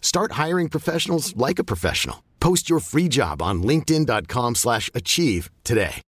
Start 0.00 0.32
hiring 0.46 0.68
professionals 0.68 1.36
like 1.48 1.62
a 1.62 1.64
professional. 1.64 2.16
Post 2.38 2.70
your 2.70 2.80
free 2.80 3.08
job 3.08 3.42
on 3.42 3.62
linkedin.com 3.62 4.54
slash 4.54 4.90
achieve 4.94 5.50
today. 5.62 6.02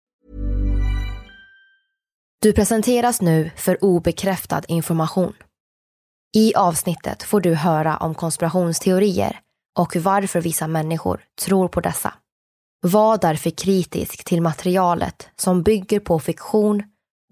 Du 2.43 2.53
presenteras 2.53 3.21
nu 3.21 3.51
för 3.57 3.85
obekräftad 3.85 4.63
information. 4.69 5.33
I 6.37 6.55
avsnittet 6.55 7.23
får 7.23 7.41
du 7.41 7.55
höra 7.55 7.97
om 7.97 8.15
konspirationsteorier 8.15 9.41
och 9.79 9.97
varför 9.97 10.41
vissa 10.41 10.69
människor 10.69 11.25
tror 11.41 11.69
på 11.69 11.81
dessa. 11.81 12.15
Var 12.81 13.19
därför 13.19 13.51
kritisk 13.51 14.25
till 14.25 14.43
materialet 14.43 15.29
som 15.37 15.63
bygger 15.63 16.01
på 16.01 16.19
fiktion, 16.19 16.83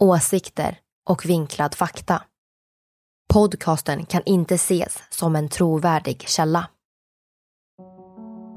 åsikter 0.00 0.78
och 1.08 1.27
vinklad 1.27 1.74
fakta. 1.74 2.22
Podcasten 3.33 4.05
kan 4.05 4.23
inte 4.27 4.55
ses 4.55 4.98
som 5.11 5.36
en 5.36 5.48
trovärdig 5.48 6.25
källa. 6.28 6.67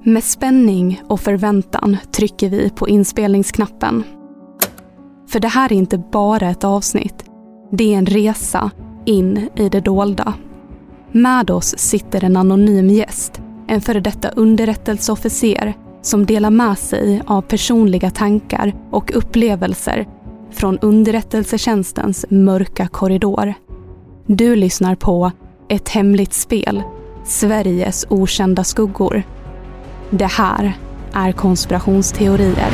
Med 0.03 0.23
spänning 0.23 1.01
och 1.07 1.19
förväntan 1.19 1.97
trycker 2.11 2.49
vi 2.49 2.69
på 2.69 2.87
inspelningsknappen. 2.87 4.03
För 5.27 5.39
det 5.39 5.47
här 5.47 5.73
är 5.73 5.75
inte 5.75 5.97
bara 5.97 6.49
ett 6.49 6.63
avsnitt. 6.63 7.25
Det 7.71 7.93
är 7.93 7.97
en 7.97 8.05
resa 8.05 8.71
in 9.05 9.49
i 9.55 9.69
det 9.69 9.79
dolda. 9.79 10.33
Med 11.11 11.49
oss 11.49 11.77
sitter 11.77 12.23
en 12.23 12.37
anonym 12.37 12.89
gäst, 12.89 13.41
en 13.67 13.81
före 13.81 13.99
detta 13.99 14.29
underrättelseofficer 14.29 15.73
som 16.01 16.25
delar 16.25 16.49
med 16.49 16.77
sig 16.77 17.21
av 17.27 17.41
personliga 17.41 18.09
tankar 18.09 18.73
och 18.91 19.15
upplevelser 19.15 20.07
från 20.51 20.79
underrättelsetjänstens 20.79 22.25
mörka 22.29 22.87
korridor. 22.87 23.53
Du 24.27 24.55
lyssnar 24.55 24.95
på 24.95 25.31
Ett 25.69 25.89
hemligt 25.89 26.33
spel, 26.33 26.83
Sveriges 27.25 28.05
okända 28.09 28.63
skuggor. 28.63 29.23
Det 30.09 30.25
här 30.25 30.77
är 31.13 31.31
konspirationsteorier. 31.31 32.69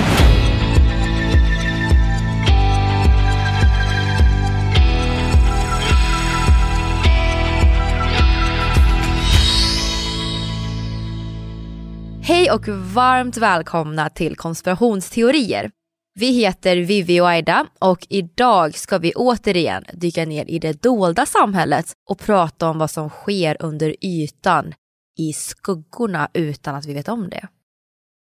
Hej 12.22 12.52
och 12.52 12.68
varmt 12.68 13.38
välkomna 13.38 14.10
till 14.10 14.36
konspirationsteorier. 14.36 15.72
Vi 16.20 16.32
heter 16.32 16.78
Vivi 16.78 17.22
och 17.22 17.30
Aida 17.30 17.66
och 17.80 18.08
idag 18.10 18.76
ska 18.76 18.98
vi 18.98 19.14
återigen 19.14 19.84
dyka 19.94 20.26
ner 20.26 20.46
i 20.50 20.60
det 20.60 20.82
dolda 20.82 21.26
samhället 21.26 21.86
och 22.10 22.20
prata 22.20 22.70
om 22.70 22.80
vad 22.80 22.92
som 22.92 23.10
sker 23.10 23.58
under 23.60 23.96
ytan 24.06 24.74
i 25.20 25.34
skuggorna 25.34 26.30
utan 26.34 26.76
att 26.76 26.86
vi 26.86 26.94
vet 26.94 27.10
om 27.10 27.30
det. 27.30 27.48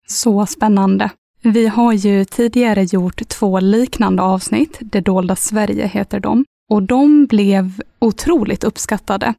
Så 0.08 0.46
spännande. 0.46 1.10
Vi 1.42 1.68
har 1.68 1.94
ju 1.94 2.26
tidigare 2.26 2.84
gjort 2.84 3.28
två 3.28 3.60
liknande 3.60 4.22
avsnitt, 4.24 4.78
Det 4.82 5.02
dolda 5.02 5.36
Sverige 5.36 5.88
heter 5.88 6.20
de, 6.20 6.46
och 6.72 6.84
de 6.84 7.26
blev 7.26 7.82
otroligt 8.00 8.64
uppskattade. 8.64 9.34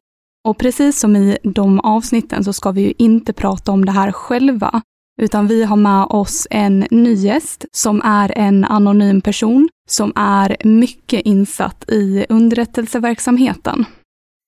Och 0.47 0.57
precis 0.57 0.99
som 0.99 1.15
i 1.15 1.37
de 1.43 1.79
avsnitten 1.79 2.43
så 2.43 2.53
ska 2.53 2.71
vi 2.71 2.81
ju 2.81 2.93
inte 2.97 3.33
prata 3.33 3.71
om 3.71 3.85
det 3.85 3.91
här 3.91 4.11
själva, 4.11 4.81
utan 5.21 5.47
vi 5.47 5.63
har 5.63 5.75
med 5.75 6.05
oss 6.09 6.47
en 6.49 6.87
ny 6.91 7.13
gäst 7.13 7.65
som 7.71 8.01
är 8.01 8.37
en 8.37 8.65
anonym 8.65 9.21
person 9.21 9.69
som 9.89 10.13
är 10.15 10.57
mycket 10.63 11.21
insatt 11.21 11.89
i 11.89 12.25
underrättelseverksamheten. 12.29 13.85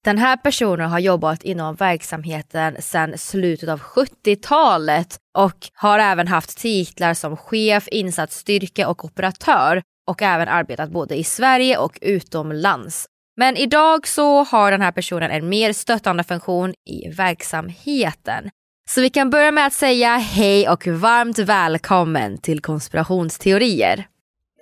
Den 0.06 0.18
här 0.18 0.38
personen 0.38 0.90
har 0.90 1.00
jobbat 1.00 1.44
inom 1.44 1.76
verksamheten 1.76 2.76
sedan 2.80 3.18
slutet 3.18 3.70
av 3.70 3.80
70-talet 3.80 5.18
och 5.38 5.58
har 5.74 6.00
även 6.00 6.28
haft 6.28 6.58
titlar 6.58 7.14
som 7.14 7.38
chef, 7.38 7.88
insatsstyrka 7.88 8.88
och 8.88 9.06
operatör 9.06 9.82
och 10.08 10.22
även 10.22 10.48
arbetat 10.48 10.92
både 10.92 11.16
i 11.16 11.24
Sverige 11.24 11.78
och 11.78 11.98
utomlands. 12.02 13.06
Men 13.38 13.58
idag 13.58 14.08
så 14.08 14.44
har 14.44 14.72
den 14.72 14.82
här 14.82 14.92
personen 14.92 15.32
en 15.32 15.50
mer 15.50 15.74
stöttande 15.74 16.24
funktion 16.24 16.74
i 16.90 17.10
verksamheten. 17.10 18.50
Så 18.90 19.02
vi 19.02 19.10
kan 19.10 19.30
börja 19.30 19.52
med 19.52 19.68
att 19.68 19.74
säga 19.74 20.18
hej 20.18 20.70
och 20.70 20.88
varmt 20.88 21.40
välkommen 21.40 22.38
till 22.38 22.60
konspirationsteorier. 22.62 24.08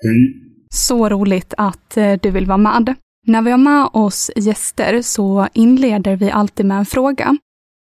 Hej. 0.03 0.51
Så 0.73 1.09
roligt 1.09 1.53
att 1.57 1.97
eh, 1.97 2.13
du 2.21 2.31
vill 2.31 2.45
vara 2.45 2.57
med. 2.57 2.95
När 3.27 3.41
vi 3.41 3.51
har 3.51 3.57
med 3.57 3.89
oss 3.93 4.31
gäster 4.35 5.01
så 5.01 5.47
inleder 5.53 6.15
vi 6.15 6.31
alltid 6.31 6.65
med 6.65 6.77
en 6.77 6.85
fråga. 6.85 7.37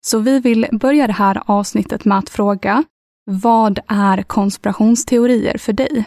Så 0.08 0.20
vi 0.20 0.40
vill 0.40 0.68
börja 0.72 1.08
det 1.08 1.14
här 1.14 1.42
avsnittet 1.46 2.06
med 2.06 2.18
att 2.18 2.30
fråga, 2.30 2.84
vad 3.32 3.80
är 3.88 4.24
konspirationsteorier 4.24 5.58
för 5.58 5.74
dig? 5.74 6.06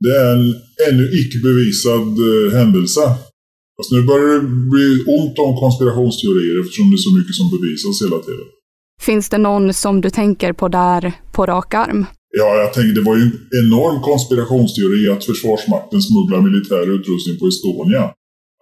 Det 0.00 0.16
är 0.24 0.32
en 0.36 0.46
ännu 0.88 1.04
icke 1.20 1.38
bevisad 1.48 2.08
eh, 2.28 2.58
händelse. 2.58 3.00
Fast 3.76 3.92
nu 3.92 4.02
börjar 4.02 4.34
det 4.34 4.48
bli 4.74 4.88
ont 5.16 5.36
om 5.46 5.52
konspirationsteorier 5.62 6.60
eftersom 6.60 6.90
det 6.90 6.96
är 7.00 7.06
så 7.08 7.14
mycket 7.18 7.34
som 7.40 7.46
bevisas 7.56 8.02
hela 8.04 8.18
tiden. 8.26 8.48
Finns 9.00 9.28
det 9.28 9.38
någon 9.38 9.74
som 9.74 10.00
du 10.00 10.10
tänker 10.10 10.52
på 10.52 10.68
där 10.68 11.12
på 11.32 11.46
rak 11.46 11.74
arm? 11.74 12.06
Ja, 12.40 12.48
jag 12.62 12.72
tänker 12.74 12.94
det 12.94 13.08
var 13.10 13.16
ju 13.16 13.22
en 13.22 13.38
enorm 13.62 13.98
konspirationsteori 14.10 15.02
att 15.12 15.24
Försvarsmakten 15.24 16.00
smugglar 16.02 16.40
militär 16.48 16.86
utrustning 16.96 17.36
på 17.40 17.46
Estonia. 17.52 18.04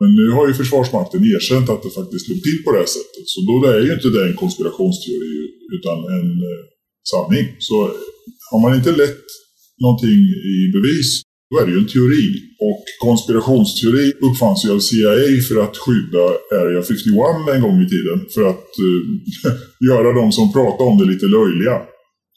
Men 0.00 0.11
nu 0.19 0.26
har 0.37 0.44
ju 0.49 0.55
Försvarsmakten 0.55 1.20
erkänt 1.37 1.69
att 1.70 1.82
det 1.82 1.93
faktiskt 2.00 2.29
låg 2.29 2.38
till 2.46 2.58
på 2.64 2.73
det 2.73 2.81
här 2.82 2.93
sättet. 2.99 3.25
Så 3.32 3.38
då 3.49 3.55
är 3.73 3.81
ju 3.87 3.90
inte 3.96 4.08
det 4.17 4.23
en 4.29 4.37
konspirationsteori 4.43 5.37
utan 5.76 5.99
en 6.17 6.29
eh, 6.50 6.62
sanning. 7.12 7.46
Så 7.69 7.76
har 8.50 8.61
man 8.64 8.75
inte 8.79 8.93
lett 9.02 9.26
någonting 9.84 10.20
i 10.55 10.56
bevis, 10.76 11.11
då 11.52 11.58
är 11.60 11.66
det 11.66 11.72
ju 11.72 11.78
en 11.78 11.94
teori. 11.96 12.26
Och 12.69 12.82
konspirationsteori 13.06 14.12
uppfanns 14.28 14.64
ju 14.64 14.70
av 14.76 14.81
CIA 14.88 15.32
för 15.49 15.56
att 15.64 15.76
skydda 15.84 16.25
Area 16.60 16.82
51 16.82 17.54
en 17.54 17.62
gång 17.64 17.78
i 17.84 17.88
tiden. 17.94 18.19
För 18.34 18.43
att 18.52 18.69
eh, 18.87 19.52
göra 19.88 20.12
de 20.20 20.32
som 20.32 20.52
pratar 20.52 20.84
om 20.84 20.99
det 20.99 21.04
lite 21.12 21.26
löjliga. 21.26 21.76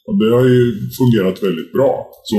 Och 0.06 0.16
det 0.20 0.30
har 0.36 0.44
ju 0.44 0.62
fungerat 0.98 1.42
väldigt 1.42 1.72
bra. 1.72 1.92
Så 2.30 2.38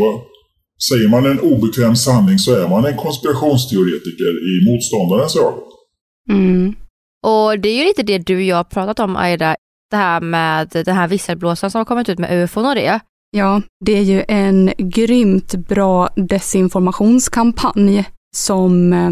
säger 0.90 1.10
man 1.10 1.26
en 1.26 1.40
obekväm 1.40 1.96
sanning 1.96 2.40
så 2.40 2.56
är 2.56 2.68
man 2.70 2.86
en 2.86 2.98
konspirationsteoretiker 2.98 4.32
i 4.52 4.54
motståndarens 4.70 5.36
ögon. 5.36 5.68
Mm. 6.30 6.76
Och 7.26 7.60
det 7.60 7.70
är 7.70 7.78
ju 7.80 7.84
lite 7.84 8.04
det 8.04 8.18
du 8.18 8.36
och 8.36 8.42
jag 8.42 8.56
har 8.56 8.64
pratat 8.64 9.00
om 9.00 9.16
Aida, 9.16 9.56
det 9.92 9.98
här 9.98 10.22
med 10.22 10.70
den 10.86 10.96
här 10.96 11.08
visselblåsaren 11.08 11.72
som 11.72 11.80
har 11.80 11.86
kommit 11.86 12.10
ut 12.10 12.20
med 12.20 12.44
ufon 12.44 12.66
och 12.66 12.76
det. 12.76 13.00
Ja, 13.32 13.62
det 13.86 13.98
är 13.98 14.02
ju 14.02 14.24
en 14.28 14.72
grymt 14.78 15.56
bra 15.56 16.10
desinformationskampanj 16.16 18.06
som 18.36 18.94
eh, 18.94 19.12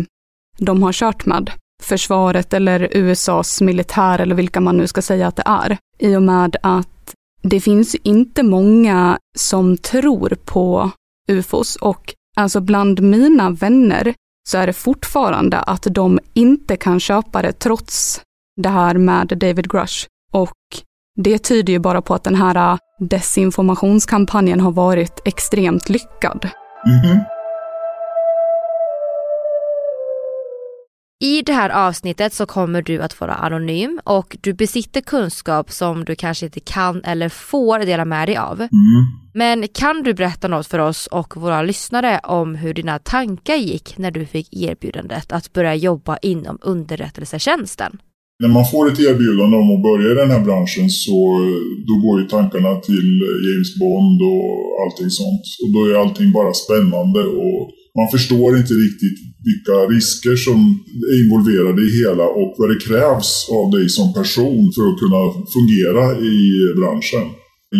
de 0.58 0.84
har 0.84 0.94
kört 0.94 1.26
med. 1.26 1.52
Försvaret 1.84 2.54
eller 2.54 2.90
USAs 2.92 3.62
militär 3.62 4.20
eller 4.20 4.36
vilka 4.36 4.62
man 4.62 4.78
nu 4.78 4.88
ska 4.88 5.02
säga 5.02 5.28
att 5.28 5.36
det 5.36 5.44
är. 5.46 5.78
I 6.00 6.16
och 6.16 6.24
med 6.24 6.56
att 6.64 7.16
det 7.42 7.62
finns 7.62 7.96
inte 7.96 8.44
många 8.44 9.20
som 9.38 9.78
tror 9.78 10.38
på 10.46 10.92
ufos 11.28 11.76
och 11.76 12.14
alltså 12.36 12.62
bland 12.62 13.00
mina 13.00 13.50
vänner 13.50 14.14
så 14.50 14.58
är 14.58 14.68
det 14.68 14.74
fortfarande 14.74 15.60
att 15.60 15.88
de 15.92 16.20
inte 16.34 16.78
kan 16.78 17.00
köpa 17.00 17.42
det 17.42 17.52
trots 17.52 18.22
det 18.62 18.70
här 18.70 18.98
med 18.98 19.28
David 19.28 19.72
Grush. 19.72 20.08
Och 20.32 20.52
det 21.16 21.38
tyder 21.38 21.74
ju 21.74 21.80
bara 21.80 22.02
på 22.02 22.14
att 22.14 22.24
den 22.24 22.36
här 22.36 22.80
desinformationskampanjen 23.00 24.60
har 24.60 24.72
varit 24.72 25.22
extremt 25.26 25.90
lyckad. 25.90 26.50
Mm 26.86 27.02
-hmm. 27.04 27.26
I 31.20 31.42
det 31.42 31.54
här 31.54 31.70
avsnittet 31.70 32.34
så 32.34 32.46
kommer 32.46 32.82
du 32.82 33.02
att 33.02 33.20
vara 33.20 33.34
anonym 33.34 34.00
och 34.04 34.38
du 34.42 34.54
besitter 34.54 35.02
kunskap 35.02 35.72
som 35.72 36.06
du 36.06 36.16
kanske 36.16 36.46
inte 36.46 36.60
kan 36.60 37.04
eller 37.04 37.30
får 37.30 37.80
dela 37.80 38.06
med 38.06 38.28
dig 38.28 38.38
av. 38.38 38.62
Mm. 38.62 38.70
Men 39.34 39.68
kan 39.68 40.04
du 40.04 40.14
berätta 40.14 40.48
något 40.48 40.68
för 40.68 40.80
oss 40.80 41.08
och 41.08 41.38
våra 41.38 41.62
lyssnare 41.62 42.20
om 42.24 42.56
hur 42.56 42.74
dina 42.74 43.00
tankar 43.00 43.56
gick 43.56 43.98
när 43.98 44.12
du 44.12 44.26
fick 44.26 44.54
erbjudandet 44.54 45.32
att 45.32 45.54
börja 45.54 45.76
jobba 45.76 46.18
inom 46.18 46.60
underrättelsetjänsten? 46.62 47.98
När 48.42 48.52
man 48.58 48.70
får 48.72 48.84
ett 48.88 49.00
erbjudande 49.00 49.56
om 49.58 49.70
att 49.76 49.86
börja 49.90 50.08
i 50.12 50.20
den 50.22 50.34
här 50.34 50.44
branschen 50.48 50.90
så 51.04 51.18
då 51.88 51.94
går 52.04 52.16
ju 52.22 52.26
tankarna 52.28 52.72
till 52.88 53.10
James 53.46 53.72
Bond 53.82 54.20
och 54.32 54.48
allting 54.82 55.10
sånt. 55.22 55.46
Och 55.62 55.70
då 55.74 55.80
är 55.90 56.02
allting 56.04 56.30
bara 56.40 56.54
spännande 56.64 57.22
och 57.44 57.62
man 58.00 58.10
förstår 58.16 58.50
inte 58.62 58.74
riktigt 58.86 59.18
vilka 59.50 59.76
risker 59.96 60.36
som 60.46 60.60
är 61.12 61.16
involverade 61.22 61.82
i 61.88 61.90
hela 62.02 62.26
och 62.40 62.52
vad 62.60 62.70
det 62.72 62.86
krävs 62.88 63.30
av 63.58 63.66
dig 63.76 63.86
som 63.98 64.08
person 64.20 64.64
för 64.76 64.84
att 64.90 65.02
kunna 65.04 65.22
fungera 65.56 66.04
i 66.34 66.38
branschen. 66.80 67.26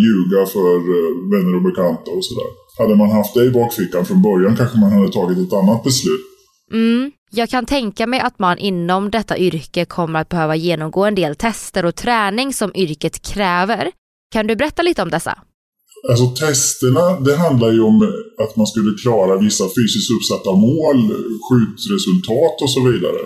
Ljuga 0.04 0.42
för 0.56 0.74
eh, 0.96 1.12
vänner 1.34 1.56
och 1.58 1.66
bekanta 1.70 2.10
och 2.18 2.26
sådär. 2.28 2.50
Hade 2.80 2.96
man 2.96 3.12
haft 3.18 3.34
det 3.34 3.44
i 3.46 3.52
bakfickan 3.60 4.06
från 4.06 4.22
början 4.22 4.58
kanske 4.60 4.80
man 4.80 4.92
hade 4.92 5.12
tagit 5.12 5.38
ett 5.38 5.54
annat 5.60 5.84
beslut. 5.84 6.26
Mm. 6.74 7.12
Jag 7.38 7.50
kan 7.50 7.66
tänka 7.66 8.08
mig 8.08 8.20
att 8.20 8.40
man 8.40 8.58
inom 8.58 9.12
detta 9.12 9.38
yrke 9.38 9.86
kommer 9.86 10.20
att 10.22 10.30
behöva 10.30 10.56
genomgå 10.56 11.06
en 11.06 11.16
del 11.16 11.36
tester 11.36 11.86
och 11.86 11.96
träning 11.96 12.54
som 12.54 12.72
yrket 12.76 13.22
kräver. 13.22 13.92
Kan 14.34 14.48
du 14.48 14.56
berätta 14.56 14.82
lite 14.82 15.02
om 15.02 15.10
dessa? 15.10 15.34
Alltså 16.10 16.28
testerna, 16.46 17.20
det 17.20 17.36
handlar 17.36 17.72
ju 17.72 17.82
om 17.82 17.98
att 18.44 18.56
man 18.56 18.68
skulle 18.68 18.92
klara 19.04 19.42
vissa 19.48 19.64
fysiskt 19.78 20.12
uppsatta 20.16 20.52
mål, 20.68 21.00
skjutresultat 21.46 22.56
och 22.64 22.72
så 22.76 22.82
vidare. 22.90 23.22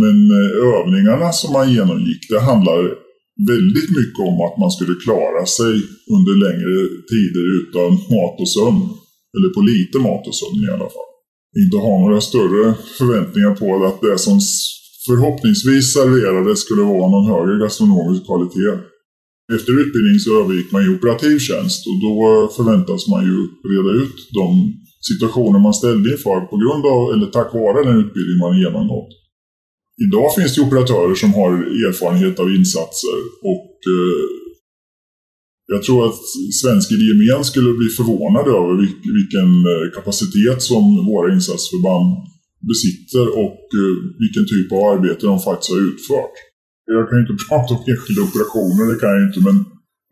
Men 0.00 0.16
eh, 0.38 0.50
övningarna 0.74 1.32
som 1.32 1.52
man 1.52 1.72
genomgick, 1.72 2.22
det 2.28 2.40
handlar 2.40 2.80
väldigt 3.52 3.90
mycket 3.98 4.20
om 4.30 4.36
att 4.46 4.56
man 4.62 4.70
skulle 4.70 4.94
klara 5.04 5.46
sig 5.58 5.74
under 6.16 6.34
längre 6.46 6.76
tider 7.12 7.46
utan 7.60 7.90
mat 8.14 8.36
och 8.42 8.50
sömn. 8.56 8.84
Eller 9.34 9.48
på 9.54 9.60
lite 9.60 9.98
mat 9.98 10.26
och 10.28 10.36
sömn 10.40 10.64
i 10.68 10.72
alla 10.76 10.90
fall 10.94 11.07
inte 11.62 11.76
ha 11.76 11.94
några 11.98 12.20
större 12.20 12.74
förväntningar 12.98 13.54
på 13.60 13.86
att 13.86 14.00
det 14.00 14.18
som 14.18 14.40
förhoppningsvis 15.06 15.92
serverades 15.92 16.58
skulle 16.60 16.82
vara 16.82 17.08
någon 17.10 17.30
högre 17.32 17.58
gastronomisk 17.64 18.26
kvalitet. 18.26 18.72
Efter 19.56 19.72
utbildning 19.82 20.18
så 20.24 20.30
övergick 20.40 20.72
man 20.72 20.84
i 20.84 20.94
operativ 20.96 21.38
tjänst 21.38 21.80
och 21.90 21.98
då 22.06 22.16
förväntas 22.56 23.02
man 23.12 23.22
ju 23.28 23.36
reda 23.72 23.92
ut 24.02 24.16
de 24.40 24.48
situationer 25.10 25.58
man 25.58 25.74
ställde 25.80 26.10
inför 26.14 26.40
på 26.50 26.56
grund 26.62 26.84
av, 26.94 27.02
eller 27.12 27.26
tack 27.26 27.50
vare 27.54 27.84
den 27.88 27.98
utbildning 28.02 28.38
man 28.44 28.60
genomgått. 28.62 29.10
Idag 30.06 30.28
finns 30.36 30.54
det 30.54 30.66
operatörer 30.66 31.14
som 31.14 31.34
har 31.34 31.52
erfarenhet 31.88 32.40
av 32.40 32.54
insatser 32.58 33.18
och 33.52 33.70
eh, 33.94 34.37
jag 35.74 35.82
tror 35.82 36.00
att 36.08 36.20
svenskar 36.60 36.96
i 37.02 37.06
gemen 37.08 37.44
skulle 37.50 37.72
bli 37.80 37.88
förvånade 37.98 38.50
över 38.60 38.74
vilken 39.18 39.50
eh, 39.72 39.84
kapacitet 39.96 40.60
som 40.70 40.84
våra 41.10 41.26
insatsförband 41.36 42.08
besitter 42.70 43.26
och 43.44 43.62
eh, 43.80 43.94
vilken 44.22 44.46
typ 44.52 44.68
av 44.76 44.82
arbete 44.92 45.22
de 45.30 45.36
faktiskt 45.48 45.72
har 45.72 45.80
utfört. 45.90 46.34
Jag 46.96 47.04
kan 47.08 47.16
ju 47.18 47.22
inte 47.24 47.38
prata 47.48 47.70
om 47.74 47.82
enskilda 47.92 48.22
operationer, 48.28 48.82
det 48.90 48.98
kan 49.02 49.12
jag 49.14 49.24
inte, 49.28 49.40
men 49.48 49.56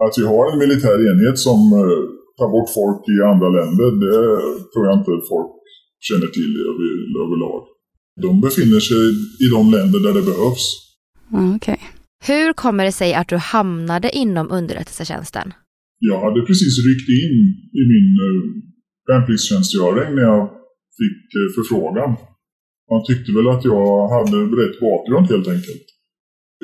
att 0.04 0.14
vi 0.20 0.24
har 0.32 0.44
en 0.50 0.62
militär 0.64 0.98
enhet 1.10 1.38
som 1.46 1.60
eh, 1.80 2.02
tar 2.38 2.48
bort 2.54 2.70
folk 2.80 3.00
i 3.14 3.16
andra 3.32 3.48
länder, 3.58 3.88
det 4.04 4.18
tror 4.70 4.82
jag 4.88 4.94
inte 5.00 5.12
folk 5.34 5.52
känner 6.08 6.28
till 6.38 6.52
överlag. 7.24 7.60
De 8.24 8.32
befinner 8.46 8.80
sig 8.90 9.04
i 9.44 9.46
de 9.56 9.62
länder 9.76 9.98
där 10.06 10.14
det 10.18 10.26
behövs. 10.30 10.64
Okej. 11.32 11.56
Okay. 11.56 11.95
Hur 12.28 12.52
kommer 12.52 12.84
det 12.84 12.96
sig 13.02 13.10
att 13.14 13.28
du 13.28 13.36
hamnade 13.36 14.08
inom 14.22 14.46
underrättelsetjänsten? 14.58 15.46
Jag 15.98 16.18
hade 16.24 16.40
precis 16.48 16.74
ryckt 16.86 17.08
in 17.24 17.36
i 17.80 17.82
min 17.92 18.08
eh, 18.24 18.28
uh, 18.28 18.38
värnpliktstjänstgöring 19.08 20.08
när 20.16 20.26
jag 20.32 20.42
fick 21.00 21.22
eh, 21.38 21.48
förfrågan. 21.56 22.10
Man 22.90 23.02
tyckte 23.08 23.30
väl 23.36 23.48
att 23.54 23.64
jag 23.74 23.92
hade 24.16 24.36
rätt 24.60 24.76
bakgrund 24.86 25.26
helt 25.32 25.48
enkelt. 25.54 25.86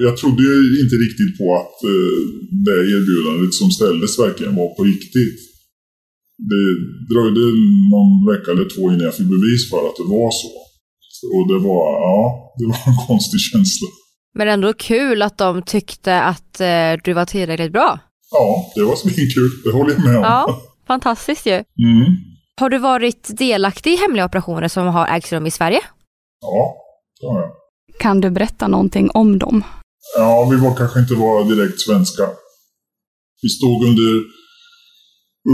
Jag 0.07 0.15
trodde 0.21 0.43
ju 0.49 0.57
inte 0.83 0.97
riktigt 1.05 1.33
på 1.39 1.47
att 1.61 1.77
eh, 1.93 2.21
det 2.67 2.79
erbjudandet 2.95 3.55
som 3.61 3.71
ställdes 3.79 4.13
verkligen 4.25 4.57
var 4.61 4.69
på 4.77 4.83
riktigt. 4.93 5.39
Det 6.51 6.67
dröjde 7.11 7.45
någon 7.93 8.13
vecka 8.31 8.49
eller 8.51 8.69
två 8.75 8.83
innan 8.91 9.09
jag 9.09 9.17
fick 9.19 9.31
bevis 9.37 9.63
för 9.71 9.83
att 9.89 9.99
det 10.01 10.09
var 10.19 10.31
så. 10.43 10.53
Och 11.35 11.45
det 11.51 11.61
var, 11.69 11.85
ja, 12.07 12.19
det 12.59 12.67
var 12.73 12.81
en 12.91 13.01
konstig 13.09 13.41
känsla. 13.51 13.89
Men 14.35 14.49
ändå 14.49 14.73
kul 14.73 15.23
att 15.23 15.39
de 15.39 15.63
tyckte 15.63 16.23
att 16.23 16.61
eh, 16.61 16.93
du 17.05 17.13
var 17.13 17.25
tillräckligt 17.25 17.73
bra. 17.73 17.99
Ja, 18.31 18.73
det 18.75 18.83
var 18.83 18.97
svinkul. 18.97 19.63
Det 19.65 19.73
håller 19.73 19.93
jag 19.93 20.05
med 20.05 20.17
om. 20.17 20.23
Ja, 20.23 20.63
fantastiskt 20.87 21.47
ju. 21.47 21.53
Mm. 21.55 22.17
Har 22.61 22.71
du 22.71 22.79
varit 22.79 23.39
delaktig 23.39 23.93
i 23.93 23.97
hemliga 23.97 24.25
operationer 24.25 24.69
som 24.69 24.87
har 24.87 25.07
ägt 25.07 25.33
rum 25.33 25.47
i 25.47 25.51
Sverige? 25.51 25.81
Ja, 26.41 26.75
det 27.21 27.27
har 27.27 27.41
jag. 27.41 27.51
Kan 27.99 28.21
du 28.21 28.31
berätta 28.31 28.69
någonting 28.69 29.11
om 29.11 29.39
dem? 29.39 29.65
Ja, 30.17 30.49
vi 30.51 30.57
var 30.57 30.77
kanske 30.77 31.01
inte 31.01 31.15
var 31.15 31.45
direkt 31.45 31.81
svenska. 31.81 32.23
Vi 33.43 33.49
stod 33.49 33.85
under, 33.85 34.25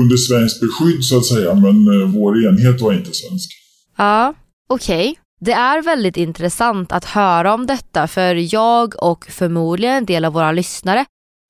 under 0.01 0.17
svenskt 0.17 0.61
beskydd 0.61 1.05
så 1.05 1.19
att 1.19 1.27
säga, 1.27 1.55
men 1.55 2.03
eh, 2.03 2.09
vår 2.15 2.47
enhet 2.47 2.81
var 2.81 2.93
inte 2.93 3.11
svensk. 3.15 3.51
Ja, 3.97 4.35
okej. 4.69 5.11
Okay. 5.11 5.17
Det 5.41 5.53
är 5.53 5.83
väldigt 5.83 6.17
intressant 6.17 6.93
att 6.93 7.05
höra 7.05 7.55
om 7.55 7.67
detta 7.67 8.09
för 8.09 8.55
jag 8.55 9.03
och 9.03 9.25
förmodligen 9.25 9.97
en 9.97 10.07
del 10.07 10.25
av 10.25 10.33
våra 10.33 10.53
lyssnare 10.53 11.05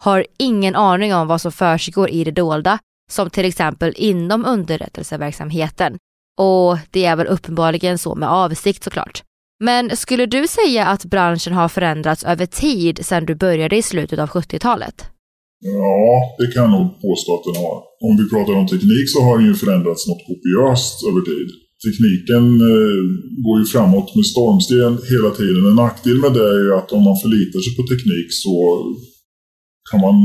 har 0.04 0.26
ingen 0.38 0.75
aning 0.75 1.14
om 1.14 1.28
vad 1.28 1.40
som 1.40 1.52
försiggår 1.52 2.11
i 2.11 2.25
det 2.25 2.30
dolda, 2.30 2.78
som 3.11 3.30
till 3.30 3.45
exempel 3.45 3.95
inom 3.97 4.45
underrättelseverksamheten. 4.45 5.97
Och 6.40 6.78
det 6.90 7.04
är 7.04 7.16
väl 7.16 7.26
uppenbarligen 7.26 7.99
så 7.99 8.14
med 8.14 8.28
avsikt 8.28 8.85
såklart. 8.85 9.23
Men 9.64 9.97
skulle 9.97 10.26
du 10.26 10.47
säga 10.49 10.87
att 10.87 11.04
branschen 11.04 11.52
har 11.52 11.68
förändrats 11.68 12.25
över 12.25 12.47
tid 12.47 13.07
sedan 13.07 13.26
du 13.26 13.35
började 13.35 13.76
i 13.76 13.83
slutet 13.83 14.18
av 14.18 14.28
70-talet? 14.28 15.04
Ja, 15.61 16.37
det 16.38 16.52
kan 16.52 16.62
jag 16.62 16.71
nog 16.71 17.02
påstå 17.02 17.35
att 17.35 17.45
den 17.45 17.62
har. 17.62 17.83
Om 18.00 18.16
vi 18.16 18.30
pratar 18.30 18.52
om 18.52 18.66
teknik 18.66 19.07
så 19.07 19.23
har 19.23 19.38
den 19.38 19.47
ju 19.47 19.54
förändrats 19.54 20.09
något 20.09 20.26
kopiöst 20.26 21.07
över 21.09 21.21
tid 21.21 21.68
tekniken 21.85 22.45
eh, 22.71 23.01
går 23.45 23.57
ju 23.61 23.67
framåt 23.75 24.09
med 24.17 24.27
stormsteg 24.33 24.93
hela 25.13 25.31
tiden. 25.41 25.63
En 25.71 25.81
nackdel 25.85 26.19
med 26.25 26.33
det 26.39 26.47
är 26.55 26.61
ju 26.65 26.71
att 26.79 26.93
om 26.97 27.03
man 27.09 27.19
förlitar 27.23 27.61
sig 27.65 27.73
på 27.79 27.85
teknik 27.93 28.29
så 28.43 28.55
kan 29.91 30.01
man 30.07 30.17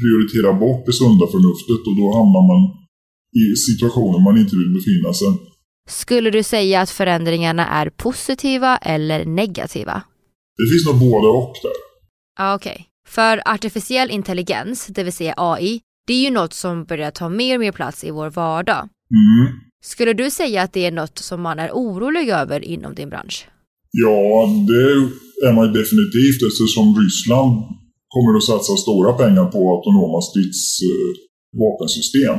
prioritera 0.00 0.50
bort 0.62 0.82
det 0.86 0.96
sunda 1.02 1.26
förnuftet 1.34 1.80
och 1.88 1.96
då 2.00 2.06
hamnar 2.18 2.44
man 2.50 2.60
i 3.42 3.44
situationer 3.66 4.18
man 4.28 4.38
inte 4.42 4.56
vill 4.60 4.72
befinna 4.78 5.12
sig. 5.20 5.28
Skulle 5.88 6.30
du 6.30 6.42
säga 6.42 6.80
att 6.80 6.90
förändringarna 6.90 7.66
är 7.66 7.90
positiva 7.90 8.76
eller 8.76 9.24
negativa? 9.24 10.02
Det 10.58 10.66
finns 10.70 10.86
nog 10.86 11.10
både 11.10 11.28
och 11.28 11.54
där. 11.62 11.72
Ja, 12.38 12.54
okej. 12.54 12.72
Okay. 12.72 12.84
För 13.08 13.42
artificiell 13.44 14.10
intelligens, 14.10 14.86
det 14.86 15.04
vill 15.04 15.12
säga 15.12 15.34
AI, 15.36 15.80
det 16.06 16.12
är 16.12 16.22
ju 16.24 16.30
något 16.30 16.52
som 16.52 16.84
börjar 16.84 17.10
ta 17.10 17.28
mer 17.28 17.54
och 17.54 17.60
mer 17.60 17.72
plats 17.72 18.04
i 18.04 18.10
vår 18.10 18.30
vardag. 18.30 18.88
Mm. 19.14 19.60
Skulle 19.82 20.12
du 20.12 20.30
säga 20.30 20.62
att 20.62 20.72
det 20.72 20.86
är 20.86 20.90
något 20.90 21.18
som 21.18 21.42
man 21.42 21.58
är 21.58 21.70
orolig 21.70 22.28
över 22.28 22.64
inom 22.64 22.94
din 22.94 23.08
bransch? 23.08 23.48
Ja, 23.90 24.48
det 24.70 24.86
är 25.46 25.52
man 25.52 25.72
definitivt 25.72 26.40
eftersom 26.48 26.86
Ryssland 27.00 27.52
kommer 28.14 28.36
att 28.36 28.44
satsa 28.52 28.72
stora 28.76 29.12
pengar 29.12 29.46
på 29.54 29.60
autonoma 29.74 30.20
stridsvapensystem. 30.28 32.38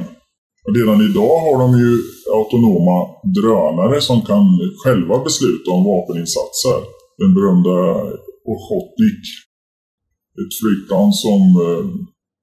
Redan 0.77 0.99
idag 1.09 1.35
har 1.45 1.55
de 1.63 1.69
ju 1.83 1.91
autonoma 2.37 2.97
drönare 3.37 4.01
som 4.01 4.21
kan 4.21 4.45
själva 4.83 5.23
besluta 5.23 5.71
om 5.71 5.83
vapeninsatser. 5.83 6.79
Den 7.21 7.33
berömda 7.37 7.77
Ochotnik. 8.51 9.23
Ett 10.41 10.53
flygplan 10.59 11.13
som 11.13 11.41
eh, 11.65 11.83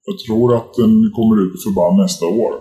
Jag 0.07 0.17
tror 0.25 0.47
att 0.57 0.69
den 0.81 0.93
kommer 1.15 1.35
ut 1.43 1.51
på 1.53 1.57
förband 1.67 1.95
nästa 1.97 2.25
år. 2.25 2.53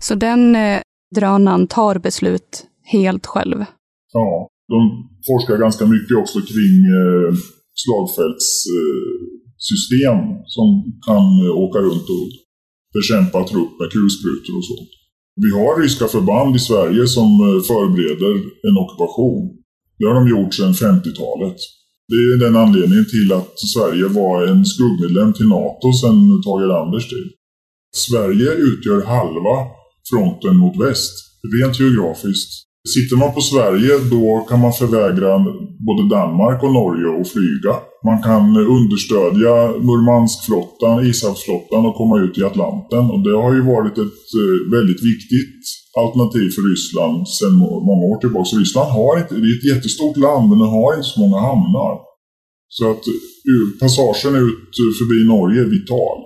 Så 0.00 0.14
den 0.14 0.56
eh, 0.56 0.80
drönaren 1.14 1.66
tar 1.66 1.98
beslut 1.98 2.66
helt 2.82 3.26
själv? 3.26 3.64
Ja, 4.12 4.48
de 4.68 5.08
forskar 5.26 5.58
ganska 5.58 5.86
mycket 5.86 6.16
också 6.16 6.40
kring 6.40 6.76
eh, 6.98 7.34
slagfältssystem 7.82 10.18
eh, 10.30 10.36
som 10.46 10.68
kan 11.06 11.24
eh, 11.44 11.50
åka 11.64 11.78
runt 11.78 12.08
och 12.16 12.28
bekämpa 12.98 13.38
trupp 13.52 13.72
med 13.80 13.88
kulsprutor 13.96 14.52
och 14.58 14.66
så. 14.70 14.76
Vi 15.44 15.50
har 15.58 15.72
ryska 15.82 16.06
förband 16.08 16.56
i 16.56 16.58
Sverige 16.58 17.06
som 17.16 17.30
eh, 17.46 17.60
förbereder 17.70 18.34
en 18.68 18.76
ockupation. 18.84 19.42
Det 19.98 20.06
har 20.08 20.14
de 20.20 20.24
gjort 20.34 20.54
sedan 20.54 20.72
50-talet. 20.72 21.58
Det 22.12 22.20
är 22.30 22.36
den 22.44 22.56
anledningen 22.56 23.06
till 23.14 23.28
att 23.38 23.54
Sverige 23.74 24.06
var 24.20 24.46
en 24.46 24.64
skuggmedlem 24.72 25.32
till 25.32 25.48
NATO 25.48 25.86
sedan 26.00 26.42
Tage 26.44 26.62
Erlanders 26.62 27.08
tid. 27.08 27.28
Sverige 28.06 28.48
utgör 28.68 29.00
halva 29.14 29.56
fronten 30.10 30.56
mot 30.56 30.76
väst, 30.84 31.14
rent 31.54 31.80
geografiskt. 31.80 32.52
Sitter 32.94 33.16
man 33.22 33.34
på 33.34 33.40
Sverige 33.40 33.92
då 34.14 34.46
kan 34.48 34.60
man 34.64 34.72
förvägra 34.72 35.30
både 35.88 36.02
Danmark 36.16 36.58
och 36.62 36.72
Norge 36.80 37.06
att 37.20 37.28
flyga. 37.34 37.74
Man 38.08 38.18
kan 38.28 38.44
understödja 38.76 39.54
Murmanskflottan, 39.88 41.06
Ishavsflottan 41.10 41.86
och 41.88 41.96
komma 42.00 42.16
ut 42.24 42.38
i 42.38 42.42
Atlanten. 42.50 43.04
Och 43.12 43.20
det 43.26 43.36
har 43.42 43.52
ju 43.58 43.62
varit 43.74 43.96
ett 44.04 44.24
eh, 44.40 44.58
väldigt 44.76 45.02
viktigt 45.10 45.62
alternativ 46.02 46.48
för 46.54 46.62
Ryssland 46.70 47.18
sedan 47.36 47.54
många 47.90 48.04
år 48.10 48.18
tillbaka. 48.20 48.44
Så 48.50 48.58
Ryssland 48.58 48.90
har 48.98 49.12
inte, 49.20 49.34
det 49.42 49.48
är 49.52 49.58
ett 49.58 49.70
jättestort 49.74 50.16
land 50.26 50.44
men 50.50 50.58
det 50.62 50.70
har 50.78 50.90
inte 50.96 51.10
så 51.14 51.20
många 51.24 51.38
hamnar. 51.48 51.94
Så 52.76 52.82
att 52.92 53.04
eh, 53.50 53.64
passagen 53.80 54.34
ut 54.46 54.72
förbi 54.98 55.18
Norge 55.34 55.58
är 55.64 55.70
vital. 55.76 56.18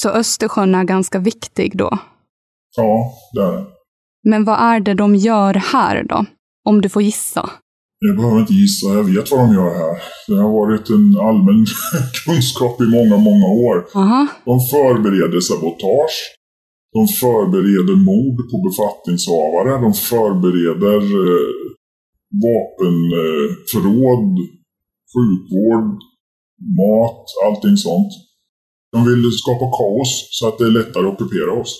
Så 0.00 0.08
Östersjön 0.08 0.74
är 0.74 0.84
ganska 0.84 1.18
viktig 1.18 1.68
då? 1.76 1.98
Ja, 2.76 3.12
det 3.34 3.40
är 3.40 3.52
det. 3.52 3.66
Men 4.24 4.44
vad 4.44 4.58
är 4.60 4.80
det 4.80 4.94
de 4.94 5.14
gör 5.14 5.54
här 5.54 6.04
då? 6.04 6.24
Om 6.64 6.80
du 6.80 6.88
får 6.88 7.02
gissa. 7.02 7.50
Jag 8.06 8.16
behöver 8.16 8.40
inte 8.40 8.52
gissa, 8.52 8.86
jag 8.86 9.04
vet 9.04 9.30
vad 9.30 9.40
de 9.40 9.54
gör 9.54 9.72
här. 9.82 10.02
Det 10.28 10.42
har 10.42 10.52
varit 10.60 10.90
en 10.90 11.06
allmän 11.28 11.66
kunskap 12.24 12.80
i 12.80 12.84
många, 12.96 13.16
många 13.16 13.48
år. 13.68 13.76
Aha. 13.94 14.26
De 14.44 14.60
förbereder 14.72 15.40
sabotage. 15.40 16.16
De 16.96 17.02
förbereder 17.22 17.96
mord 18.10 18.38
på 18.50 18.56
befattningshavare. 18.68 19.72
De 19.86 19.92
förbereder 20.10 21.02
eh, 21.30 21.50
vapenförråd, 22.44 24.32
eh, 24.42 24.48
sjukvård, 25.12 25.88
mat, 26.80 27.24
allting 27.46 27.76
sånt. 27.76 28.12
De 28.92 28.98
vill 29.08 29.24
skapa 29.42 29.66
kaos 29.78 30.10
så 30.30 30.48
att 30.48 30.58
det 30.58 30.64
är 30.64 30.76
lättare 30.80 31.06
att 31.06 31.14
ockupera 31.14 31.52
oss. 31.60 31.72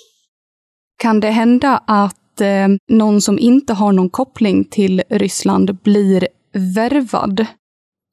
Kan 1.00 1.20
det 1.20 1.30
hända 1.30 1.82
att 1.86 2.40
eh, 2.40 2.68
någon 2.88 3.20
som 3.20 3.38
inte 3.38 3.72
har 3.72 3.92
någon 3.92 4.10
koppling 4.10 4.64
till 4.64 5.02
Ryssland 5.10 5.78
blir 5.82 6.28
värvad? 6.76 7.46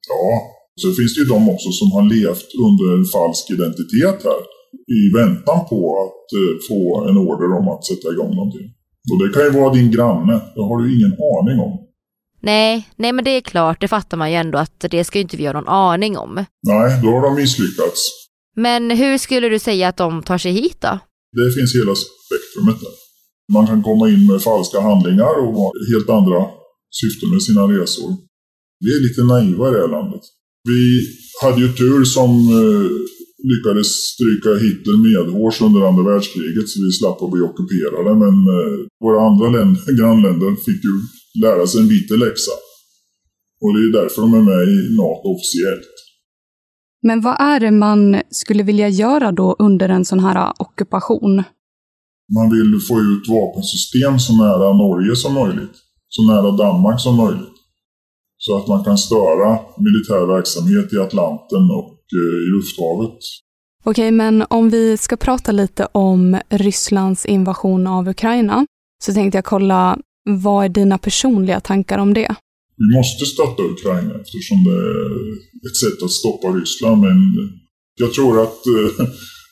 Ja, 0.08 0.28
så 0.80 0.86
finns 0.96 1.14
det 1.14 1.20
ju 1.20 1.28
de 1.34 1.48
också 1.54 1.70
som 1.80 1.88
har 1.92 2.04
levt 2.16 2.48
under 2.66 2.86
en 2.96 3.04
falsk 3.14 3.44
identitet 3.56 4.18
här 4.28 4.42
i 4.98 5.00
väntan 5.20 5.58
på 5.70 5.78
att 6.02 6.26
eh, 6.38 6.54
få 6.68 7.08
en 7.08 7.16
order 7.18 7.48
om 7.60 7.68
att 7.74 7.84
sätta 7.84 8.12
igång 8.12 8.32
någonting. 8.34 8.68
Och 9.10 9.18
det 9.22 9.28
kan 9.34 9.42
ju 9.42 9.60
vara 9.60 9.74
din 9.74 9.90
granne, 9.90 10.32
det 10.54 10.62
har 10.68 10.82
du 10.82 10.86
ingen 10.96 11.14
aning 11.36 11.58
om. 11.66 11.72
Nej, 12.40 12.88
nej 12.96 13.12
men 13.12 13.24
det 13.24 13.30
är 13.30 13.40
klart, 13.40 13.80
det 13.80 13.88
fattar 13.88 14.16
man 14.16 14.30
ju 14.30 14.36
ändå 14.36 14.58
att 14.58 14.84
det 14.90 15.04
ska 15.04 15.18
ju 15.18 15.22
inte 15.22 15.36
vi 15.36 15.46
ha 15.46 15.52
någon 15.52 15.68
aning 15.68 16.18
om. 16.18 16.34
Nej, 16.62 17.00
då 17.02 17.08
har 17.10 17.22
de 17.22 17.34
misslyckats. 17.34 18.00
Men 18.56 18.90
hur 18.90 19.18
skulle 19.18 19.48
du 19.48 19.58
säga 19.58 19.88
att 19.88 19.96
de 19.96 20.22
tar 20.22 20.38
sig 20.38 20.52
hit 20.52 20.80
då? 20.80 20.98
Det 21.36 21.52
finns 21.56 21.72
hela 21.80 21.94
spektrumet 22.26 22.80
där. 22.84 22.94
Man 23.56 23.66
kan 23.66 23.82
komma 23.82 24.04
in 24.14 24.26
med 24.26 24.42
falska 24.42 24.78
handlingar 24.88 25.34
och 25.42 25.52
ha 25.60 25.68
helt 25.92 26.10
andra 26.18 26.40
syften 27.00 27.28
med 27.34 27.42
sina 27.48 27.62
resor. 27.74 28.10
Vi 28.84 28.88
är 28.96 29.00
lite 29.06 29.22
naiva 29.32 29.64
i 29.68 29.72
det 29.72 29.82
här 29.84 29.94
landet. 29.98 30.24
Vi 30.70 30.80
hade 31.42 31.60
ju 31.64 31.68
tur 31.72 32.04
som 32.16 32.30
eh, 32.58 32.90
lyckades 33.50 33.88
stryka 34.12 34.50
Hitler 34.64 34.96
medhårs 35.08 35.56
under 35.66 35.80
andra 35.88 36.04
världskriget 36.10 36.68
så 36.68 36.76
vi 36.84 36.90
slapp 37.00 37.22
att 37.22 37.32
bli 37.34 37.42
ockuperade. 37.48 38.10
Men 38.24 38.36
eh, 38.56 38.76
våra 39.04 39.18
andra 39.28 39.46
länder, 39.56 39.82
grannländer 40.00 40.50
fick 40.66 40.80
ju 40.88 40.94
lära 41.44 41.66
sig 41.66 41.80
en 41.80 41.88
bitter 41.94 42.16
läxa. 42.26 42.54
Och 43.62 43.70
det 43.74 43.82
är 43.86 43.92
därför 44.00 44.18
de 44.22 44.30
är 44.40 44.44
med 44.52 44.64
i 44.76 44.78
NATO 45.02 45.26
officiellt. 45.34 45.94
Men 47.02 47.20
vad 47.20 47.40
är 47.40 47.60
det 47.60 47.70
man 47.70 48.22
skulle 48.30 48.62
vilja 48.62 48.88
göra 48.88 49.32
då 49.32 49.56
under 49.58 49.88
en 49.88 50.04
sån 50.04 50.20
här 50.20 50.52
ockupation? 50.58 51.42
Man 52.34 52.50
vill 52.50 52.80
få 52.88 53.00
ut 53.00 53.28
vapensystem 53.28 54.18
så 54.18 54.36
nära 54.36 54.72
Norge 54.72 55.16
som 55.16 55.34
möjligt. 55.34 55.76
Så 56.08 56.22
nära 56.22 56.50
Danmark 56.50 57.00
som 57.00 57.16
möjligt. 57.16 57.58
Så 58.36 58.56
att 58.56 58.68
man 58.68 58.84
kan 58.84 58.98
störa 58.98 59.58
militär 59.76 60.26
verksamhet 60.26 60.92
i 60.92 60.98
Atlanten 60.98 61.62
och 61.78 61.98
eh, 62.18 62.38
i 62.44 62.48
lufthavet. 62.56 63.18
Okej, 63.84 64.10
men 64.10 64.44
om 64.50 64.70
vi 64.70 64.96
ska 64.96 65.16
prata 65.16 65.52
lite 65.52 65.88
om 65.92 66.40
Rysslands 66.48 67.26
invasion 67.26 67.86
av 67.86 68.08
Ukraina 68.08 68.66
så 69.04 69.12
tänkte 69.12 69.38
jag 69.38 69.44
kolla, 69.44 69.98
vad 70.24 70.64
är 70.64 70.68
dina 70.68 70.98
personliga 70.98 71.60
tankar 71.60 71.98
om 71.98 72.14
det? 72.14 72.34
Vi 72.80 72.86
måste 72.98 73.24
stötta 73.26 73.62
Ukraina 73.62 74.14
eftersom 74.22 74.58
det 74.68 74.78
är 74.94 75.68
ett 75.68 75.78
sätt 75.84 76.02
att 76.02 76.18
stoppa 76.20 76.46
Ryssland. 76.48 77.00
Men 77.06 77.18
jag 78.02 78.12
tror 78.12 78.42
att 78.42 78.60
eh, 78.66 79.06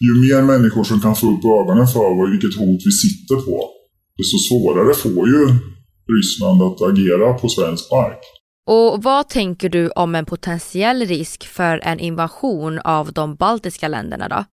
ju 0.06 0.12
mer 0.25 0.42
människor 0.42 0.85
som 0.85 1.00
kan 1.00 1.16
få 1.16 1.26
upp 1.26 1.45
ögonen 1.45 1.87
för 1.87 2.30
vilket 2.30 2.59
hot 2.61 2.83
vi 2.88 2.92
sitter 2.92 3.37
på, 3.37 3.71
desto 4.18 4.37
svårare 4.49 4.95
får 4.95 5.28
ju 5.28 5.42
Ryssland 6.16 6.62
att 6.62 6.83
agera 6.83 7.35
på 7.35 7.49
svensk 7.49 7.90
mark. 7.90 8.21
Och 8.68 9.02
vad 9.02 9.28
tänker 9.28 9.68
du 9.68 9.88
om 9.88 10.14
en 10.14 10.26
potentiell 10.26 11.06
risk 11.06 11.47
för 11.47 11.78
en 11.78 12.00
invasion 12.00 12.78
av 12.78 13.12
de 13.12 13.37
baltiska 13.37 13.88
länderna 13.88 14.28
då? 14.28 14.45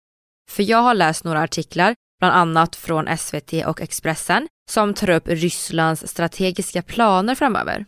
För 0.51 0.63
jag 0.63 0.77
har 0.77 0.93
läst 0.93 1.23
några 1.23 1.41
artiklar, 1.41 1.95
bland 2.19 2.35
annat 2.35 2.75
från 2.75 3.17
SVT 3.17 3.53
och 3.67 3.81
Expressen, 3.81 4.47
som 4.71 4.93
tar 4.93 5.09
upp 5.09 5.27
Rysslands 5.27 6.07
strategiska 6.07 6.81
planer 6.81 7.35
framöver. 7.35 7.85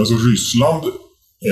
Alltså 0.00 0.14
Ryssland 0.28 0.84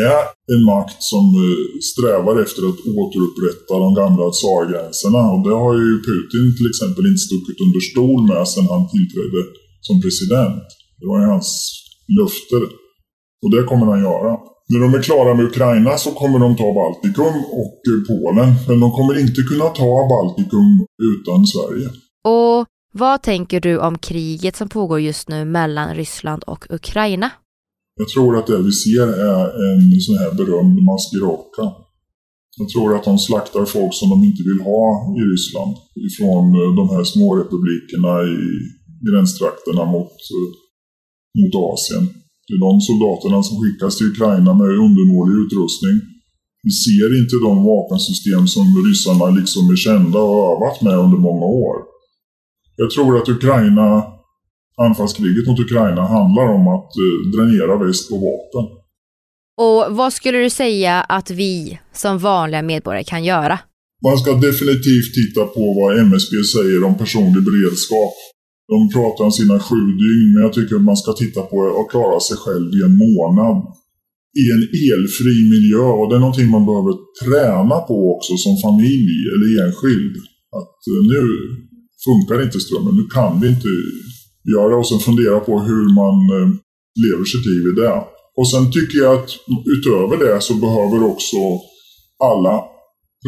är 0.08 0.20
en 0.54 0.62
makt 0.72 1.00
som 1.12 1.24
eh, 1.44 1.64
strävar 1.90 2.34
efter 2.44 2.62
att 2.70 2.80
återupprätta 2.98 3.72
de 3.84 3.90
gamla 4.00 4.26
tsargränserna. 4.30 5.22
Och 5.34 5.42
det 5.46 5.54
har 5.62 5.74
ju 5.84 5.90
Putin 6.08 6.46
till 6.58 6.68
exempel 6.72 7.04
inte 7.10 7.26
stuckit 7.28 7.58
under 7.66 7.80
stol 7.90 8.20
med 8.30 8.42
sedan 8.52 8.72
han 8.74 8.84
tillträdde 8.94 9.40
som 9.86 9.96
president. 10.04 10.66
Det 10.98 11.06
var 11.10 11.18
ju 11.22 11.26
hans 11.34 11.50
löfte. 12.18 12.58
Och 13.42 13.50
det 13.54 13.62
kommer 13.70 13.86
han 13.92 14.00
göra. 14.10 14.32
När 14.70 14.80
de 14.84 14.88
är 14.98 15.02
klara 15.02 15.34
med 15.34 15.44
Ukraina 15.50 15.92
så 16.04 16.10
kommer 16.20 16.38
de 16.44 16.56
ta 16.56 16.68
Baltikum 16.78 17.36
och 17.62 17.78
eh, 17.90 18.00
Polen. 18.08 18.48
Men 18.68 18.80
de 18.80 18.88
kommer 18.96 19.14
inte 19.24 19.40
kunna 19.50 19.68
ta 19.80 19.90
Baltikum 20.12 20.70
utan 21.12 21.38
Sverige. 21.52 21.88
Och 22.24 22.66
vad 22.92 23.22
tänker 23.22 23.60
du 23.60 23.78
om 23.78 23.98
kriget 23.98 24.56
som 24.56 24.68
pågår 24.68 25.00
just 25.00 25.28
nu 25.28 25.44
mellan 25.44 25.94
Ryssland 25.94 26.42
och 26.42 26.66
Ukraina? 26.70 27.30
Jag 28.00 28.08
tror 28.08 28.32
att 28.38 28.46
det 28.46 28.62
vi 28.68 28.72
ser 28.84 29.06
är 29.32 29.44
en 29.68 30.00
sån 30.06 30.18
här 30.22 30.32
berömd 30.40 30.76
maskeradka. 30.90 31.64
Jag 32.60 32.68
tror 32.72 32.88
att 32.96 33.08
de 33.10 33.18
slaktar 33.18 33.64
folk 33.64 33.94
som 33.94 34.08
de 34.12 34.18
inte 34.28 34.42
vill 34.50 34.62
ha 34.72 34.84
i 35.18 35.20
Ryssland. 35.30 35.72
Ifrån 36.08 36.44
eh, 36.60 36.70
de 36.80 36.84
här 36.94 37.04
små 37.12 37.28
republikerna 37.40 38.12
i 38.36 38.38
gränstrakterna 39.06 39.84
mot, 39.94 40.16
eh, 40.36 40.50
mot 41.38 41.54
Asien. 41.70 42.04
Det 42.46 42.54
är 42.56 42.62
de 42.68 42.74
soldaterna 42.88 43.38
som 43.42 43.56
skickas 43.60 43.92
till 43.96 44.10
Ukraina 44.12 44.50
med 44.60 44.80
undermålig 44.86 45.34
utrustning. 45.42 45.96
Vi 46.66 46.72
ser 46.84 47.08
inte 47.20 47.36
de 47.48 47.54
vapensystem 47.72 48.42
som 48.54 48.64
ryssarna 48.86 49.26
liksom 49.40 49.62
är 49.74 49.80
kända 49.88 50.18
och 50.28 50.40
övat 50.52 50.78
med 50.86 50.96
under 51.04 51.18
många 51.28 51.46
år. 51.68 51.76
Jag 52.80 52.90
tror 52.94 53.12
att 53.18 53.28
Ukraina 53.36 53.88
anfallskriget 54.86 55.46
mot 55.48 55.60
Ukraina 55.60 56.02
handlar 56.16 56.46
om 56.56 56.64
att 56.76 56.90
eh, 57.04 57.16
dränera 57.34 57.86
väst 57.86 58.10
på 58.10 58.16
vapen. 58.28 58.64
Och 59.64 59.96
vad 59.96 60.12
skulle 60.12 60.38
du 60.38 60.50
säga 60.50 61.00
att 61.00 61.30
vi 61.30 61.78
som 61.92 62.18
vanliga 62.18 62.62
medborgare 62.62 63.04
kan 63.04 63.24
göra? 63.24 63.58
Man 64.06 64.18
ska 64.18 64.30
definitivt 64.48 65.10
titta 65.18 65.42
på 65.56 65.62
vad 65.78 65.98
MSB 65.98 66.32
säger 66.54 66.84
om 66.84 66.94
personlig 66.98 67.42
beredskap. 67.48 68.14
De 68.72 68.78
pratar 68.96 69.24
om 69.24 69.32
sina 69.40 69.56
sju 69.66 69.82
dygn, 70.04 70.28
men 70.32 70.42
jag 70.46 70.52
tycker 70.52 70.74
att 70.76 70.90
man 70.92 71.00
ska 71.02 71.10
titta 71.12 71.40
på 71.50 71.56
att 71.78 71.90
klara 71.92 72.20
sig 72.20 72.36
själv 72.44 72.68
i 72.78 72.80
en 72.88 72.96
månad. 73.04 73.56
I 74.42 74.44
en 74.54 74.62
elfri 74.90 75.36
miljö 75.54 75.86
och 75.98 76.06
det 76.08 76.14
är 76.16 76.24
någonting 76.26 76.48
man 76.56 76.68
behöver 76.70 76.94
träna 77.22 77.76
på 77.88 77.96
också 78.14 78.32
som 78.44 78.54
familj 78.66 79.16
eller 79.32 79.48
enskild. 79.62 80.14
Att 80.58 80.78
eh, 80.90 81.00
nu 81.12 81.22
funkar 82.06 82.36
inte 82.46 82.60
strömmen, 82.64 82.94
nu 83.00 83.04
kan 83.16 83.32
vi 83.40 83.46
inte 83.54 83.72
göra 84.54 84.74
och 84.80 84.88
sen 84.88 84.98
fundera 85.08 85.40
på 85.48 85.52
hur 85.68 85.84
man 86.00 86.16
eh, 86.36 86.48
lever 87.02 87.24
sitt 87.32 87.46
liv 87.50 87.64
i 87.72 87.74
det. 87.82 87.96
Och 88.38 88.50
sen 88.52 88.64
tycker 88.76 88.98
jag 89.04 89.12
att 89.18 89.30
utöver 89.74 90.16
det 90.24 90.40
så 90.40 90.54
behöver 90.54 90.98
också 91.12 91.40
alla 92.30 92.54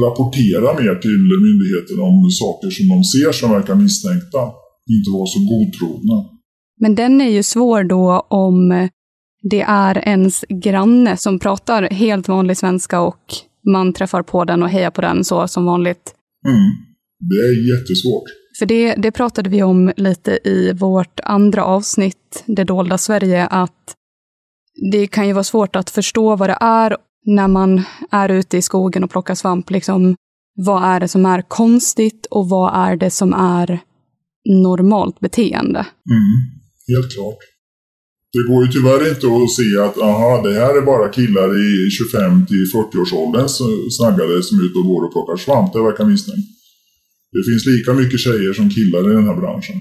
rapportera 0.05 0.69
mer 0.81 0.95
till 1.05 1.23
myndigheterna 1.47 2.03
om 2.03 2.31
saker 2.43 2.71
som 2.71 2.89
de 2.93 3.05
ser 3.05 3.33
som 3.33 3.51
verkar 3.51 3.75
misstänkta. 3.75 4.43
Inte 4.95 5.11
vara 5.17 5.27
så 5.27 5.41
godtrogna. 5.53 6.17
Men 6.81 6.95
den 6.95 7.21
är 7.21 7.31
ju 7.31 7.43
svår 7.43 7.85
då 7.85 8.27
om 8.29 8.89
det 9.51 9.61
är 9.61 10.09
ens 10.09 10.45
granne 10.49 11.17
som 11.17 11.39
pratar 11.39 11.83
helt 11.83 12.29
vanlig 12.29 12.57
svenska 12.57 13.01
och 13.01 13.25
man 13.67 13.93
träffar 13.93 14.23
på 14.23 14.45
den 14.45 14.63
och 14.63 14.69
hejar 14.69 14.91
på 14.91 15.01
den 15.01 15.25
så 15.25 15.49
som 15.49 15.65
vanligt. 15.65 16.15
Mm. 16.49 16.71
Det 17.31 17.41
är 17.49 17.55
jättesvårt. 17.75 18.42
För 18.59 18.67
det, 18.67 18.95
det 18.95 19.11
pratade 19.11 19.51
vi 19.51 19.63
om 19.63 19.93
lite 19.97 20.39
i 20.45 20.73
vårt 20.73 21.21
andra 21.23 21.65
avsnitt, 21.65 22.45
Det 22.47 22.65
dolda 22.65 22.99
Sverige, 22.99 23.47
att 23.47 23.95
det 24.93 25.07
kan 25.07 25.27
ju 25.27 25.33
vara 25.33 25.45
svårt 25.45 25.77
att 25.77 25.91
förstå 25.91 26.37
vad 26.37 26.49
det 26.49 26.59
är 26.61 26.97
när 27.27 27.49
man 27.49 27.83
är 28.11 28.29
ute 28.29 28.57
i 28.57 28.63
skogen 28.63 29.05
och 29.05 29.11
plockar 29.11 29.35
svamp. 29.35 29.71
Liksom, 29.71 30.17
vad 30.55 30.85
är 30.85 31.01
det 31.01 31.09
som 31.09 31.27
är 31.27 31.43
konstigt 31.43 32.27
och 32.31 32.49
vad 32.49 32.75
är 32.75 32.97
det 32.97 33.11
som 33.11 33.33
är 33.33 33.81
normalt 34.45 35.21
beteende? 35.21 35.87
Mm, 36.11 36.39
helt 36.89 37.15
klart. 37.15 37.39
Det 38.33 38.53
går 38.53 38.65
ju 38.65 38.73
tyvärr 38.73 39.09
inte 39.09 39.27
att 39.27 39.51
se 39.59 39.69
att 39.87 39.99
aha, 40.09 40.43
det 40.43 40.55
här 40.55 40.79
är 40.79 40.87
bara 40.93 41.09
killar 41.09 41.49
i 41.67 41.91
25 41.91 42.47
till 42.47 42.65
40-årsåldern 42.75 43.49
snaggade 43.99 44.43
som 44.43 44.59
är 44.59 44.65
ute 44.65 44.79
och 44.79 44.87
går 44.87 45.05
och 45.05 45.13
plockar 45.13 45.37
svamp. 45.37 45.73
Det 45.73 45.83
verkar 45.83 46.05
misstänkt. 46.05 46.52
Det 47.35 47.43
finns 47.49 47.65
lika 47.73 47.91
mycket 48.01 48.21
tjejer 48.27 48.53
som 48.53 48.71
killar 48.77 49.03
i 49.11 49.15
den 49.19 49.29
här 49.31 49.39
branschen. 49.43 49.79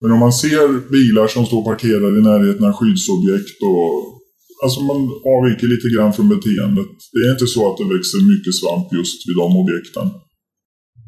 Men 0.00 0.10
om 0.14 0.20
man 0.26 0.32
ser 0.32 0.66
bilar 0.96 1.26
som 1.34 1.46
står 1.46 1.62
parkerade 1.70 2.18
i 2.18 2.22
närheten 2.30 2.64
av 2.68 2.72
skyddsobjekt 2.78 3.58
och 3.70 4.14
Alltså 4.64 4.80
man 4.90 5.00
avviker 5.34 5.66
lite 5.74 5.88
grann 5.94 6.12
från 6.16 6.28
beteendet. 6.34 6.92
Det 7.14 7.20
är 7.26 7.30
inte 7.36 7.50
så 7.54 7.60
att 7.68 7.78
det 7.80 7.94
växer 7.96 8.20
mycket 8.32 8.54
svamp 8.60 8.86
just 8.98 9.18
vid 9.28 9.36
de 9.42 9.48
objekten. 9.62 10.06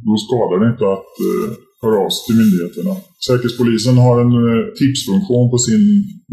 Då 0.07 0.15
skadar 0.25 0.57
det 0.61 0.69
inte 0.73 0.87
att 0.97 1.13
eh, 1.27 1.49
höra 1.83 1.97
av 2.05 2.11
sig 2.13 2.23
till 2.27 2.41
myndigheterna. 2.43 2.93
Säkerhetspolisen 3.27 3.97
har 4.07 4.17
en 4.25 4.35
eh, 4.47 4.63
tipsfunktion 4.81 5.47
på 5.53 5.59
sin 5.67 5.83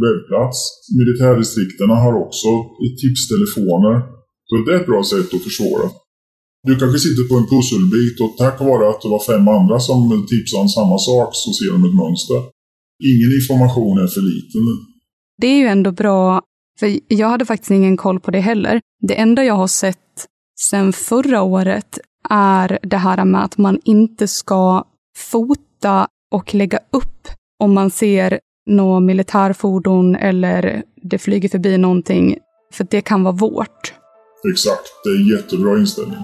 webbplats. 0.03 0.57
Militärdistrikterna 1.00 1.95
har 2.03 2.13
också 2.25 2.50
tipstelefoner. 3.01 3.95
Så 4.48 4.51
det 4.55 4.72
är 4.74 4.79
ett 4.81 4.91
bra 4.93 5.01
sätt 5.12 5.29
att 5.36 5.48
försvåra. 5.48 5.86
Du 6.67 6.75
kanske 6.79 7.00
sitter 7.00 7.24
på 7.29 7.36
en 7.36 7.48
pusselbit 7.53 8.22
och 8.24 8.38
tack 8.38 8.60
vare 8.60 8.89
att 8.89 9.01
det 9.01 9.10
var 9.10 9.24
fem 9.32 9.48
andra 9.48 9.79
som 9.79 10.25
tipsade 10.29 10.62
om 10.62 10.70
samma 10.70 10.98
sak 10.98 11.29
så 11.34 11.53
ser 11.53 11.72
de 11.72 11.86
ett 11.86 11.96
mönster. 12.03 12.39
Ingen 13.12 13.32
information 13.39 13.98
är 14.03 14.08
för 14.08 14.22
liten. 14.22 14.62
Det 15.41 15.48
är 15.48 15.58
ju 15.58 15.67
ändå 15.67 15.91
bra, 15.91 16.41
för 16.79 17.00
jag 17.08 17.27
hade 17.29 17.46
faktiskt 17.46 17.72
ingen 17.72 17.98
koll 17.98 18.20
på 18.20 18.32
det 18.32 18.39
heller. 18.39 18.82
Det 19.08 19.15
enda 19.15 19.43
jag 19.43 19.53
har 19.53 19.67
sett 19.67 19.98
sedan 20.70 20.93
förra 20.93 21.41
året 21.41 22.00
är 22.29 22.79
det 22.84 22.98
här 22.98 23.25
med 23.25 23.43
att 23.43 23.58
man 23.58 23.79
inte 23.84 24.27
ska 24.27 24.84
fota 25.17 26.08
och 26.32 26.55
lägga 26.55 26.79
upp 26.91 27.27
om 27.60 27.74
man 27.74 27.91
ser 27.91 28.39
något 28.70 29.03
militärfordon 29.03 30.15
eller 30.15 30.84
det 31.01 31.17
flyger 31.17 31.50
förbi 31.50 31.77
någonting, 31.77 32.38
för 32.74 32.88
det 32.89 33.01
kan 33.01 33.24
vara 33.24 33.36
vårt. 33.36 33.93
Exakt, 34.51 34.88
det 35.03 35.10
är 35.10 35.38
jättebra 35.38 35.79
inställning. 35.79 36.24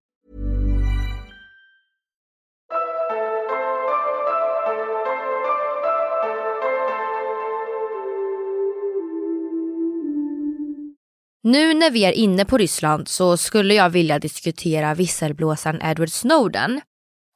Nu 11.43 11.73
när 11.73 11.91
vi 11.91 12.05
är 12.05 12.11
inne 12.11 12.45
på 12.45 12.57
Ryssland 12.57 13.07
så 13.07 13.37
skulle 13.37 13.73
jag 13.73 13.89
vilja 13.89 14.19
diskutera 14.19 14.93
visselblåsaren 14.93 15.81
Edward 15.81 16.09
Snowden. 16.09 16.81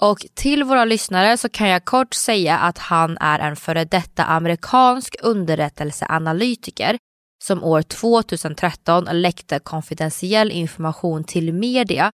Och 0.01 0.25
till 0.33 0.63
våra 0.63 0.85
lyssnare 0.85 1.37
så 1.37 1.49
kan 1.49 1.69
jag 1.69 1.85
kort 1.85 2.13
säga 2.13 2.57
att 2.57 2.77
han 2.77 3.17
är 3.17 3.39
en 3.39 3.55
före 3.55 3.85
detta 3.85 4.23
amerikansk 4.23 5.15
underrättelseanalytiker 5.23 6.97
som 7.43 7.63
år 7.63 7.81
2013 7.81 9.07
läckte 9.11 9.59
konfidentiell 9.59 10.51
information 10.51 11.23
till 11.23 11.53
media 11.53 12.11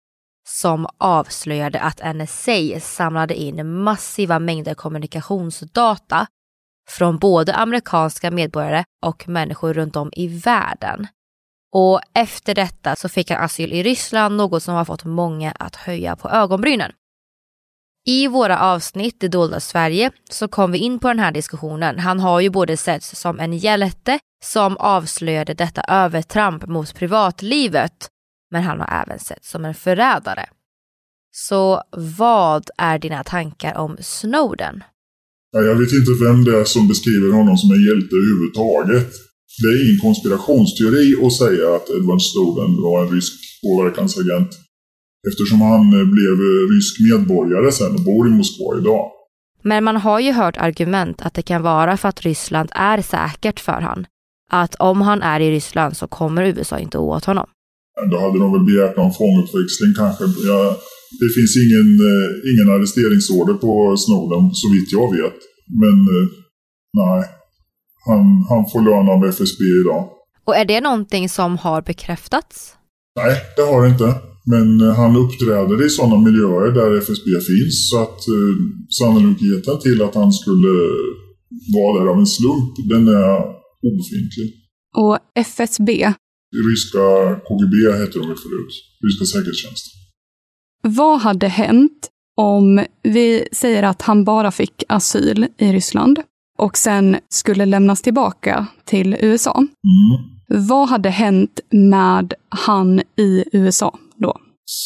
som 0.48 0.86
avslöjade 0.98 1.80
att 1.80 2.16
NSA 2.16 2.80
samlade 2.80 3.34
in 3.34 3.72
massiva 3.82 4.38
mängder 4.38 4.74
kommunikationsdata 4.74 6.26
från 6.90 7.18
både 7.18 7.54
amerikanska 7.54 8.30
medborgare 8.30 8.84
och 9.06 9.28
människor 9.28 9.74
runt 9.74 9.96
om 9.96 10.10
i 10.16 10.28
världen. 10.28 11.06
Och 11.72 12.00
efter 12.14 12.54
detta 12.54 12.96
så 12.96 13.08
fick 13.08 13.30
han 13.30 13.44
asyl 13.44 13.72
i 13.72 13.82
Ryssland, 13.82 14.36
något 14.36 14.62
som 14.62 14.74
har 14.74 14.84
fått 14.84 15.04
många 15.04 15.50
att 15.50 15.76
höja 15.76 16.16
på 16.16 16.28
ögonbrynen. 16.28 16.92
I 18.06 18.26
våra 18.26 18.60
avsnitt 18.60 19.20
Det 19.20 19.28
dolda 19.28 19.60
Sverige 19.60 20.10
så 20.30 20.48
kom 20.48 20.72
vi 20.72 20.78
in 20.78 20.98
på 20.98 21.08
den 21.08 21.18
här 21.18 21.32
diskussionen. 21.32 21.98
Han 21.98 22.20
har 22.20 22.40
ju 22.40 22.50
både 22.50 22.76
setts 22.76 23.20
som 23.20 23.40
en 23.40 23.58
hjälte 23.58 24.18
som 24.44 24.76
avslöjade 24.76 25.54
detta 25.54 25.82
övertramp 25.88 26.66
mot 26.66 26.94
privatlivet, 26.94 28.08
men 28.50 28.62
han 28.62 28.80
har 28.80 29.02
även 29.02 29.18
setts 29.18 29.50
som 29.50 29.64
en 29.64 29.74
förrädare. 29.74 30.46
Så 31.30 31.82
vad 31.96 32.70
är 32.78 32.98
dina 32.98 33.24
tankar 33.24 33.76
om 33.76 33.96
Snowden? 34.00 34.84
Jag 35.52 35.74
vet 35.74 35.92
inte 35.92 36.24
vem 36.24 36.44
det 36.44 36.60
är 36.60 36.64
som 36.64 36.88
beskriver 36.88 37.32
honom 37.32 37.56
som 37.56 37.70
en 37.70 37.82
hjälte 37.82 38.16
överhuvudtaget. 38.16 39.31
Det 39.62 39.68
är 39.72 39.78
ingen 39.84 40.00
konspirationsteori 40.06 41.06
att 41.26 41.32
säga 41.42 41.66
att 41.76 41.86
Edward 41.96 42.22
Snowden 42.30 42.72
var 42.86 42.96
en 43.02 43.10
rysk 43.14 43.32
påverkansagent. 43.64 44.50
Eftersom 45.28 45.60
han 45.60 45.84
eh, 45.98 46.06
blev 46.14 46.34
eh, 46.48 46.62
rysk 46.74 46.94
medborgare 47.08 47.72
sen 47.72 47.94
och 47.94 48.04
bor 48.04 48.28
i 48.28 48.30
Moskva 48.30 48.78
idag. 48.80 49.04
Men 49.62 49.84
man 49.84 49.96
har 49.96 50.20
ju 50.20 50.32
hört 50.32 50.56
argument 50.56 51.22
att 51.22 51.34
det 51.34 51.42
kan 51.42 51.62
vara 51.62 51.96
för 51.96 52.08
att 52.08 52.22
Ryssland 52.22 52.68
är 52.72 53.02
säkert 53.02 53.60
för 53.60 53.80
han. 53.88 54.06
Att 54.50 54.74
om 54.74 55.00
han 55.00 55.22
är 55.22 55.40
i 55.40 55.50
Ryssland 55.50 55.96
så 55.96 56.06
kommer 56.06 56.42
USA 56.46 56.78
inte 56.78 56.98
åt 56.98 57.24
honom. 57.24 57.46
Då 58.10 58.16
hade 58.18 58.38
de 58.38 58.52
väl 58.52 58.64
begärt 58.64 58.96
någon 58.96 59.14
fånguppväxling 59.20 59.92
kanske. 59.96 60.24
Ja, 60.50 60.62
det 61.20 61.30
finns 61.36 61.52
ingen, 61.64 61.88
eh, 62.10 62.28
ingen 62.50 62.68
arresteringsorder 62.74 63.54
på 63.54 63.96
Snowden 63.96 64.44
så 64.60 64.66
vitt 64.74 64.92
jag 64.98 65.08
vet. 65.16 65.38
Men 65.82 65.96
nej, 67.00 67.22
Han, 68.06 68.22
han 68.48 68.64
får 68.70 68.80
lön 68.88 69.08
av 69.14 69.28
FSB 69.28 69.64
idag. 69.82 70.08
Och 70.44 70.56
är 70.56 70.64
det 70.64 70.80
någonting 70.80 71.28
som 71.28 71.58
har 71.58 71.82
bekräftats? 71.82 72.74
Nej, 73.16 73.36
det 73.56 73.62
har 73.62 73.82
det 73.82 73.88
inte. 73.88 74.14
Men 74.44 74.80
eh, 74.80 74.94
han 74.96 75.16
uppträder 75.16 75.86
i 75.86 75.90
sådana 75.90 76.18
miljöer 76.18 76.70
där 76.72 76.98
FSB 76.98 77.30
finns 77.30 77.90
så 77.90 78.02
att 78.02 78.28
eh, 78.28 78.54
sannolikheten 78.98 79.80
till 79.80 80.02
att 80.02 80.14
han 80.14 80.32
skulle 80.32 80.72
vara 81.74 82.00
där 82.00 82.10
av 82.10 82.18
en 82.18 82.26
slump, 82.26 82.74
den 82.88 83.08
är 83.08 83.38
obefintlig. 83.88 84.48
Och 84.96 85.18
FSB, 85.34 86.12
Ryska 86.68 87.06
KGB 87.48 87.76
hette 88.00 88.18
de 88.18 88.24
förut. 88.24 88.74
Ryska 89.04 89.24
säkerhetstjänsten. 89.24 89.92
vad 90.82 91.20
hade 91.20 91.48
hänt 91.48 92.08
om 92.36 92.84
vi 93.02 93.48
säger 93.52 93.82
att 93.82 94.02
han 94.02 94.24
bara 94.24 94.50
fick 94.50 94.84
asyl 94.88 95.46
i 95.58 95.72
Ryssland 95.72 96.18
och 96.58 96.76
sen 96.76 97.16
skulle 97.28 97.66
lämnas 97.66 98.02
tillbaka 98.02 98.66
till 98.84 99.16
USA? 99.20 99.56
Mm. 99.58 100.32
Vad 100.68 100.88
hade 100.88 101.10
hänt 101.10 101.60
med 101.70 102.34
han 102.48 103.00
i 103.16 103.44
USA 103.52 103.98
då? 104.16 104.32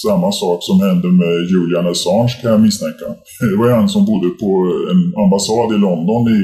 Samma 0.05 0.31
sak 0.43 0.59
som 0.69 0.77
hände 0.87 1.09
med 1.23 1.37
Julian 1.53 1.91
Assange 1.93 2.35
kan 2.41 2.51
jag 2.55 2.61
misstänka. 2.67 3.07
Det 3.41 3.57
var 3.59 3.71
han 3.79 3.89
som 3.95 4.03
bodde 4.11 4.29
på 4.43 4.51
en 4.93 5.03
ambassad 5.25 5.69
i 5.77 5.79
London 5.87 6.23
i 6.39 6.43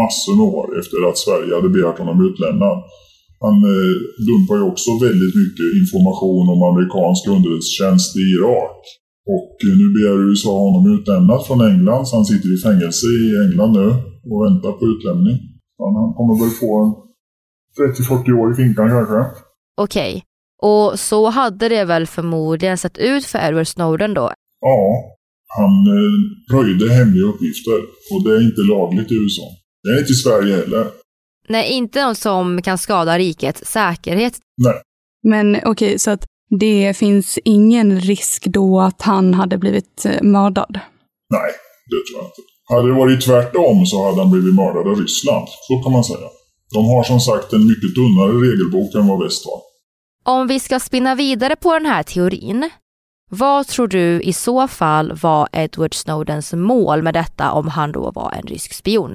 massor 0.00 0.34
med 0.38 0.46
år 0.58 0.66
efter 0.80 0.98
att 1.08 1.18
Sverige 1.24 1.52
hade 1.56 1.74
begärt 1.76 1.98
honom 2.02 2.18
utlämnad. 2.28 2.76
Han 3.44 3.56
eh, 3.74 3.94
dumpar 4.28 4.56
ju 4.60 4.64
också 4.72 4.90
väldigt 5.06 5.34
mycket 5.42 5.68
information 5.80 6.44
om 6.52 6.60
amerikansk 6.70 7.22
underrättelsetjänst 7.34 8.10
i 8.22 8.24
Irak. 8.36 8.78
Och 9.36 9.54
nu 9.80 9.86
begär 9.96 10.26
USA 10.28 10.54
honom 10.66 10.84
utlämnad 10.96 11.40
från 11.46 11.60
England, 11.72 12.02
så 12.06 12.12
han 12.16 12.28
sitter 12.32 12.48
i 12.56 12.58
fängelse 12.68 13.06
i 13.24 13.26
England 13.44 13.72
nu 13.80 13.88
och 14.30 14.44
väntar 14.46 14.72
på 14.72 14.84
utlämning. 14.86 15.36
Han, 15.78 16.14
kommer 16.16 16.34
väl 16.42 16.54
få 16.62 16.70
en 16.82 16.90
30-40 17.94 18.32
år 18.40 18.52
i 18.52 18.56
finkan 18.56 18.88
kanske. 18.88 19.40
Okej. 19.76 20.24
Och 20.62 21.00
så 21.00 21.30
hade 21.30 21.68
det 21.68 21.84
väl 21.84 22.06
förmodligen 22.06 22.78
sett 22.78 22.98
ut 22.98 23.24
för 23.24 23.38
Edward 23.38 23.66
Snowden 23.66 24.14
då? 24.14 24.32
Ja, 24.60 25.02
han 25.56 25.74
eh, 25.96 26.56
röjde 26.56 26.94
hemliga 26.94 27.26
uppgifter 27.26 27.78
och 28.12 28.24
det 28.24 28.30
är 28.36 28.40
inte 28.40 28.60
lagligt 28.60 29.12
i 29.12 29.14
USA. 29.14 29.42
Det 29.82 29.88
är 29.88 29.98
inte 29.98 30.12
i 30.12 30.14
Sverige 30.14 30.56
heller. 30.56 30.86
Nej, 31.48 31.72
inte 31.72 32.06
något 32.06 32.18
som 32.18 32.62
kan 32.62 32.78
skada 32.78 33.18
rikets 33.18 33.64
säkerhet. 33.64 34.38
Nej. 34.64 34.80
Men 35.22 35.60
okej, 35.64 35.98
så 35.98 36.10
att 36.10 36.26
det 36.60 36.96
finns 36.96 37.38
ingen 37.44 38.00
risk 38.00 38.46
då 38.46 38.80
att 38.80 39.02
han 39.02 39.34
hade 39.34 39.58
blivit 39.58 40.06
eh, 40.06 40.22
mördad? 40.22 40.80
Nej, 41.30 41.50
det 41.90 42.12
tror 42.12 42.22
jag 42.22 42.26
inte. 42.26 42.55
Hade 42.70 42.88
det 42.88 42.94
varit 42.94 43.24
tvärtom 43.24 43.86
så 43.86 43.96
hade 44.06 44.22
han 44.22 44.30
blivit 44.30 44.54
mördad 44.54 44.88
av 44.88 44.96
Ryssland. 45.00 45.46
Så 45.68 45.82
kan 45.82 45.92
man 45.92 46.04
säga. 46.04 46.28
De 46.74 46.84
har 46.92 47.02
som 47.02 47.20
sagt 47.20 47.52
en 47.52 47.66
mycket 47.66 47.94
tunnare 47.94 48.32
regelbok 48.46 48.94
än 48.94 49.06
vad 49.06 49.22
väst 49.22 49.44
har. 49.46 49.60
Om 50.34 50.46
vi 50.46 50.60
ska 50.60 50.80
spinna 50.80 51.14
vidare 51.14 51.56
på 51.56 51.72
den 51.72 51.86
här 51.86 52.02
teorin, 52.02 52.70
vad 53.30 53.66
tror 53.66 53.88
du 53.88 54.20
i 54.20 54.32
så 54.32 54.68
fall 54.68 55.12
var 55.22 55.48
Edward 55.52 55.94
Snowdens 55.94 56.52
mål 56.52 57.02
med 57.02 57.14
detta 57.14 57.52
om 57.52 57.68
han 57.68 57.92
då 57.92 58.10
var 58.14 58.32
en 58.32 58.46
rysk 58.52 58.72
spion? 58.72 59.12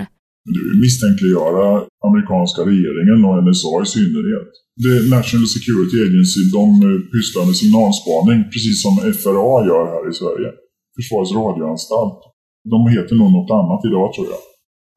Det 0.54 0.62
vill 0.68 0.80
misstänkliggöra 0.86 1.66
amerikanska 2.08 2.62
regeringen 2.72 3.20
och 3.28 3.36
NSA 3.46 3.76
i 3.86 3.88
synnerhet. 3.96 4.52
The 4.86 4.96
National 5.16 5.48
Security 5.56 5.98
Agency 6.08 6.42
de 6.58 6.66
eh, 6.88 7.00
pysslar 7.14 7.44
med 7.50 7.58
signalspaning 7.64 8.40
precis 8.54 8.78
som 8.84 8.94
FRA 9.22 9.56
gör 9.70 9.86
här 9.94 10.04
i 10.12 10.14
Sverige. 10.22 10.50
Försvarets 10.96 11.34
radioanstalt. 11.40 12.20
De 12.64 12.88
heter 12.88 13.16
nog 13.16 13.32
något 13.32 13.52
annat 13.52 13.86
idag 13.86 14.14
tror 14.14 14.28
jag. 14.28 14.40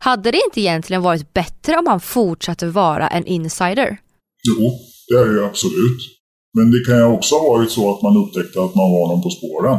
Hade 0.05 0.31
det 0.31 0.41
inte 0.47 0.61
egentligen 0.61 1.03
varit 1.03 1.33
bättre 1.33 1.79
om 1.79 1.87
han 1.87 2.01
fortsatte 2.01 2.67
vara 2.67 3.09
en 3.09 3.27
insider? 3.27 3.99
Jo, 4.49 4.71
det 5.09 5.15
är 5.21 5.27
det 5.27 5.33
ju 5.33 5.45
absolut. 5.45 6.01
Men 6.57 6.71
det 6.71 6.85
kan 6.87 6.97
ju 6.97 7.05
också 7.05 7.35
ha 7.35 7.49
varit 7.53 7.71
så 7.71 7.95
att 7.95 8.03
man 8.03 8.17
upptäckte 8.17 8.59
att 8.61 8.75
man 8.75 8.93
var 8.93 9.09
någon 9.09 9.23
på 9.23 9.31
spåren. 9.31 9.79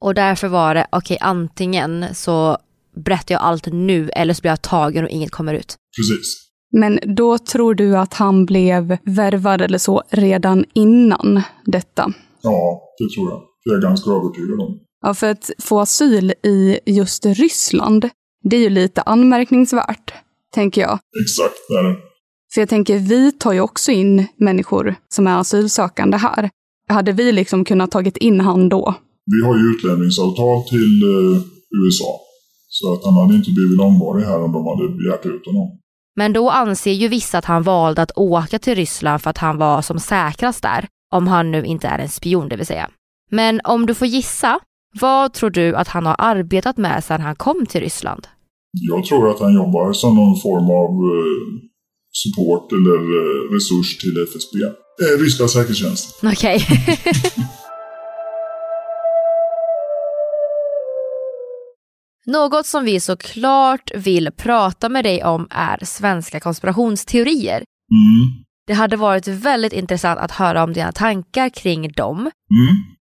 Och 0.00 0.14
därför 0.14 0.48
var 0.48 0.74
det, 0.74 0.86
okej 0.92 1.18
antingen 1.20 2.14
så 2.14 2.58
berättar 3.04 3.34
jag 3.34 3.42
allt 3.42 3.66
nu 3.72 4.08
eller 4.08 4.34
så 4.34 4.40
blir 4.40 4.50
jag 4.50 4.62
tagen 4.62 5.04
och 5.04 5.10
inget 5.10 5.30
kommer 5.30 5.54
ut. 5.54 5.76
Precis. 5.96 6.42
Men 6.72 6.98
då 7.16 7.38
tror 7.38 7.74
du 7.74 7.96
att 7.96 8.14
han 8.14 8.46
blev 8.46 8.98
värvad 9.04 9.60
eller 9.60 9.78
så 9.78 10.02
redan 10.10 10.64
innan 10.74 11.42
detta? 11.64 12.12
Ja, 12.42 12.82
det 12.98 13.14
tror 13.14 13.30
jag. 13.30 13.40
Det 13.64 13.70
är 13.70 13.74
jag 13.74 13.82
ganska 13.82 14.10
övertygad 14.10 14.60
om. 14.60 14.80
Ja, 15.02 15.14
för 15.14 15.30
att 15.30 15.50
få 15.58 15.80
asyl 15.80 16.32
i 16.44 16.78
just 16.86 17.26
Ryssland, 17.26 18.08
det 18.42 18.56
är 18.56 18.60
ju 18.60 18.70
lite 18.70 19.02
anmärkningsvärt, 19.02 20.12
tänker 20.54 20.80
jag. 20.80 20.98
Exakt, 21.22 21.54
det 21.68 21.78
är 21.78 21.82
det. 21.82 21.96
För 22.54 22.60
jag 22.60 22.68
tänker, 22.68 22.98
vi 22.98 23.32
tar 23.32 23.52
ju 23.52 23.60
också 23.60 23.92
in 23.92 24.26
människor 24.36 24.94
som 25.08 25.26
är 25.26 25.40
asylsökande 25.40 26.16
här. 26.16 26.50
Hade 26.88 27.12
vi 27.12 27.32
liksom 27.32 27.64
kunnat 27.64 27.90
tagit 27.90 28.16
in 28.16 28.40
han 28.40 28.68
då? 28.68 28.94
Vi 29.26 29.46
har 29.46 29.58
ju 29.58 29.64
utlämningsavtal 29.64 30.68
till 30.68 31.02
eh, 31.02 31.42
USA. 31.84 32.20
Så 32.68 32.92
att 32.92 33.04
han 33.04 33.14
hade 33.14 33.34
inte 33.34 33.50
blivit 33.50 33.76
långvarig 33.76 34.24
här 34.24 34.42
om 34.42 34.52
de 34.52 34.66
hade 34.66 34.88
begärt 34.88 35.26
ut 35.26 35.46
honom. 35.46 35.78
Men 36.16 36.32
då 36.32 36.50
anser 36.50 36.92
ju 36.92 37.08
vissa 37.08 37.38
att 37.38 37.44
han 37.44 37.62
valde 37.62 38.02
att 38.02 38.16
åka 38.16 38.58
till 38.58 38.74
Ryssland 38.74 39.22
för 39.22 39.30
att 39.30 39.38
han 39.38 39.58
var 39.58 39.82
som 39.82 39.98
säkrast 39.98 40.62
där, 40.62 40.88
om 41.10 41.26
han 41.26 41.50
nu 41.50 41.64
inte 41.64 41.88
är 41.88 41.98
en 41.98 42.08
spion 42.08 42.48
det 42.48 42.56
vill 42.56 42.66
säga. 42.66 42.90
Men 43.30 43.60
om 43.64 43.86
du 43.86 43.94
får 43.94 44.08
gissa, 44.08 44.60
vad 45.00 45.32
tror 45.32 45.50
du 45.50 45.76
att 45.76 45.88
han 45.88 46.06
har 46.06 46.16
arbetat 46.18 46.76
med 46.76 47.04
sedan 47.04 47.20
han 47.20 47.36
kom 47.36 47.66
till 47.66 47.80
Ryssland? 47.80 48.26
Jag 48.72 49.04
tror 49.04 49.30
att 49.30 49.40
han 49.40 49.54
jobbar 49.54 49.92
som 49.92 50.16
någon 50.16 50.40
form 50.40 50.70
av 50.70 50.90
eh, 50.90 51.62
support 52.12 52.72
eller 52.72 53.00
eh, 53.18 53.54
resurs 53.54 53.98
till 53.98 54.22
FSB. 54.22 54.58
Eh, 55.02 55.18
ryska 55.22 55.48
säkerhetstjänsten. 55.48 56.30
Okej. 56.32 56.66
Något 62.26 62.66
som 62.66 62.84
vi 62.84 63.00
såklart 63.00 63.90
vill 63.94 64.30
prata 64.36 64.88
med 64.88 65.04
dig 65.04 65.24
om 65.24 65.46
är 65.50 65.84
svenska 65.84 66.40
konspirationsteorier. 66.40 67.56
Mm. 67.56 68.44
Det 68.66 68.72
hade 68.72 68.96
varit 68.96 69.28
väldigt 69.28 69.72
intressant 69.72 70.20
att 70.20 70.30
höra 70.30 70.64
om 70.64 70.72
dina 70.72 70.92
tankar 70.92 71.48
kring 71.48 71.92
dem. 71.92 72.18
Mm. 72.18 72.30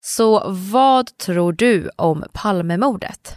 Så 0.08 0.44
vad 0.72 1.18
tror 1.18 1.54
du 1.54 1.90
om 1.96 2.24
Palmemordet? 2.34 3.30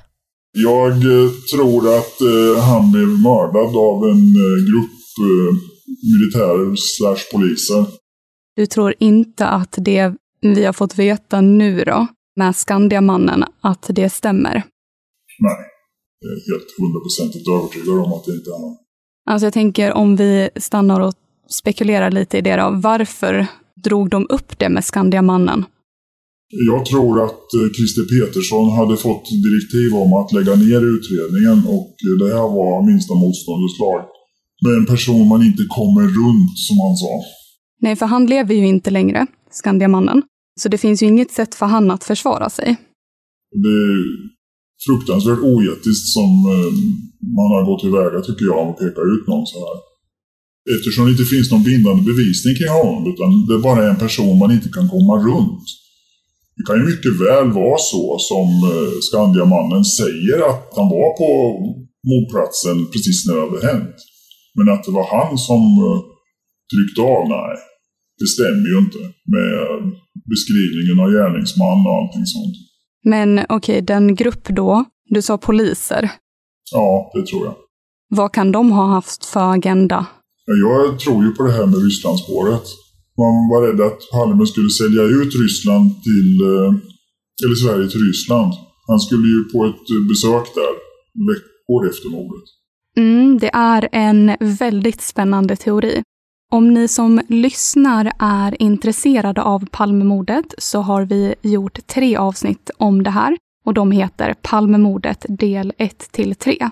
Jag 0.53 0.91
eh, 0.91 1.31
tror 1.55 1.97
att 1.99 2.21
eh, 2.21 2.63
han 2.63 2.93
blev 2.93 3.09
mördad 3.09 3.77
av 3.77 4.05
en 4.11 4.25
eh, 4.45 4.59
grupp 4.69 4.99
militärer 6.13 6.77
slash 6.77 7.33
poliser. 7.33 7.87
Du 8.57 8.67
tror 8.67 8.95
inte 8.99 9.47
att 9.47 9.75
det 9.79 10.13
vi 10.41 10.65
har 10.65 10.73
fått 10.73 10.99
veta 10.99 11.41
nu 11.41 11.85
då, 11.85 12.07
med 12.37 12.57
Skandiamannen, 12.57 13.45
att 13.61 13.87
det 13.89 14.11
stämmer? 14.11 14.55
Nej, 15.39 15.65
jag 16.21 16.31
är 16.33 16.53
helt 16.53 16.79
hundraprocentigt 16.79 17.49
övertygad 17.49 18.05
om 18.05 18.13
att 18.13 18.25
det 18.25 18.33
inte 18.33 18.51
är 18.51 18.61
han. 18.61 18.77
Alltså 19.31 19.47
jag 19.47 19.53
tänker 19.53 19.93
om 19.93 20.17
vi 20.17 20.51
stannar 20.57 21.01
och 21.01 21.15
spekulerar 21.49 22.11
lite 22.11 22.39
i 22.39 22.41
det 22.41 22.57
då. 22.57 22.71
Varför 22.75 23.47
drog 23.85 24.11
de 24.11 24.27
upp 24.31 24.59
det 24.59 24.69
med 24.69 24.85
Skandiamannen? 24.85 25.65
Jag 26.51 26.87
tror 26.87 27.25
att 27.25 27.55
eh, 27.59 27.69
Christer 27.77 28.05
Petersson 28.13 28.71
hade 28.79 28.97
fått 28.97 29.27
direktiv 29.47 29.95
om 30.03 30.13
att 30.21 30.33
lägga 30.33 30.55
ner 30.55 30.83
utredningen 30.95 31.59
och 31.75 31.97
det 32.21 32.29
här 32.37 32.49
var 32.59 32.87
minsta 32.91 33.15
motståndets 33.15 33.79
lag. 33.85 34.01
Med 34.65 34.75
en 34.81 34.87
person 34.87 35.29
man 35.29 35.43
inte 35.43 35.65
kommer 35.79 36.03
runt, 36.03 36.53
som 36.67 36.77
han 36.85 36.97
sa. 36.97 37.15
Nej, 37.81 37.97
för 37.97 38.07
han 38.07 38.27
lever 38.27 38.55
ju 38.55 38.67
inte 38.67 38.91
längre, 38.91 39.27
Skandiamannen. 39.51 40.23
Så 40.61 40.69
det 40.69 40.79
finns 40.79 41.03
ju 41.03 41.07
inget 41.07 41.31
sätt 41.31 41.55
för 41.55 41.67
han 41.67 41.91
att 41.91 42.05
försvara 42.05 42.51
sig. 42.51 42.77
Det 43.65 43.75
är 43.89 43.99
fruktansvärt 44.87 45.43
oetiskt 45.53 46.07
som 46.17 46.31
eh, 46.55 46.73
man 47.39 47.49
har 47.55 47.65
gått 47.67 47.81
tillväga 47.81 48.21
tycker 48.21 48.45
jag, 48.45 48.69
att 48.69 48.79
peka 48.79 49.03
ut 49.15 49.25
någon 49.31 49.47
så 49.47 49.59
här. 49.67 49.77
Eftersom 50.75 51.05
det 51.05 51.11
inte 51.11 51.29
finns 51.35 51.51
någon 51.51 51.69
bindande 51.71 52.03
bevisning 52.11 52.55
kring 52.59 52.73
honom, 52.81 53.03
utan 53.13 53.29
det 53.47 53.55
är 53.59 53.63
bara 53.71 53.91
en 53.91 54.03
person 54.05 54.39
man 54.39 54.53
inte 54.57 54.69
kan 54.77 54.89
komma 54.95 55.15
runt. 55.29 55.67
Det 56.59 56.65
kan 56.67 56.77
ju 56.81 56.85
mycket 56.93 57.15
väl 57.27 57.47
vara 57.63 57.79
så 57.93 58.05
som 58.31 58.47
eh, 58.73 58.93
Skandiamannen 59.07 59.85
säger 60.01 60.39
att 60.51 60.65
han 60.79 60.89
var 60.97 61.11
på 61.23 61.31
mordplatsen 62.11 62.77
precis 62.93 63.19
när 63.27 63.35
det 63.37 63.45
hade 63.47 63.67
hänt. 63.73 63.97
Men 64.57 64.67
att 64.75 64.85
det 64.87 64.93
var 65.01 65.07
han 65.17 65.39
som 65.49 65.63
eh, 65.87 66.01
tryckte 66.73 67.01
av, 67.15 67.23
nej. 67.39 67.55
Det 68.21 68.29
stämmer 68.37 68.67
ju 68.73 68.79
inte 68.85 68.99
med 69.35 69.57
beskrivningen 70.33 70.97
av 71.05 71.09
gärningsman 71.19 71.79
och 71.87 71.95
allting 71.99 72.27
sånt. 72.37 72.57
Men 73.13 73.31
okej, 73.49 73.83
den 73.83 74.15
grupp 74.15 74.45
då, 74.49 74.85
du 75.15 75.23
sa 75.23 75.39
poliser. 75.39 76.11
Ja, 76.73 77.11
det 77.15 77.27
tror 77.27 77.45
jag. 77.47 77.55
Vad 78.09 78.33
kan 78.33 78.53
de 78.53 78.73
ha 78.73 78.87
haft 78.87 79.25
för 79.25 79.53
agenda? 79.53 80.07
Ja, 80.47 80.55
Jag 80.69 80.99
tror 80.99 81.25
ju 81.25 81.31
på 81.31 81.43
det 81.43 81.53
här 81.53 81.67
med 81.67 81.83
Rysslandsspåret. 81.85 82.63
Man 83.23 83.49
var 83.51 83.61
rädd 83.67 83.81
att 83.81 84.01
Palme 84.13 84.47
skulle 84.47 84.71
sälja 84.71 85.03
ut 85.03 85.33
Ryssland 85.43 85.87
till, 86.07 86.31
eh, 86.53 86.71
eller 87.45 87.57
Sverige 87.65 87.89
till 87.89 88.05
Ryssland. 88.09 88.53
Han 88.87 89.01
skulle 89.01 89.29
ju 89.35 89.45
på 89.53 89.59
ett 89.67 90.09
besök 90.09 90.47
där 90.55 90.73
veckor 91.31 91.81
efter 91.91 92.09
mordet. 92.09 92.45
Mm, 92.97 93.39
det 93.39 93.51
är 93.53 93.89
en 93.93 94.37
väldigt 94.41 95.01
spännande 95.01 95.57
teori. 95.57 96.03
Om 96.53 96.75
ni 96.75 96.89
som 96.89 97.21
lyssnar 97.29 98.13
är 98.19 98.63
intresserade 98.63 99.43
av 99.43 99.67
Palmemordet 99.71 100.55
så 100.59 100.81
har 100.81 101.05
vi 101.05 101.35
gjort 101.43 101.87
tre 101.87 102.17
avsnitt 102.17 102.71
om 102.77 103.03
det 103.03 103.11
här 103.11 103.37
och 103.65 103.75
de 103.75 103.91
heter 103.93 104.35
Palmemordet 104.43 105.27
del 105.29 105.73
1 105.79 106.13
till 106.13 106.35
3. 106.35 106.71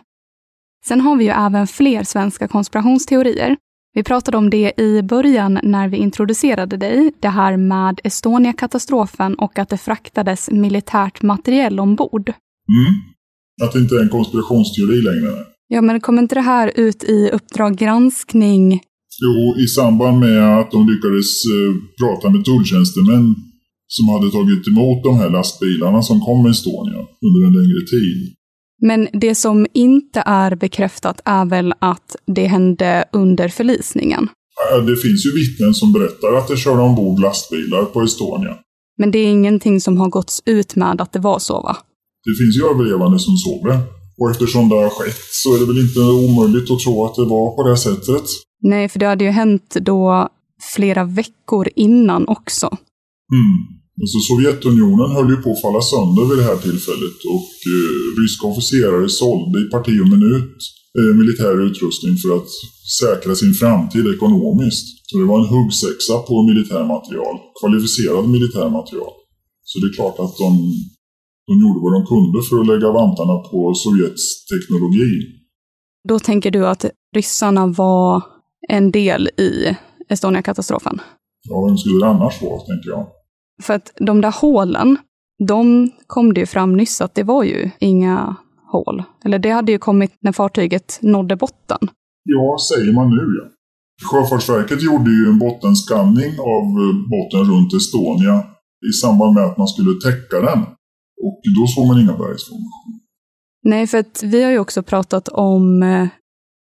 Sen 0.86 1.00
har 1.00 1.16
vi 1.16 1.24
ju 1.24 1.30
även 1.30 1.66
fler 1.66 2.02
svenska 2.04 2.48
konspirationsteorier. 2.48 3.56
Vi 3.96 4.02
pratade 4.02 4.36
om 4.36 4.50
det 4.50 4.80
i 4.80 5.02
början 5.02 5.60
när 5.62 5.88
vi 5.88 5.96
introducerade 5.96 6.76
dig, 6.76 7.12
det 7.20 7.28
här 7.28 7.56
med 7.56 8.00
Estonia-katastrofen 8.04 9.34
och 9.34 9.58
att 9.58 9.68
det 9.68 9.78
fraktades 9.78 10.50
militärt 10.50 11.22
materiell 11.22 11.80
ombord. 11.80 12.28
Mm. 12.28 12.92
Att 13.62 13.72
det 13.72 13.78
inte 13.78 13.94
är 13.94 14.02
en 14.02 14.08
konspirationsteori 14.08 15.02
längre. 15.02 15.32
Ja, 15.68 15.80
men 15.82 16.00
kommer 16.00 16.22
inte 16.22 16.34
det 16.34 16.40
här 16.40 16.72
ut 16.74 17.04
i 17.04 17.30
Uppdrag 17.32 17.76
granskning? 17.76 18.80
Jo, 19.22 19.62
i 19.64 19.66
samband 19.66 20.18
med 20.18 20.58
att 20.60 20.70
de 20.70 20.88
lyckades 20.88 21.30
eh, 21.54 21.72
prata 22.00 22.30
med 22.30 22.44
tulltjänstemän 22.44 23.34
som 23.86 24.08
hade 24.08 24.30
tagit 24.30 24.68
emot 24.68 25.04
de 25.04 25.16
här 25.16 25.30
lastbilarna 25.30 26.02
som 26.02 26.20
kom 26.20 26.42
med 26.42 26.50
Estonia 26.50 27.00
under 27.26 27.40
en 27.46 27.54
längre 27.60 27.82
tid. 27.94 28.35
Men 28.82 29.08
det 29.12 29.34
som 29.34 29.66
inte 29.72 30.22
är 30.26 30.54
bekräftat 30.54 31.20
är 31.24 31.44
väl 31.44 31.74
att 31.78 32.16
det 32.26 32.46
hände 32.46 33.04
under 33.12 33.48
förlisningen? 33.48 34.28
Det 34.86 34.96
finns 34.96 35.26
ju 35.26 35.30
vittnen 35.40 35.74
som 35.74 35.92
berättar 35.92 36.32
att 36.32 36.48
det 36.48 36.56
körde 36.56 36.82
ombord 36.82 37.20
lastbilar 37.20 37.84
på 37.84 38.02
Estonia. 38.02 38.56
Men 38.98 39.10
det 39.10 39.18
är 39.18 39.26
ingenting 39.26 39.80
som 39.80 40.00
har 40.00 40.08
gåtts 40.08 40.42
ut 40.46 40.76
med 40.76 41.00
att 41.00 41.12
det 41.12 41.18
var 41.18 41.38
så, 41.38 41.60
va? 41.60 41.76
Det 42.24 42.34
finns 42.40 42.56
ju 42.56 42.70
överlevande 42.70 43.18
som 43.18 43.36
såg 43.36 43.66
det. 43.66 43.78
Och 44.18 44.30
eftersom 44.30 44.68
det 44.68 44.74
har 44.74 44.90
skett 44.90 45.24
så 45.30 45.54
är 45.54 45.58
det 45.58 45.66
väl 45.66 45.78
inte 45.78 46.00
omöjligt 46.00 46.70
att 46.70 46.80
tro 46.80 47.04
att 47.04 47.14
det 47.14 47.24
var 47.24 47.56
på 47.56 47.68
det 47.68 47.76
sättet. 47.76 48.24
Nej, 48.62 48.88
för 48.88 48.98
det 48.98 49.06
hade 49.06 49.24
ju 49.24 49.30
hänt 49.30 49.76
då 49.80 50.28
flera 50.74 51.04
veckor 51.04 51.68
innan 51.76 52.28
också. 52.28 52.66
Mm. 53.32 53.80
Alltså 54.02 54.18
Sovjetunionen 54.28 55.10
höll 55.16 55.30
ju 55.34 55.38
på 55.44 55.50
att 55.52 55.64
falla 55.66 55.82
sönder 55.92 56.24
vid 56.28 56.38
det 56.40 56.48
här 56.50 56.60
tillfället 56.66 57.18
och 57.36 57.50
eh, 57.72 57.98
ryska 58.20 58.44
officerare 58.52 59.08
sålde 59.20 59.56
i 59.64 59.66
parti 59.74 59.94
och 60.02 60.10
minut 60.14 60.56
eh, 60.98 61.12
militär 61.20 61.56
utrustning 61.68 62.14
för 62.22 62.30
att 62.38 62.50
säkra 63.00 63.32
sin 63.42 63.54
framtid 63.60 64.04
ekonomiskt. 64.14 64.86
Så 65.08 65.12
det 65.18 65.26
var 65.30 65.38
en 65.42 65.52
huggsexa 65.54 66.16
på 66.28 66.34
militärmaterial, 66.50 67.36
kvalificerad 67.60 68.24
militärmaterial. 68.36 69.14
Så 69.68 69.74
det 69.80 69.86
är 69.90 69.94
klart 69.98 70.18
att 70.24 70.34
de, 70.44 70.50
de 71.48 71.52
gjorde 71.62 71.80
vad 71.84 71.92
de 71.96 72.02
kunde 72.12 72.38
för 72.48 72.56
att 72.60 72.70
lägga 72.72 72.88
vantarna 73.02 73.36
på 73.50 73.58
Sovjets 73.82 74.24
teknologi. 74.52 75.12
Då 76.08 76.18
tänker 76.18 76.50
du 76.50 76.66
att 76.66 76.84
ryssarna 77.16 77.66
var 77.66 78.22
en 78.68 78.90
del 78.90 79.22
i 79.28 79.76
Estonia-katastrofen? 80.08 81.00
Ja, 81.48 81.66
vem 81.66 81.78
skulle 81.78 81.98
det 82.04 82.10
annars 82.14 82.42
vara, 82.42 82.60
tänker 82.60 82.90
jag. 82.90 83.06
För 83.62 83.74
att 83.74 83.92
de 83.96 84.20
där 84.20 84.40
hålen, 84.40 84.98
de 85.48 85.90
kom 86.06 86.34
det 86.34 86.40
ju 86.40 86.46
fram 86.46 86.76
nyss 86.76 87.00
att 87.00 87.14
det 87.14 87.22
var 87.22 87.44
ju 87.44 87.70
inga 87.80 88.36
hål. 88.72 89.02
Eller 89.24 89.38
det 89.38 89.50
hade 89.50 89.72
ju 89.72 89.78
kommit 89.78 90.12
när 90.20 90.32
fartyget 90.32 90.98
nådde 91.02 91.36
botten. 91.36 91.78
Ja, 92.24 92.56
säger 92.70 92.92
man 92.92 93.10
nu 93.10 93.16
ja. 93.42 93.50
Sjöfartsverket 94.10 94.82
gjorde 94.82 95.10
ju 95.10 95.26
en 95.28 95.38
bottenskanning 95.38 96.32
av 96.38 96.64
eh, 96.82 96.94
botten 97.12 97.50
runt 97.52 97.74
Estonia 97.74 98.44
i 98.90 98.92
samband 99.02 99.34
med 99.34 99.44
att 99.44 99.58
man 99.58 99.68
skulle 99.68 100.00
täcka 100.00 100.40
den. 100.40 100.62
Och 101.22 101.40
då 101.58 101.66
såg 101.66 101.86
man 101.86 102.00
inga 102.00 102.12
bergsformationer. 102.12 103.00
Nej, 103.64 103.86
för 103.86 103.98
att 103.98 104.22
vi 104.22 104.42
har 104.42 104.50
ju 104.50 104.58
också 104.58 104.82
pratat 104.82 105.28
om, 105.28 105.82
eh, 105.82 106.08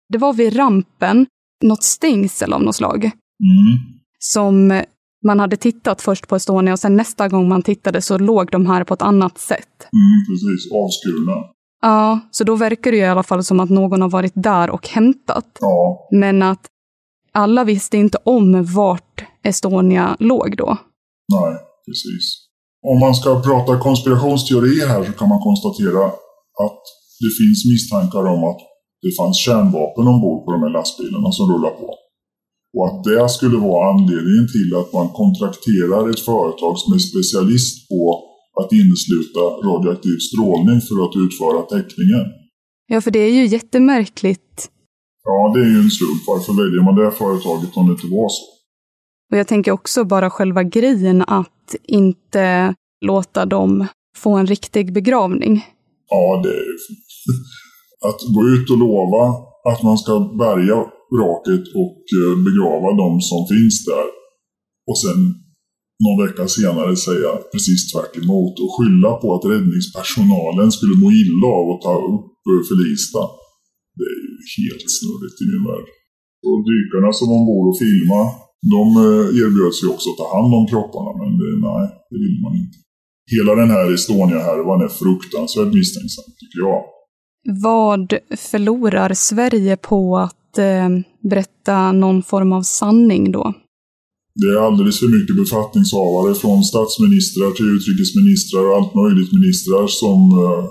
det 0.09 0.17
var 0.17 0.33
vid 0.33 0.55
rampen, 0.55 1.25
något 1.63 1.83
stängsel 1.83 2.53
av 2.53 2.63
något 2.63 2.75
slag. 2.75 3.03
Mm. 3.03 3.79
Som 4.19 4.81
man 5.23 5.39
hade 5.39 5.57
tittat 5.57 6.01
först 6.01 6.27
på 6.27 6.35
Estonia 6.35 6.73
och 6.73 6.79
sen 6.79 6.95
nästa 6.95 7.27
gång 7.27 7.47
man 7.47 7.61
tittade 7.61 8.01
så 8.01 8.17
låg 8.17 8.51
de 8.51 8.65
här 8.65 8.83
på 8.83 8.93
ett 8.93 9.01
annat 9.01 9.37
sätt. 9.37 9.87
Mm, 9.93 10.25
precis, 10.27 10.71
avskurna. 10.71 11.53
Ja, 11.81 12.19
så 12.31 12.43
då 12.43 12.55
verkar 12.55 12.91
det 12.91 12.97
ju 12.97 13.03
i 13.03 13.05
alla 13.05 13.23
fall 13.23 13.43
som 13.43 13.59
att 13.59 13.69
någon 13.69 14.01
har 14.01 14.09
varit 14.09 14.33
där 14.35 14.69
och 14.69 14.87
hämtat. 14.87 15.57
Ja. 15.59 16.07
Men 16.11 16.41
att 16.41 16.67
alla 17.31 17.63
visste 17.63 17.97
inte 17.97 18.17
om 18.23 18.65
vart 18.65 19.23
Estonia 19.43 20.17
låg 20.19 20.57
då. 20.57 20.77
Nej, 21.33 21.53
precis. 21.85 22.25
Om 22.91 22.99
man 22.99 23.15
ska 23.15 23.41
prata 23.41 23.79
konspirationsteorier 23.79 24.87
här 24.87 25.03
så 25.03 25.11
kan 25.11 25.29
man 25.29 25.39
konstatera 25.39 26.05
att 26.65 26.81
det 27.23 27.31
finns 27.39 27.59
misstankar 27.71 28.25
om 28.33 28.43
att 28.43 28.61
det 29.01 29.11
fanns 29.19 29.37
kärnvapen 29.37 30.07
ombord 30.07 30.45
på 30.45 30.51
de 30.51 30.61
här 30.63 30.73
lastbilarna 30.77 31.31
som 31.31 31.45
rullar 31.51 31.73
på. 31.81 31.87
Och 32.75 32.85
att 32.87 33.03
det 33.03 33.29
skulle 33.29 33.57
vara 33.57 33.89
anledningen 33.93 34.47
till 34.55 34.69
att 34.79 34.93
man 34.97 35.07
kontrakterar 35.21 36.09
ett 36.09 36.19
företag 36.31 36.73
som 36.81 36.93
är 36.97 37.01
specialist 37.11 37.89
på 37.89 37.99
att 38.59 38.71
innesluta 38.79 39.41
radioaktiv 39.67 40.17
strålning 40.29 40.79
för 40.87 40.97
att 41.05 41.15
utföra 41.25 41.59
täckningen. 41.75 42.25
Ja, 42.87 43.01
för 43.01 43.11
det 43.11 43.19
är 43.19 43.33
ju 43.39 43.45
jättemärkligt. 43.45 44.69
Ja, 45.23 45.53
det 45.55 45.61
är 45.65 45.69
ju 45.75 45.79
en 45.85 45.89
slump. 45.97 46.21
Varför 46.27 46.53
väljer 46.53 46.83
man 46.83 46.95
det 46.95 47.11
företaget 47.11 47.77
om 47.77 47.87
det 47.87 47.93
inte 47.93 48.07
var 48.07 48.29
så? 48.29 48.43
Och 49.31 49.37
jag 49.37 49.47
tänker 49.47 49.71
också 49.71 50.03
bara 50.03 50.29
själva 50.29 50.63
grejen 50.63 51.21
att 51.21 51.75
inte 51.83 52.75
låta 53.05 53.45
dem 53.45 53.87
få 54.17 54.31
en 54.31 54.47
riktig 54.47 54.93
begravning. 54.93 55.65
Ja, 56.09 56.41
det 56.43 56.49
är 56.49 56.63
Att 58.09 58.21
gå 58.35 58.47
ut 58.47 58.69
och 58.69 58.77
lova 58.77 59.53
att 59.71 59.83
man 59.83 59.97
ska 59.97 60.19
bärga 60.19 60.85
vraket 61.15 61.65
och 61.83 62.01
eh, 62.19 62.33
begrava 62.47 62.89
de 63.03 63.09
som 63.29 63.41
finns 63.53 63.77
där. 63.91 64.07
Och 64.89 64.99
sen 65.03 65.19
någon 66.03 66.21
vecka 66.25 66.43
senare 66.57 66.93
säga 67.07 67.31
precis 67.53 67.81
tvärt 67.91 68.15
emot 68.21 68.55
och 68.63 68.71
skylla 68.75 69.11
på 69.21 69.27
att 69.35 69.49
räddningspersonalen 69.53 70.69
skulle 70.75 70.95
må 71.03 71.07
illa 71.23 71.47
av 71.59 71.65
att 71.73 71.83
ta 71.87 71.95
upp 72.13 72.35
eh, 72.49 72.61
förlista. 72.69 73.21
Det 73.97 74.07
är 74.13 74.19
ju 74.23 74.33
helt 74.63 74.87
snurrigt 74.97 75.37
i 75.43 75.45
min 75.51 75.65
värld. 75.69 75.87
Och 76.47 76.59
dykarna 76.71 77.09
som 77.19 77.29
ombord 77.37 77.65
och 77.71 77.79
filma, 77.85 78.21
de 78.75 78.83
eh, 79.05 79.25
erbjöds 79.41 79.41
erbjöd 79.43 79.73
sig 79.77 79.87
också 79.93 80.07
att 80.09 80.19
ta 80.21 80.27
hand 80.37 80.51
om 80.59 80.65
kropparna, 80.71 81.11
men 81.19 81.31
det, 81.39 81.49
nej, 81.69 81.85
det 82.11 82.19
vill 82.23 82.37
man 82.45 82.53
inte. 82.61 82.77
Hela 83.35 83.51
den 83.61 83.69
här 83.75 83.85
Estonia-härvan 83.95 84.81
är 84.87 84.91
fruktansvärt 85.01 85.73
misstänksam, 85.77 86.27
tycker 86.39 86.59
jag. 86.67 86.79
Vad 87.69 88.07
förlorar 88.51 89.13
Sverige 89.13 89.77
på 89.77 90.17
att 90.17 90.42
eh, 90.57 90.89
berätta 91.29 91.91
någon 91.91 92.23
form 92.23 92.51
av 92.51 92.61
sanning 92.61 93.31
då? 93.31 93.53
Det 94.35 94.47
är 94.47 94.67
alldeles 94.67 94.99
för 94.99 95.19
mycket 95.19 95.35
befattningshavare 95.43 96.33
från 96.35 96.63
statsministrar 96.63 97.51
till 97.51 97.69
utrikesministrar 97.77 98.63
och 98.69 98.75
allt 98.77 98.95
möjligt 98.95 99.31
ministrar 99.39 99.87
som 99.87 100.19
eh, 100.43 100.63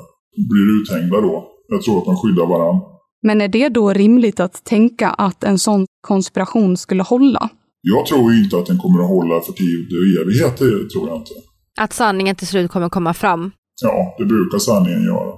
blir 0.51 0.67
uthängda 0.79 1.21
då. 1.21 1.49
Jag 1.69 1.83
tror 1.83 1.99
att 1.99 2.07
man 2.07 2.17
skyddar 2.17 2.47
varandra. 2.47 2.83
Men 3.23 3.41
är 3.41 3.49
det 3.49 3.69
då 3.69 3.93
rimligt 3.93 4.41
att 4.41 4.65
tänka 4.65 5.09
att 5.09 5.45
en 5.45 5.59
sån 5.59 5.87
konspiration 6.01 6.77
skulle 6.77 7.03
hålla? 7.03 7.49
Jag 7.81 8.07
tror 8.07 8.33
inte 8.33 8.59
att 8.59 8.67
den 8.67 8.79
kommer 8.79 9.01
att 9.03 9.09
hålla 9.09 9.41
för 9.41 9.53
tid 9.53 9.87
och 9.99 10.23
evighet, 10.23 10.59
det 10.59 10.91
tror 10.91 11.09
jag 11.09 11.17
inte. 11.17 11.35
Att 11.81 11.93
sanningen 11.93 12.37
till 12.37 12.47
slut 12.47 12.71
kommer 12.71 12.89
komma 12.89 13.15
fram? 13.15 13.51
Ja, 13.83 14.15
det 14.19 14.25
brukar 14.25 14.59
sanningen 14.59 15.03
göra. 15.03 15.33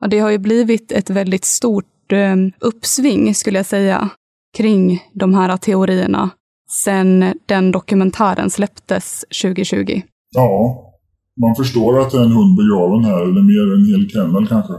Ja, 0.00 0.06
det 0.06 0.18
har 0.18 0.30
ju 0.30 0.38
blivit 0.38 0.92
ett 0.92 1.10
väldigt 1.10 1.44
stort 1.44 1.84
eh, 2.12 2.36
uppsving, 2.60 3.34
skulle 3.34 3.58
jag 3.58 3.66
säga, 3.66 4.08
kring 4.56 5.02
de 5.14 5.34
här 5.34 5.56
teorierna 5.56 6.30
sen 6.84 7.34
den 7.46 7.72
dokumentären 7.72 8.50
släpptes 8.50 9.24
2020. 9.42 10.02
Ja, 10.30 10.76
man 11.40 11.54
förstår 11.54 12.00
att 12.00 12.10
det 12.10 12.18
är 12.18 12.22
en 12.22 12.32
hund 12.32 12.56
begraven 12.56 13.04
här, 13.04 13.22
eller 13.22 13.42
mer 13.42 13.74
en 13.74 13.86
hel 13.86 14.10
kennel 14.10 14.48
kanske. 14.48 14.72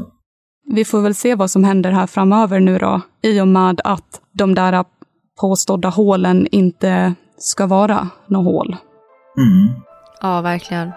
Vi 0.74 0.86
får 0.86 1.02
väl 1.02 1.16
se 1.16 1.36
vad 1.36 1.52
som 1.52 1.64
händer 1.64 1.92
här 1.92 2.08
framöver 2.08 2.60
nu 2.60 2.78
då, 2.78 3.02
i 3.22 3.42
och 3.42 3.48
med 3.48 3.82
att 3.84 4.22
de 4.34 4.56
där 4.56 4.86
påstådda 5.42 5.90
hålen 5.90 6.48
inte 6.52 7.14
ska 7.38 7.68
vara 7.68 8.08
några 8.28 8.46
hål. 8.46 8.76
Mm. 9.38 9.82
Ja, 10.22 10.42
verkligen. 10.42 10.92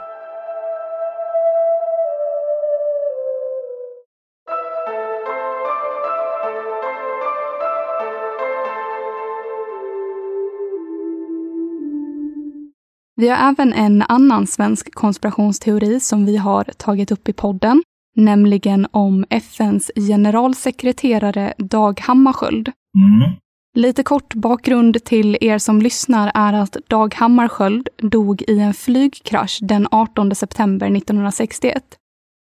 Vi 13.16 13.28
har 13.28 13.50
även 13.50 13.72
en 13.72 14.02
annan 14.02 14.46
svensk 14.46 14.94
konspirationsteori 14.94 16.00
som 16.00 16.26
vi 16.26 16.36
har 16.36 16.64
tagit 16.64 17.12
upp 17.12 17.28
i 17.28 17.32
podden, 17.32 17.82
nämligen 18.16 18.86
om 18.90 19.24
FNs 19.30 19.90
generalsekreterare 19.96 21.54
Dag 21.58 22.00
Hammarskjöld. 22.00 22.68
Mm. 22.68 23.32
Lite 23.76 24.02
kort 24.02 24.34
bakgrund 24.34 25.04
till 25.04 25.38
er 25.40 25.58
som 25.58 25.82
lyssnar 25.82 26.30
är 26.34 26.52
att 26.52 26.76
Dag 26.88 27.14
Hammarskjöld 27.14 27.88
dog 27.98 28.42
i 28.42 28.58
en 28.58 28.74
flygkrasch 28.74 29.58
den 29.62 29.88
18 29.90 30.34
september 30.34 30.86
1961. 30.86 31.84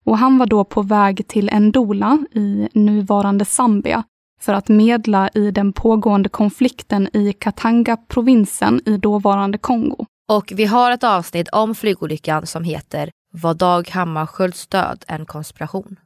Och 0.07 0.19
han 0.19 0.39
var 0.39 0.47
då 0.47 0.65
på 0.65 0.83
väg 0.83 1.29
till 1.29 1.51
Ndola 1.61 2.19
i 2.33 2.69
nuvarande 2.73 3.45
Zambia 3.45 4.05
för 4.41 4.55
att 4.55 4.69
medla 4.69 5.29
i 5.35 5.51
den 5.51 5.73
pågående 5.73 6.29
konflikten 6.29 7.09
i 7.13 7.33
Katanga-provinsen 7.33 8.81
i 8.87 8.97
dåvarande 8.97 9.59
Kongo. 9.59 10.07
Och 10.33 10.53
vi 10.57 10.65
har 10.65 10.91
ett 10.91 11.05
avsnitt 11.05 11.49
om 11.49 11.75
flygolyckan 11.75 12.47
som 12.47 12.65
heter 12.65 13.11
Var 13.33 13.55
Dag 13.55 13.89
Hammarskjölds 13.89 14.67
död 14.67 15.05
en 15.09 15.27
konspiration? 15.27 15.97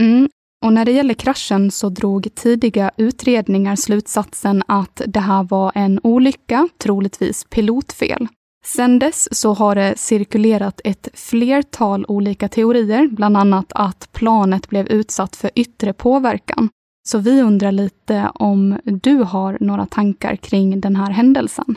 Mm. 0.00 0.28
Och 0.64 0.72
när 0.72 0.84
det 0.84 0.92
gäller 0.92 1.14
kraschen 1.14 1.70
så 1.70 1.88
drog 1.88 2.34
tidiga 2.34 2.90
utredningar 2.96 3.76
slutsatsen 3.76 4.62
att 4.68 5.02
det 5.06 5.20
här 5.20 5.42
var 5.42 5.72
en 5.74 6.00
olycka, 6.02 6.68
troligtvis 6.78 7.44
pilotfel. 7.44 8.28
Sedan 8.64 8.98
dess 8.98 9.28
så 9.32 9.54
har 9.54 9.74
det 9.74 9.98
cirkulerat 9.98 10.80
ett 10.84 11.08
flertal 11.14 12.04
olika 12.08 12.48
teorier, 12.48 13.08
bland 13.08 13.36
annat 13.36 13.72
att 13.74 14.08
planet 14.12 14.68
blev 14.68 14.88
utsatt 14.88 15.36
för 15.36 15.50
yttre 15.54 15.92
påverkan. 15.92 16.68
Så 17.08 17.18
vi 17.18 17.42
undrar 17.42 17.72
lite 17.72 18.30
om 18.34 18.80
du 18.84 19.14
har 19.14 19.58
några 19.60 19.86
tankar 19.86 20.36
kring 20.36 20.80
den 20.80 20.96
här 20.96 21.10
händelsen? 21.10 21.76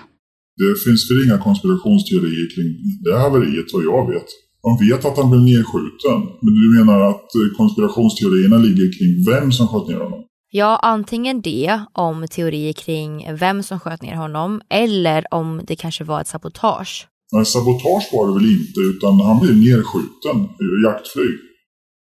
Det 0.60 0.72
finns 0.86 1.02
väl 1.10 1.24
inga 1.26 1.38
konspirationsteorier 1.48 2.48
kring 2.54 2.70
det 3.06 3.18
haveriet 3.26 3.70
vad 3.74 3.84
jag 3.84 4.04
vet. 4.14 4.30
Man 4.68 4.78
vet 4.86 5.06
att 5.06 5.18
han 5.18 5.30
blev 5.32 5.42
nedskjuten, 5.42 6.20
men 6.44 6.54
du 6.60 6.66
menar 6.78 7.00
att 7.10 7.30
konspirationsteorierna 7.58 8.58
ligger 8.58 8.88
kring 8.98 9.12
vem 9.32 9.52
som 9.52 9.68
sköt 9.68 9.88
ner 9.88 10.00
honom? 10.06 10.24
Ja, 10.54 10.80
antingen 10.84 11.42
det, 11.42 11.82
om 11.94 12.28
teorier 12.28 12.74
kring 12.74 13.36
vem 13.36 13.64
som 13.64 13.80
sköt 13.80 14.02
ner 14.02 14.16
honom, 14.16 14.62
eller 14.70 15.34
om 15.34 15.62
det 15.68 15.76
kanske 15.76 16.04
var 16.04 16.22
ett 16.22 16.28
sabotage. 16.28 17.08
Nej, 17.32 17.46
sabotage 17.46 18.10
var 18.14 18.28
det 18.28 18.34
väl 18.34 18.52
inte, 18.52 18.80
utan 18.80 19.22
han 19.22 19.40
blev 19.40 19.56
nedskjuten 19.58 20.38
i 20.66 20.84
jaktflyg. 20.86 21.40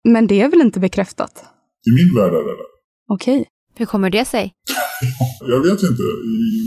Men 0.08 0.26
det 0.26 0.40
är 0.40 0.48
väl 0.48 0.60
inte 0.60 0.80
bekräftat? 0.80 1.44
I 1.88 1.90
min 1.98 2.14
värld 2.14 2.32
är 2.32 2.44
det 2.48 2.56
Okej. 3.12 3.40
Okay. 3.40 3.44
Hur 3.76 3.86
kommer 3.86 4.10
det 4.10 4.24
sig? 4.24 4.52
jag 5.40 5.60
vet 5.60 5.82
inte. 5.82 6.02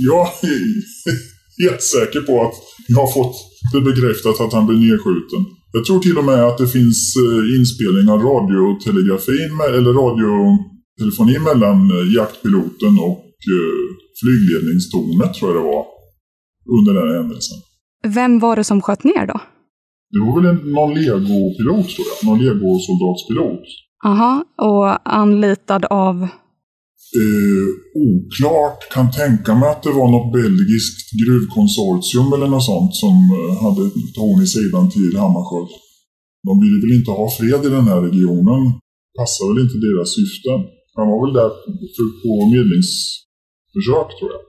Jag 0.09 0.27
är 0.27 1.32
helt 1.61 1.83
säker 1.93 2.21
på 2.21 2.33
att 2.45 2.55
jag 2.87 2.99
har 2.99 3.11
fått 3.19 3.35
det 3.73 3.81
bekräftat 3.81 4.41
att 4.41 4.53
han 4.53 4.65
blev 4.67 4.79
nedskjuten. 4.79 5.41
Jag 5.75 5.85
tror 5.85 5.99
till 5.99 6.17
och 6.17 6.25
med 6.31 6.41
att 6.47 6.57
det 6.57 6.67
finns 6.67 6.99
eh, 7.23 7.41
inspelning 7.57 8.07
av 8.13 8.19
radiotelegrafin, 8.29 9.53
eller 9.77 9.93
radiotelefoni 10.01 11.39
mellan 11.49 11.77
eh, 11.95 12.05
jaktpiloten 12.17 12.93
och 13.09 13.25
eh, 13.55 13.83
flygledningstornet, 14.19 15.33
tror 15.33 15.51
jag 15.51 15.59
det 15.59 15.67
var, 15.73 15.85
under 16.77 16.93
den 16.99 17.15
händelsen. 17.17 17.57
Vem 18.07 18.39
var 18.39 18.55
det 18.55 18.63
som 18.63 18.81
sköt 18.81 19.03
ner 19.03 19.25
då? 19.27 19.41
Det 20.13 20.19
var 20.19 20.41
väl 20.41 20.49
en, 20.51 20.71
någon 20.71 20.93
legopilot, 20.93 21.87
tror 21.89 22.07
jag. 22.11 22.27
Någon 22.27 22.39
legosoldatspilot. 22.45 23.63
Aha, 24.05 24.45
och 24.57 25.13
anlitad 25.13 25.85
av? 25.85 26.27
Eh, 27.21 27.67
oklart. 28.07 28.79
Kan 28.95 29.07
tänka 29.21 29.51
mig 29.59 29.69
att 29.73 29.83
det 29.85 29.93
var 29.99 30.09
något 30.15 30.33
belgiskt 30.39 31.07
gruvkonsortium 31.21 32.27
eller 32.35 32.49
något 32.53 32.69
sånt 32.71 32.93
som 33.03 33.15
eh, 33.37 33.53
hade 33.63 33.83
torn 34.17 34.39
i 34.45 34.47
sidan 34.55 34.85
till 34.95 35.13
Hammarskjöld. 35.23 35.73
De 36.47 36.53
ville 36.63 36.77
väl 36.83 36.97
inte 36.99 37.11
ha 37.19 37.25
fred 37.37 37.61
i 37.67 37.75
den 37.77 37.87
här 37.91 37.99
regionen. 38.07 38.61
Passar 39.19 39.45
väl 39.49 39.63
inte 39.65 39.77
deras 39.87 40.09
syften. 40.17 40.59
Han 40.97 41.07
var 41.11 41.19
väl 41.23 41.33
där 41.39 41.51
på 42.23 42.31
medlingsförsök 42.55 44.09
tror 44.17 44.29
jag. 44.35 44.43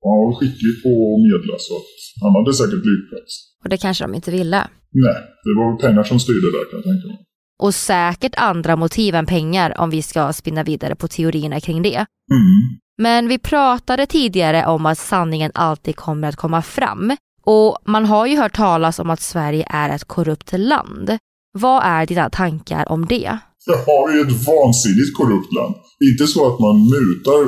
Och 0.00 0.10
han 0.12 0.20
var 0.24 0.32
skicklig 0.38 0.74
på 0.84 0.92
att 1.10 1.22
medla 1.28 1.54
så 1.66 1.72
att 1.80 1.92
han 2.22 2.32
hade 2.38 2.52
säkert 2.60 2.84
lyckats. 2.92 3.30
Och 3.62 3.68
det 3.72 3.78
kanske 3.84 4.04
de 4.06 4.10
inte 4.18 4.32
ville? 4.38 4.60
Nej, 5.04 5.18
det 5.44 5.54
var 5.58 5.68
pengar 5.84 6.04
som 6.10 6.18
styrde 6.24 6.48
där 6.56 6.64
kan 6.68 6.78
jag 6.80 6.86
tänka 6.90 7.06
mig 7.12 7.20
och 7.62 7.74
säkert 7.74 8.34
andra 8.36 8.76
motiv 8.76 9.14
än 9.14 9.26
pengar 9.26 9.80
om 9.80 9.90
vi 9.90 10.02
ska 10.02 10.32
spinna 10.32 10.62
vidare 10.64 10.94
på 10.94 11.08
teorierna 11.08 11.60
kring 11.60 11.82
det. 11.82 12.06
Mm. 12.32 12.60
Men 13.02 13.28
vi 13.28 13.38
pratade 13.38 14.06
tidigare 14.06 14.66
om 14.66 14.86
att 14.86 14.98
sanningen 14.98 15.50
alltid 15.54 15.96
kommer 15.96 16.28
att 16.28 16.36
komma 16.36 16.62
fram 16.62 17.16
och 17.44 17.78
man 17.86 18.04
har 18.04 18.26
ju 18.26 18.36
hört 18.36 18.56
talas 18.56 18.98
om 18.98 19.10
att 19.10 19.20
Sverige 19.20 19.66
är 19.68 19.94
ett 19.94 20.04
korrupt 20.04 20.52
land. 20.52 21.18
Vad 21.58 21.82
är 21.84 22.06
dina 22.06 22.30
tankar 22.30 22.92
om 22.92 23.06
det? 23.06 23.38
Ja, 23.66 24.06
vi 24.08 24.20
är 24.20 24.26
ett 24.26 24.46
vansinnigt 24.46 25.16
korrupt 25.16 25.52
land. 25.58 25.74
Inte 26.10 26.26
så 26.26 26.40
att 26.50 26.58
man 26.66 26.76
mutar 26.94 27.40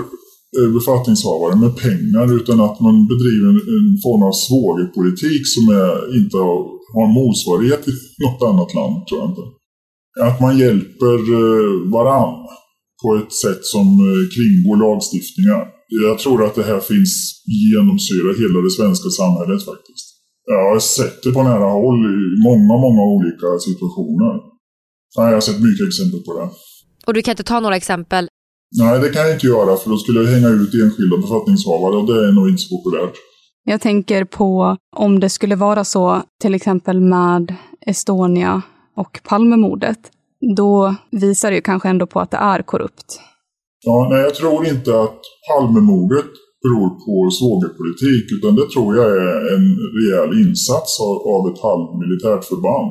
eh, 0.56 0.70
befattningshavare 0.78 1.56
med 1.56 1.76
pengar 1.86 2.26
utan 2.38 2.60
att 2.66 2.80
man 2.86 2.96
bedriver 3.12 3.48
en, 3.74 3.88
form 4.04 4.22
av 4.30 4.34
svågerpolitik 4.46 5.42
som 5.54 5.64
är, 5.82 5.92
inte 6.18 6.36
har 6.96 7.08
motsvarighet 7.18 7.82
i 7.88 7.94
något 8.24 8.42
annat 8.50 8.74
land, 8.78 8.94
tror 9.06 9.20
jag 9.20 9.30
inte 9.30 9.46
att 10.20 10.40
man 10.40 10.58
hjälper 10.58 11.16
eh, 11.38 11.92
varann 11.92 12.34
på 13.02 13.08
ett 13.20 13.32
sätt 13.44 13.62
som 13.74 13.86
eh, 14.08 14.22
kringgår 14.34 14.76
lagstiftningar. 14.84 15.62
Jag 16.06 16.18
tror 16.18 16.44
att 16.44 16.54
det 16.54 16.66
här 16.72 16.80
finns 16.80 17.12
genomsyra 17.62 18.30
hela 18.42 18.58
det 18.66 18.74
svenska 18.78 19.08
samhället 19.20 19.60
faktiskt. 19.70 20.06
Jag 20.52 20.62
har 20.70 20.78
sett 20.78 21.22
det 21.22 21.32
på 21.32 21.42
nära 21.42 21.68
håll 21.80 22.00
i 22.14 22.42
många, 22.48 22.74
många 22.86 23.02
olika 23.16 23.48
situationer. 23.66 24.34
Jag 25.16 25.38
har 25.38 25.40
sett 25.40 25.60
mycket 25.68 25.86
exempel 25.90 26.20
på 26.26 26.32
det. 26.38 26.48
Och 27.06 27.14
du 27.14 27.22
kan 27.22 27.32
inte 27.32 27.50
ta 27.52 27.60
några 27.60 27.76
exempel? 27.76 28.28
Nej, 28.78 29.00
det 29.00 29.08
kan 29.08 29.22
jag 29.22 29.32
inte 29.32 29.46
göra 29.46 29.76
för 29.76 29.90
då 29.90 29.96
skulle 29.98 30.20
jag 30.20 30.30
hänga 30.30 30.48
ut 30.48 30.74
enskilda 30.74 31.16
befattningshavare 31.16 31.96
och 31.96 32.06
det 32.06 32.28
är 32.28 32.32
nog 32.32 32.48
inte 32.48 32.62
så 32.62 32.76
populärt. 32.76 33.14
Jag 33.64 33.80
tänker 33.80 34.24
på 34.24 34.76
om 34.96 35.20
det 35.20 35.28
skulle 35.30 35.56
vara 35.56 35.84
så, 35.84 36.22
till 36.42 36.54
exempel 36.54 37.00
med 37.00 37.54
Estonia, 37.86 38.62
och 38.96 39.20
Palmemordet, 39.24 39.98
då 40.56 40.94
visar 41.10 41.50
det 41.50 41.56
ju 41.56 41.62
kanske 41.62 41.88
ändå 41.88 42.06
på 42.06 42.20
att 42.20 42.30
det 42.30 42.36
är 42.36 42.62
korrupt. 42.62 43.20
Ja, 43.86 44.08
nej, 44.10 44.20
jag 44.20 44.34
tror 44.34 44.66
inte 44.66 45.00
att 45.00 45.20
Palmemordet 45.48 46.30
beror 46.62 46.88
på 47.04 47.30
svågerpolitik, 47.38 48.24
utan 48.36 48.56
det 48.56 48.70
tror 48.74 48.96
jag 48.96 49.06
är 49.06 49.54
en 49.54 49.66
rejäl 49.96 50.30
insats 50.42 51.00
av, 51.00 51.16
av 51.34 51.42
ett 51.50 51.60
halvmilitärt 51.62 52.44
förband. 52.44 52.90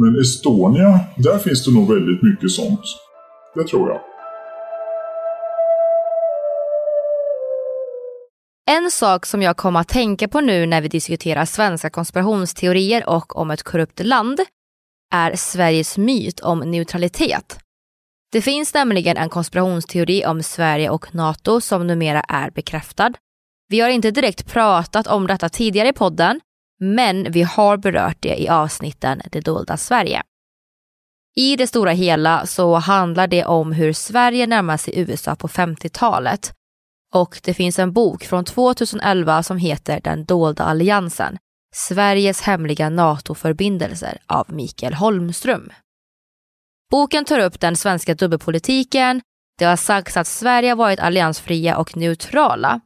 Men 0.00 0.20
Estonia, 0.20 1.00
där 1.16 1.38
finns 1.38 1.64
det 1.64 1.74
nog 1.74 1.88
väldigt 1.94 2.22
mycket 2.22 2.50
sånt. 2.50 2.84
Det 3.54 3.64
tror 3.64 3.88
jag. 3.88 4.00
En 8.70 8.90
sak 8.90 9.26
som 9.26 9.42
jag 9.42 9.56
kommer 9.56 9.80
att 9.80 9.88
tänka 9.88 10.28
på 10.28 10.40
nu 10.40 10.66
när 10.66 10.80
vi 10.82 10.88
diskuterar 10.88 11.44
svenska 11.44 11.90
konspirationsteorier 11.90 13.08
och 13.08 13.36
om 13.36 13.50
ett 13.50 13.62
korrupt 13.62 14.04
land 14.04 14.40
är 15.12 15.36
Sveriges 15.36 15.98
myt 15.98 16.40
om 16.40 16.58
neutralitet. 16.58 17.58
Det 18.32 18.42
finns 18.42 18.74
nämligen 18.74 19.16
en 19.16 19.28
konspirationsteori 19.28 20.26
om 20.26 20.42
Sverige 20.42 20.90
och 20.90 21.14
NATO 21.14 21.60
som 21.60 21.86
numera 21.86 22.20
är 22.20 22.50
bekräftad. 22.50 23.12
Vi 23.68 23.80
har 23.80 23.88
inte 23.88 24.10
direkt 24.10 24.46
pratat 24.46 25.06
om 25.06 25.26
detta 25.26 25.48
tidigare 25.48 25.88
i 25.88 25.92
podden, 25.92 26.40
men 26.80 27.32
vi 27.32 27.42
har 27.42 27.76
berört 27.76 28.16
det 28.20 28.42
i 28.42 28.48
avsnitten 28.48 29.22
Det 29.32 29.40
dolda 29.40 29.76
Sverige. 29.76 30.22
I 31.36 31.56
det 31.56 31.66
stora 31.66 31.90
hela 31.90 32.46
så 32.46 32.74
handlar 32.74 33.26
det 33.26 33.44
om 33.44 33.72
hur 33.72 33.92
Sverige 33.92 34.46
närmar 34.46 34.76
sig 34.76 34.98
USA 34.98 35.34
på 35.36 35.48
50-talet 35.48 36.52
och 37.14 37.40
det 37.42 37.54
finns 37.54 37.78
en 37.78 37.92
bok 37.92 38.24
från 38.24 38.44
2011 38.44 39.42
som 39.42 39.56
heter 39.56 40.00
Den 40.00 40.24
dolda 40.24 40.64
alliansen 40.64 41.38
Sveriges 41.74 42.40
hemliga 42.40 42.88
NATO-förbindelser 42.88 44.18
av 44.26 44.52
Mikael 44.52 44.94
Holmström. 44.94 45.72
Boken 46.90 47.24
tar 47.24 47.38
upp 47.38 47.60
den 47.60 47.76
svenska 47.76 48.14
dubbelpolitiken. 48.14 49.20
Det 49.58 49.64
har 49.64 49.76
sagts 49.76 50.16
att 50.16 50.26
Sverige 50.26 50.74
varit 50.74 51.00
alliansfria 51.00 51.76
och 51.76 51.96
neutrala. 51.96 52.80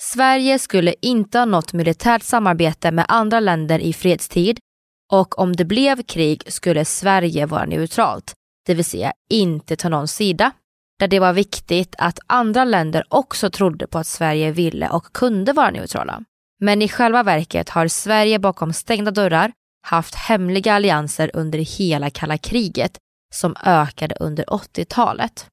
Sverige 0.00 0.58
skulle 0.58 0.94
inte 1.02 1.38
ha 1.38 1.44
något 1.44 1.72
militärt 1.72 2.22
samarbete 2.22 2.90
med 2.90 3.04
andra 3.08 3.40
länder 3.40 3.78
i 3.78 3.92
fredstid 3.92 4.58
och 5.12 5.38
om 5.38 5.56
det 5.56 5.64
blev 5.64 6.02
krig 6.02 6.42
skulle 6.46 6.84
Sverige 6.84 7.46
vara 7.46 7.64
neutralt, 7.64 8.32
det 8.66 8.74
vill 8.74 8.84
säga 8.84 9.12
inte 9.30 9.76
ta 9.76 9.88
någon 9.88 10.08
sida. 10.08 10.52
Där 10.98 11.08
det 11.08 11.20
var 11.20 11.32
viktigt 11.32 11.94
att 11.98 12.18
andra 12.26 12.64
länder 12.64 13.04
också 13.08 13.50
trodde 13.50 13.86
på 13.86 13.98
att 13.98 14.06
Sverige 14.06 14.52
ville 14.52 14.88
och 14.88 15.12
kunde 15.12 15.52
vara 15.52 15.70
neutrala. 15.70 16.24
Men 16.60 16.82
i 16.82 16.88
själva 16.88 17.22
verket 17.22 17.68
har 17.68 17.88
Sverige 17.88 18.38
bakom 18.38 18.72
stängda 18.72 19.10
dörrar 19.10 19.52
haft 19.82 20.14
hemliga 20.14 20.74
allianser 20.74 21.30
under 21.34 21.58
hela 21.58 22.10
kalla 22.10 22.38
kriget 22.38 22.98
som 23.34 23.56
ökade 23.64 24.14
under 24.20 24.44
80-talet. 24.44 25.46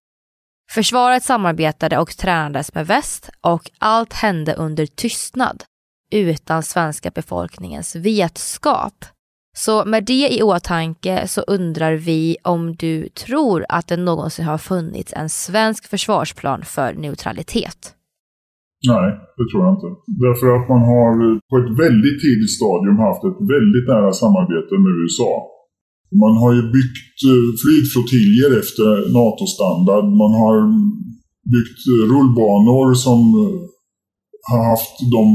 Försvaret 0.72 1.24
samarbetade 1.24 1.98
och 1.98 2.18
tränades 2.18 2.74
med 2.74 2.88
väst 2.88 3.30
och 3.42 3.72
allt 3.80 4.14
hände 4.14 4.54
under 4.54 4.86
tystnad 4.86 5.64
utan 6.12 6.64
svenska 6.64 7.10
befolkningens 7.12 7.96
vetskap. 7.96 9.06
Så 9.58 9.86
med 9.86 10.04
det 10.04 10.30
i 10.34 10.44
åtanke 10.44 11.28
så 11.28 11.42
undrar 11.42 11.94
vi 11.94 12.38
om 12.44 12.76
du 12.76 13.10
tror 13.10 13.66
att 13.70 13.88
det 13.88 13.98
någonsin 13.98 14.46
har 14.46 14.58
funnits 14.58 15.14
en 15.14 15.30
svensk 15.30 15.88
försvarsplan 15.88 16.66
för 16.66 16.94
neutralitet? 16.94 17.96
Nej, 18.92 19.08
det 19.38 19.46
tror 19.48 19.62
jag 19.66 19.74
inte. 19.78 19.90
Därför 20.26 20.48
att 20.56 20.66
man 20.74 20.84
har 20.94 21.12
på 21.50 21.56
ett 21.62 21.72
väldigt 21.84 22.20
tidigt 22.26 22.54
stadium 22.60 22.98
haft 23.08 23.24
ett 23.30 23.42
väldigt 23.56 23.88
nära 23.94 24.12
samarbete 24.24 24.74
med 24.84 24.94
USA. 25.02 25.32
Man 26.24 26.36
har 26.42 26.52
ju 26.58 26.64
byggt 26.78 27.18
eh, 27.32 27.48
flygflottiljer 27.64 28.50
efter 28.62 28.88
NATO-standard. 29.20 30.06
Man 30.24 30.34
har 30.42 30.56
byggt 31.54 31.82
eh, 31.92 32.04
rullbanor 32.14 32.88
som 33.06 33.20
eh, 33.42 33.60
har 34.52 34.64
haft 34.72 34.96
de 35.16 35.26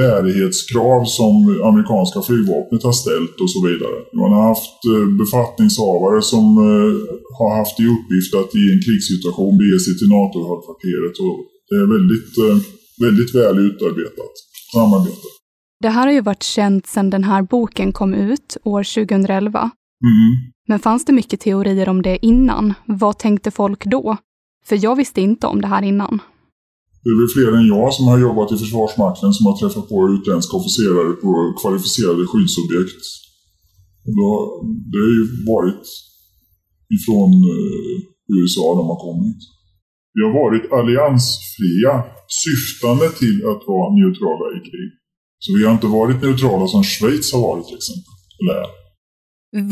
bärighetskrav 0.00 1.00
som 1.18 1.34
amerikanska 1.70 2.18
flygvapnet 2.28 2.82
har 2.88 2.96
ställt 3.04 3.36
och 3.42 3.50
så 3.54 3.60
vidare. 3.68 3.98
Man 4.22 4.32
har 4.36 4.44
haft 4.52 4.80
befattningshavare 5.22 6.20
som 6.32 6.44
har 7.38 7.50
haft 7.60 7.76
i 7.82 7.84
uppgift 7.94 8.32
att 8.40 8.50
i 8.60 8.64
en 8.72 8.80
krigssituation 8.84 9.54
bege 9.60 9.78
sig 9.84 9.94
till 9.98 10.10
NATO-högkvarteret. 10.18 11.14
och 11.26 11.38
väldigt, 11.70 12.34
väldigt 13.00 13.34
väl 13.34 13.58
utarbetat 13.58 14.34
samarbete. 14.74 15.28
Det 15.80 15.88
här 15.88 16.06
har 16.06 16.12
ju 16.12 16.20
varit 16.20 16.42
känt 16.42 16.86
sedan 16.86 17.10
den 17.10 17.24
här 17.24 17.42
boken 17.42 17.92
kom 17.92 18.14
ut 18.14 18.56
år 18.64 18.82
2011. 18.82 19.58
Mm. 19.60 20.52
Men 20.68 20.78
fanns 20.78 21.04
det 21.04 21.12
mycket 21.12 21.40
teorier 21.40 21.88
om 21.88 22.02
det 22.02 22.26
innan? 22.26 22.74
Vad 22.86 23.18
tänkte 23.18 23.50
folk 23.50 23.84
då? 23.84 24.16
För 24.66 24.84
jag 24.84 24.96
visste 24.96 25.20
inte 25.20 25.46
om 25.46 25.60
det 25.60 25.68
här 25.68 25.82
innan. 25.82 26.20
Det 27.02 27.10
är 27.10 27.18
väl 27.20 27.34
fler 27.34 27.58
än 27.58 27.66
jag 27.66 27.94
som 27.94 28.06
har 28.06 28.18
jobbat 28.18 28.52
i 28.52 28.56
Försvarsmakten 28.56 29.32
som 29.32 29.46
har 29.46 29.56
träffat 29.60 29.88
på 29.88 29.96
utländska 30.14 30.56
officerare 30.56 31.12
på 31.12 31.30
kvalificerade 31.60 32.26
skyddsobjekt. 32.30 33.02
det 34.90 34.98
har 35.04 35.12
ju 35.18 35.24
varit 35.54 35.84
ifrån 36.96 37.30
eh, 37.52 37.94
USA 38.36 38.66
de 38.78 38.84
har 38.92 39.00
kommit. 39.06 39.40
Vi 40.14 40.20
har 40.26 40.32
varit 40.42 40.72
alliansfria 40.78 41.92
syftande 42.42 43.06
till 43.20 43.38
att 43.50 43.62
vara 43.72 43.88
neutrala 43.98 44.46
i 44.56 44.60
krig. 44.68 44.90
Så 45.38 45.48
vi 45.56 45.64
har 45.66 45.72
inte 45.72 45.86
varit 45.86 46.22
neutrala 46.22 46.66
som 46.66 46.82
Schweiz 46.84 47.32
har 47.32 47.40
varit 47.40 47.66
till 47.66 47.76
exempel. 47.76 48.14
Eller 48.40 48.66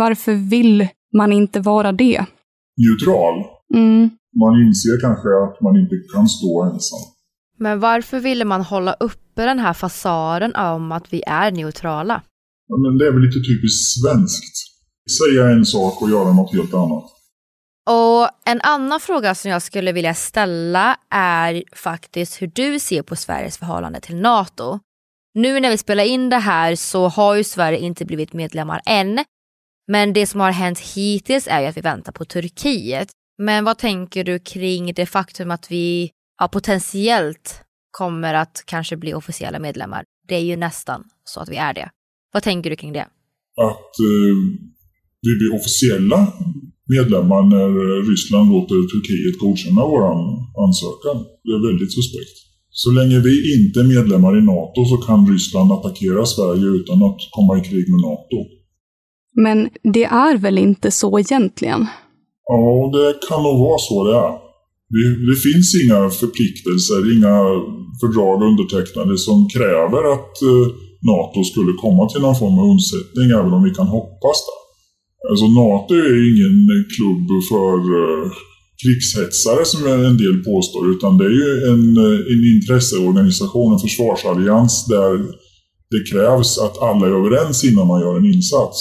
Varför 0.04 0.34
vill 0.50 0.88
man 1.16 1.32
inte 1.32 1.60
vara 1.60 1.92
det? 1.92 2.18
Neutral? 2.76 3.34
Mm. 3.74 4.10
Man 4.42 4.54
inser 4.66 5.00
kanske 5.00 5.28
att 5.44 5.60
man 5.60 5.74
inte 5.82 5.96
kan 6.14 6.28
stå 6.28 6.62
ensam. 6.62 7.04
Men 7.58 7.80
varför 7.80 8.20
ville 8.20 8.44
man 8.44 8.62
hålla 8.62 8.92
uppe 8.92 9.44
den 9.44 9.58
här 9.58 9.72
fasaden 9.72 10.54
om 10.56 10.92
att 10.92 11.12
vi 11.12 11.22
är 11.26 11.50
neutrala? 11.50 12.22
Ja, 12.68 12.76
men 12.82 12.98
det 12.98 13.06
är 13.06 13.12
väl 13.12 13.22
lite 13.22 13.40
typiskt 13.50 14.00
svenskt. 14.00 14.54
Säga 15.18 15.48
en 15.48 15.64
sak 15.64 16.02
och 16.02 16.10
göra 16.10 16.32
något 16.32 16.52
helt 16.54 16.74
annat. 16.74 17.04
Och 17.90 18.28
en 18.44 18.60
annan 18.60 19.00
fråga 19.00 19.34
som 19.34 19.50
jag 19.50 19.62
skulle 19.62 19.92
vilja 19.92 20.14
ställa 20.14 20.98
är 21.10 21.62
faktiskt 21.72 22.42
hur 22.42 22.46
du 22.46 22.78
ser 22.78 23.02
på 23.02 23.16
Sveriges 23.16 23.58
förhållande 23.58 24.00
till 24.00 24.16
NATO. 24.16 24.78
Nu 25.34 25.60
när 25.60 25.70
vi 25.70 25.78
spelar 25.78 26.04
in 26.04 26.28
det 26.28 26.36
här 26.36 26.76
så 26.76 27.08
har 27.08 27.34
ju 27.34 27.44
Sverige 27.44 27.78
inte 27.78 28.04
blivit 28.04 28.32
medlemmar 28.32 28.80
än. 28.86 29.24
Men 29.86 30.12
det 30.12 30.26
som 30.26 30.40
har 30.40 30.50
hänt 30.50 30.80
hittills 30.80 31.48
är 31.50 31.60
ju 31.60 31.66
att 31.66 31.76
vi 31.76 31.80
väntar 31.80 32.12
på 32.12 32.24
Turkiet. 32.24 33.08
Men 33.38 33.64
vad 33.64 33.78
tänker 33.78 34.24
du 34.24 34.38
kring 34.38 34.94
det 34.94 35.06
faktum 35.06 35.50
att 35.50 35.70
vi 35.70 36.10
ja, 36.40 36.48
potentiellt 36.48 37.62
kommer 37.90 38.34
att 38.34 38.62
kanske 38.66 38.96
bli 38.96 39.14
officiella 39.14 39.58
medlemmar? 39.58 40.04
Det 40.28 40.34
är 40.34 40.44
ju 40.44 40.56
nästan 40.56 41.04
så 41.24 41.40
att 41.40 41.48
vi 41.48 41.56
är 41.56 41.74
det. 41.74 41.90
Vad 42.32 42.42
tänker 42.42 42.70
du 42.70 42.76
kring 42.76 42.92
det? 42.92 43.06
Att 43.56 43.98
eh, 44.00 44.36
vi 45.22 45.36
blir 45.38 45.54
officiella 45.54 46.32
medlemmar 46.96 47.42
när 47.54 47.68
Ryssland 48.10 48.46
låter 48.54 48.78
Turkiet 48.92 49.36
godkänna 49.44 49.82
vår 49.92 50.02
ansökan. 50.64 51.16
Det 51.46 51.52
är 51.58 51.62
väldigt 51.68 51.92
suspekt. 51.96 52.36
Så 52.82 52.90
länge 52.98 53.18
vi 53.28 53.34
inte 53.56 53.80
är 53.80 53.88
medlemmar 53.96 54.32
i 54.40 54.42
NATO 54.54 54.78
så 54.90 54.96
kan 55.06 55.20
Ryssland 55.32 55.72
attackera 55.72 56.26
Sverige 56.26 56.66
utan 56.78 56.98
att 57.08 57.20
komma 57.36 57.52
i 57.58 57.62
krig 57.68 57.86
med 57.92 58.00
NATO. 58.10 58.38
Men 59.44 59.58
det 59.94 60.04
är 60.04 60.36
väl 60.44 60.58
inte 60.58 60.90
så 60.90 61.18
egentligen? 61.18 61.86
Ja, 62.44 62.90
det 62.96 63.26
kan 63.28 63.42
nog 63.42 63.58
vara 63.66 63.78
så 63.78 63.96
det 64.08 64.16
är. 64.26 64.34
Det, 64.94 65.06
det 65.30 65.38
finns 65.46 65.68
inga 65.82 66.00
förpliktelser, 66.22 67.00
inga 67.16 67.36
fördrag 68.00 68.36
undertecknade 68.50 69.18
som 69.18 69.48
kräver 69.54 70.02
att 70.14 70.34
eh, 70.50 70.66
NATO 71.12 71.44
skulle 71.50 71.72
komma 71.84 72.02
till 72.08 72.22
någon 72.26 72.40
form 72.42 72.58
av 72.58 72.66
undsättning, 72.74 73.26
även 73.38 73.52
om 73.56 73.62
vi 73.68 73.72
kan 73.78 73.86
hoppas 73.86 74.38
det. 74.48 74.57
Alltså 75.30 75.46
NATO 75.62 75.90
är 75.94 76.12
ju 76.16 76.22
ingen 76.32 76.58
klubb 76.96 77.26
för 77.50 77.76
eh, 78.00 78.24
krigshetsare 78.80 79.64
som 79.72 79.80
en 80.08 80.16
del 80.24 80.36
påstår, 80.50 80.82
utan 80.94 81.18
det 81.18 81.26
är 81.32 81.36
ju 81.42 81.52
en, 81.72 81.84
eh, 82.06 82.18
en 82.32 82.42
intresseorganisation, 82.54 83.72
en 83.72 83.84
försvarsallians 83.86 84.72
där 84.94 85.12
det 85.92 86.02
krävs 86.10 86.50
att 86.58 86.76
alla 86.88 87.06
är 87.06 87.14
överens 87.20 87.64
innan 87.68 87.86
man 87.86 88.00
gör 88.00 88.16
en 88.18 88.32
insats. 88.34 88.76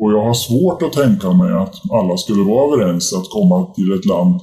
Och 0.00 0.12
jag 0.14 0.22
har 0.28 0.38
svårt 0.48 0.82
att 0.82 0.98
tänka 1.02 1.28
mig 1.40 1.52
att 1.64 1.76
alla 1.98 2.14
skulle 2.22 2.42
vara 2.52 2.64
överens 2.66 3.04
att 3.18 3.28
komma 3.36 3.58
till 3.76 3.90
ett 3.96 4.06
land 4.14 4.36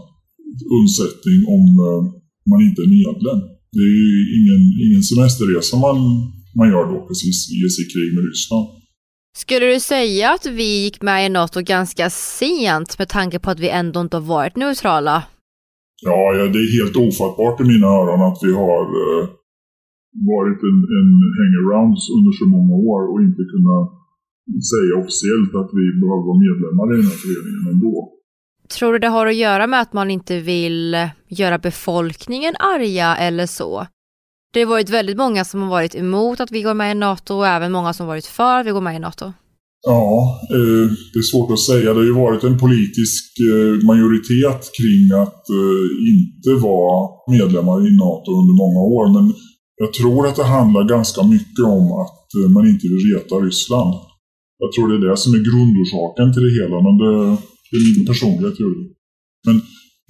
undsättning 0.78 1.40
om 1.56 1.66
eh, 1.88 2.02
man 2.50 2.60
inte 2.68 2.82
är 2.86 2.92
medlem. 3.00 3.40
Det 3.76 3.84
är 3.92 3.98
ju 4.06 4.14
ingen, 4.38 4.62
ingen 4.86 5.04
semesterresa 5.10 5.74
man, 5.88 5.98
man 6.60 6.70
gör 6.74 6.86
då 6.94 6.98
precis, 7.08 7.38
i 7.56 7.58
sig 7.76 7.86
krig 7.94 8.10
med 8.16 8.24
Ryssland. 8.30 8.68
Skulle 9.42 9.66
du 9.74 9.80
säga 9.80 10.26
att 10.34 10.46
vi 10.46 10.68
gick 10.84 11.02
med 11.02 11.26
i 11.26 11.30
NATO 11.30 11.62
ganska 11.62 12.10
sent 12.10 13.00
med 13.00 13.10
tanke 13.10 13.40
på 13.40 13.50
att 13.50 13.60
vi 13.60 13.70
ändå 13.70 13.98
inte 14.02 14.18
har 14.18 14.28
varit 14.38 14.56
neutrala? 14.56 15.24
Ja, 16.08 16.20
ja 16.38 16.44
det 16.54 16.60
är 16.66 16.72
helt 16.80 16.96
ofattbart 17.08 17.62
i 17.62 17.64
mina 17.64 17.88
öron 17.88 18.22
att 18.30 18.40
vi 18.48 18.52
har 18.64 18.84
uh, 19.04 19.24
varit 20.34 20.60
en, 20.70 20.80
en 21.00 21.12
hangarounds 21.40 22.04
under 22.16 22.32
så 22.40 22.46
många 22.56 22.76
år 22.92 23.02
och 23.12 23.20
inte 23.28 23.44
kunnat 23.54 23.86
säga 24.72 24.94
officiellt 25.02 25.54
att 25.62 25.72
vi 25.80 25.86
behöver 26.02 26.24
vara 26.30 26.40
medlemmar 26.48 26.86
i 26.94 26.96
den 27.02 27.10
här 27.12 27.20
föreningen 27.26 27.64
ändå. 27.74 27.96
Tror 28.76 28.94
du 28.94 29.00
det 29.00 29.08
har 29.08 29.28
att 29.28 29.44
göra 29.46 29.68
med 29.68 29.82
att 29.82 29.94
man 29.94 30.12
inte 30.12 30.40
vill 30.40 31.10
göra 31.28 31.58
befolkningen 31.58 32.54
arga 32.60 33.16
eller 33.16 33.46
så? 33.46 33.88
Det 34.54 34.60
har 34.64 34.70
varit 34.70 34.90
väldigt 34.90 35.18
många 35.18 35.46
som 35.46 35.62
har 35.62 35.70
varit 35.70 35.96
emot 35.96 36.40
att 36.40 36.52
vi 36.52 36.62
går 36.62 36.74
med 36.74 36.92
i 36.92 37.00
NATO 37.00 37.34
och 37.36 37.48
även 37.48 37.72
många 37.72 37.94
som 37.94 38.08
varit 38.08 38.26
för 38.26 38.60
att 38.60 38.66
vi 38.66 38.72
går 38.72 38.82
med 38.82 38.96
i 38.96 39.00
NATO. 39.00 39.34
Ja, 39.86 40.40
eh, 40.58 40.86
det 41.14 41.20
är 41.20 41.32
svårt 41.32 41.52
att 41.52 41.68
säga. 41.70 41.94
Det 41.94 42.00
har 42.00 42.10
ju 42.12 42.22
varit 42.28 42.44
en 42.44 42.58
politisk 42.66 43.24
eh, 43.52 43.74
majoritet 43.92 44.62
kring 44.78 45.04
att 45.24 45.44
eh, 45.60 45.86
inte 46.14 46.50
vara 46.70 46.98
medlemmar 47.36 47.78
i 47.88 47.92
NATO 48.06 48.30
under 48.42 48.56
många 48.64 48.82
år. 48.98 49.06
Men 49.16 49.26
jag 49.84 49.94
tror 49.94 50.28
att 50.28 50.36
det 50.36 50.54
handlar 50.58 50.84
ganska 50.96 51.22
mycket 51.36 51.66
om 51.78 51.86
att 52.04 52.28
eh, 52.38 52.50
man 52.56 52.68
inte 52.72 52.86
vill 52.92 53.04
reta 53.14 53.36
Ryssland. 53.36 53.94
Jag 54.64 54.70
tror 54.72 54.86
det 54.88 54.96
är 55.00 55.10
det 55.10 55.18
som 55.24 55.34
är 55.38 55.48
grundorsaken 55.50 56.28
till 56.34 56.44
det 56.48 56.54
hela, 56.60 56.78
men 56.86 56.96
det, 57.02 57.12
det 57.70 57.76
är 57.80 57.84
min 57.88 58.06
personliga 58.12 58.52
teori. 58.60 58.84
Men 59.46 59.56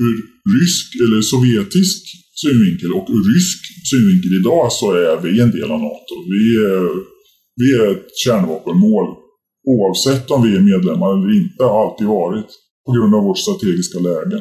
ur 0.05 0.15
rysk 0.55 0.87
eller 1.03 1.21
sovjetisk 1.21 1.99
synvinkel 2.41 2.91
och 2.97 3.07
ur 3.15 3.23
rysk 3.33 3.61
synvinkel 3.91 4.31
idag 4.39 4.65
så 4.79 4.85
är 4.91 5.15
vi 5.23 5.31
en 5.45 5.51
del 5.57 5.69
av 5.75 5.79
NATO. 5.89 6.13
Vi 6.35 6.43
är, 6.73 6.85
vi 7.61 7.67
är 7.79 7.85
ett 7.91 8.09
kärnvapenmål. 8.23 9.07
Oavsett 9.73 10.31
om 10.31 10.43
vi 10.45 10.55
är 10.57 10.61
medlemmar 10.73 11.09
eller 11.13 11.31
inte 11.41 11.63
har 11.63 11.77
alltid 11.83 12.07
varit 12.07 12.49
på 12.85 12.91
grund 12.91 13.15
av 13.15 13.23
vårt 13.23 13.37
strategiska 13.37 13.99
läge. 13.99 14.37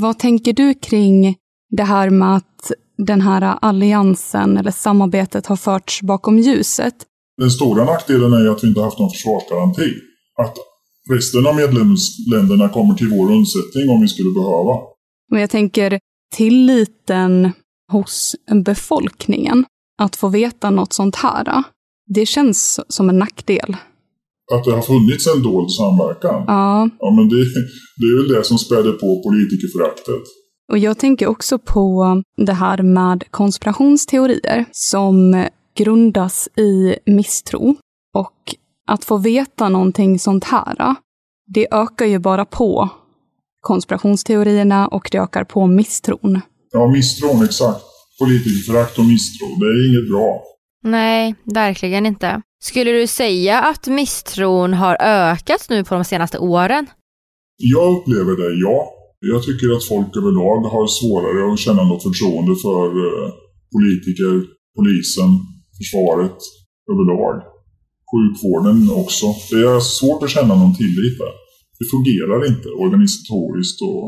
Vad 0.00 0.18
tänker 0.18 0.52
du 0.52 0.74
kring 0.74 1.36
det 1.70 1.82
här 1.82 2.10
med 2.10 2.36
att 2.36 2.72
den 2.98 3.20
här 3.20 3.58
alliansen 3.62 4.56
eller 4.56 4.70
samarbetet 4.70 5.46
har 5.46 5.56
förts 5.56 6.02
bakom 6.02 6.38
ljuset? 6.38 6.94
Den 7.36 7.50
stora 7.50 7.84
nackdelen 7.84 8.32
är 8.32 8.48
att 8.48 8.64
vi 8.64 8.68
inte 8.68 8.80
haft 8.80 8.98
någon 8.98 9.10
försvarsgaranti. 9.10 9.90
Att 10.42 10.56
resten 11.10 11.46
av 11.46 11.56
medlemsländerna 11.56 12.68
kommer 12.68 12.94
till 12.94 13.08
vår 13.08 13.32
undsättning 13.32 13.88
om 13.90 14.02
vi 14.02 14.08
skulle 14.08 14.32
behöva. 14.40 14.93
Och 15.32 15.40
jag 15.40 15.50
tänker, 15.50 16.00
tilliten 16.36 17.52
hos 17.92 18.36
befolkningen 18.64 19.64
att 19.98 20.16
få 20.16 20.28
veta 20.28 20.70
något 20.70 20.92
sånt 20.92 21.16
här, 21.16 21.62
det 22.06 22.26
känns 22.26 22.80
som 22.88 23.08
en 23.08 23.18
nackdel. 23.18 23.76
Att 24.52 24.64
det 24.64 24.70
har 24.70 24.82
funnits 24.82 25.26
en 25.26 25.42
dold 25.42 25.70
samverkan? 25.70 26.44
Ja. 26.46 26.88
Ja, 26.98 27.10
men 27.16 27.28
det, 27.28 27.36
det 27.96 28.06
är 28.06 28.22
väl 28.22 28.36
det 28.36 28.44
som 28.44 28.58
späder 28.58 28.92
på 28.92 29.22
politikerföraktet. 29.22 30.22
Och 30.72 30.78
jag 30.78 30.98
tänker 30.98 31.26
också 31.26 31.58
på 31.58 32.22
det 32.36 32.52
här 32.52 32.82
med 32.82 33.24
konspirationsteorier 33.30 34.64
som 34.72 35.46
grundas 35.76 36.48
i 36.56 36.96
misstro. 37.06 37.76
Och 38.14 38.54
att 38.86 39.04
få 39.04 39.16
veta 39.16 39.68
någonting 39.68 40.18
sånt 40.18 40.44
här, 40.44 40.94
det 41.46 41.74
ökar 41.74 42.06
ju 42.06 42.18
bara 42.18 42.44
på 42.44 42.90
konspirationsteorierna 43.64 44.88
och 44.88 45.08
det 45.12 45.18
ökar 45.18 45.44
på 45.44 45.66
misstron. 45.66 46.40
Ja, 46.72 46.90
misstron, 46.96 47.44
exakt. 47.44 47.82
Politikerförakt 48.18 48.98
och 48.98 49.04
misstro, 49.04 49.46
det 49.60 49.66
är 49.66 49.78
inget 49.88 50.10
bra. 50.12 50.42
Nej, 50.84 51.34
verkligen 51.44 52.06
inte. 52.06 52.42
Skulle 52.62 52.90
du 52.92 53.06
säga 53.06 53.60
att 53.60 53.86
misstron 53.86 54.74
har 54.74 54.96
ökat 55.00 55.66
nu 55.70 55.84
på 55.84 55.94
de 55.94 56.04
senaste 56.04 56.38
åren? 56.38 56.86
Jag 57.56 57.96
upplever 57.96 58.34
det, 58.42 58.50
ja. 58.66 58.78
Jag 59.32 59.42
tycker 59.42 59.76
att 59.76 59.84
folk 59.92 60.16
överlag 60.20 60.60
har 60.74 60.86
svårare 60.98 61.52
att 61.52 61.58
känna 61.58 61.82
något 61.84 62.02
förtroende 62.02 62.54
för 62.66 62.86
eh, 63.04 63.28
politiker, 63.74 64.32
polisen, 64.76 65.30
försvaret 65.78 66.38
överlag. 66.92 67.34
Sjukvården 68.10 68.78
också. 69.02 69.26
Det 69.50 69.60
är 69.74 69.80
svårt 69.80 70.22
att 70.22 70.34
känna 70.36 70.54
någon 70.54 70.76
tillit 70.82 71.18
där. 71.22 71.43
Det 71.78 71.86
fungerar 71.94 72.38
inte 72.50 72.68
organisatoriskt 72.68 73.80
och 73.82 74.06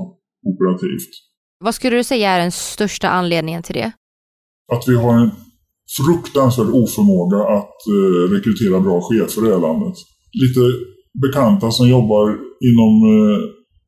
operativt. 0.50 1.12
Vad 1.64 1.74
skulle 1.74 1.96
du 1.96 2.04
säga 2.04 2.30
är 2.30 2.40
den 2.40 2.52
största 2.52 3.08
anledningen 3.08 3.62
till 3.62 3.74
det? 3.74 3.92
Att 4.72 4.88
vi 4.88 4.96
har 4.96 5.14
en 5.22 5.30
fruktansvärd 5.98 6.70
oförmåga 6.82 7.40
att 7.58 7.78
eh, 7.96 8.34
rekrytera 8.34 8.80
bra 8.80 9.00
chefer 9.08 9.42
i 9.42 9.48
det 9.48 9.54
här 9.54 9.60
landet. 9.68 9.96
Lite 10.42 10.60
bekanta 11.22 11.70
som 11.70 11.88
jobbar 11.88 12.26
inom 12.70 12.92
eh, 13.14 13.38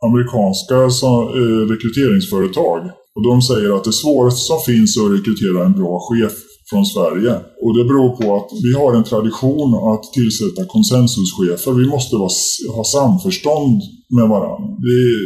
amerikanska 0.08 0.90
så, 0.90 1.10
eh, 1.38 1.62
rekryteringsföretag. 1.72 2.80
Och 3.14 3.22
de 3.30 3.42
säger 3.42 3.76
att 3.76 3.84
det 3.84 3.92
svåraste 3.92 4.40
som 4.40 4.60
finns 4.60 4.96
är 4.96 5.04
att 5.06 5.18
rekrytera 5.18 5.64
en 5.66 5.72
bra 5.80 5.94
chef 6.08 6.34
från 6.70 6.86
Sverige. 6.86 7.34
Och 7.62 7.72
det 7.76 7.84
beror 7.90 8.10
på 8.18 8.36
att 8.36 8.50
vi 8.64 8.72
har 8.80 8.94
en 8.94 9.04
tradition 9.04 9.70
att 9.92 10.04
tillsätta 10.12 10.64
konsensuschefer. 10.74 11.72
Vi 11.72 11.86
måste 11.94 12.16
vara, 12.16 12.30
ha 12.76 12.84
samförstånd 12.84 13.80
med 14.16 14.28
varandra. 14.28 14.68
Det 14.86 14.96
är, 15.12 15.20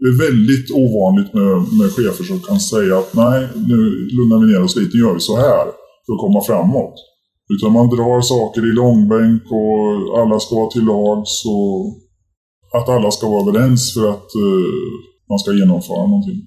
det 0.00 0.08
är 0.12 0.18
väldigt 0.26 0.68
ovanligt 0.84 1.30
med, 1.38 1.52
med 1.78 1.88
chefer 1.96 2.24
som 2.24 2.40
kan 2.40 2.60
säga 2.60 2.98
att 2.98 3.14
nej, 3.14 3.48
nu 3.70 3.78
lugnar 4.16 4.38
vi 4.40 4.52
ner 4.52 4.62
oss 4.62 4.76
lite, 4.76 4.96
nu 4.96 5.02
gör 5.02 5.14
vi 5.14 5.20
så 5.20 5.36
här 5.36 5.64
för 6.04 6.12
att 6.14 6.24
komma 6.24 6.40
framåt. 6.50 6.94
Utan 7.54 7.72
man 7.72 7.88
drar 7.88 8.20
saker 8.20 8.62
i 8.70 8.72
långbänk 8.72 9.42
och 9.60 10.18
alla 10.20 10.40
ska 10.40 10.54
vara 10.54 10.70
till 10.70 10.84
lags 10.84 11.44
och 11.54 11.78
att 12.78 12.88
alla 12.88 13.10
ska 13.10 13.28
vara 13.28 13.48
överens 13.48 13.94
för 13.94 14.10
att 14.10 14.30
uh, 14.46 14.72
man 15.28 15.38
ska 15.38 15.52
genomföra 15.52 16.06
någonting. 16.06 16.40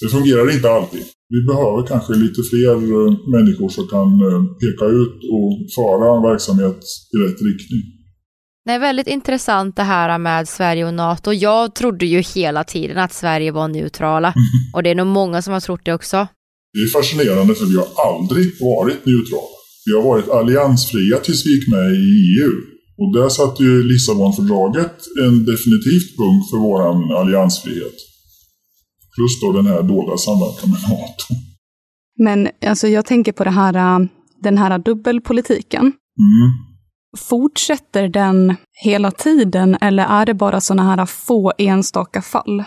Det 0.00 0.08
fungerar 0.08 0.54
inte 0.54 0.70
alltid. 0.70 1.04
Vi 1.28 1.40
behöver 1.42 1.86
kanske 1.86 2.12
lite 2.14 2.42
fler 2.50 2.76
uh, 2.92 3.28
människor 3.36 3.68
som 3.68 3.88
kan 3.88 4.08
uh, 4.22 4.44
peka 4.62 4.86
ut 5.02 5.18
och 5.36 5.50
föra 5.76 6.30
verksamhet 6.30 6.80
i 7.14 7.16
rätt 7.16 7.42
riktning. 7.48 7.82
Det 8.64 8.72
är 8.72 8.78
väldigt 8.78 9.06
intressant 9.06 9.76
det 9.76 9.82
här 9.82 10.18
med 10.18 10.48
Sverige 10.48 10.86
och 10.86 10.94
NATO. 10.94 11.32
Jag 11.32 11.74
trodde 11.74 12.06
ju 12.06 12.20
hela 12.20 12.64
tiden 12.64 12.98
att 12.98 13.12
Sverige 13.12 13.52
var 13.52 13.68
neutrala 13.68 14.34
och 14.74 14.82
det 14.82 14.90
är 14.90 14.94
nog 14.94 15.06
många 15.06 15.42
som 15.42 15.52
har 15.52 15.60
trott 15.60 15.84
det 15.84 15.94
också. 15.94 16.28
Det 16.72 16.80
är 16.80 16.88
fascinerande 16.98 17.54
för 17.54 17.66
vi 17.66 17.76
har 17.76 17.90
aldrig 18.08 18.46
varit 18.60 19.06
neutrala. 19.06 19.56
Vi 19.86 19.92
har 19.96 20.02
varit 20.02 20.28
alliansfria 20.28 21.16
tills 21.18 21.46
vi 21.46 21.50
gick 21.50 21.68
med 21.68 21.90
i 21.90 22.06
EU. 22.40 22.52
Och 22.98 23.12
där 23.16 23.28
satte 23.28 23.62
ju 23.62 23.82
Lissabonfördraget 23.82 24.96
en 25.24 25.44
definitivt 25.44 26.10
punkt 26.20 26.44
för 26.50 26.58
vår 26.66 26.78
alliansfrihet. 27.20 27.98
Plus 29.16 29.40
då 29.40 29.52
den 29.52 29.66
här 29.66 29.82
dolda 29.82 30.16
samverkan 30.16 30.70
med 30.70 30.80
NATO. 30.90 31.34
Men 32.18 32.48
alltså 32.66 32.88
jag 32.88 33.06
tänker 33.06 33.32
på 33.32 33.44
här, 33.44 34.08
den 34.42 34.58
här 34.58 34.78
dubbelpolitiken. 34.78 35.82
Mm. 35.82 36.50
Fortsätter 37.18 38.08
den 38.08 38.56
hela 38.84 39.10
tiden 39.10 39.76
eller 39.80 40.04
är 40.04 40.26
det 40.26 40.34
bara 40.34 40.60
sådana 40.60 40.82
här 40.82 41.06
få 41.06 41.52
enstaka 41.58 42.22
fall? 42.22 42.64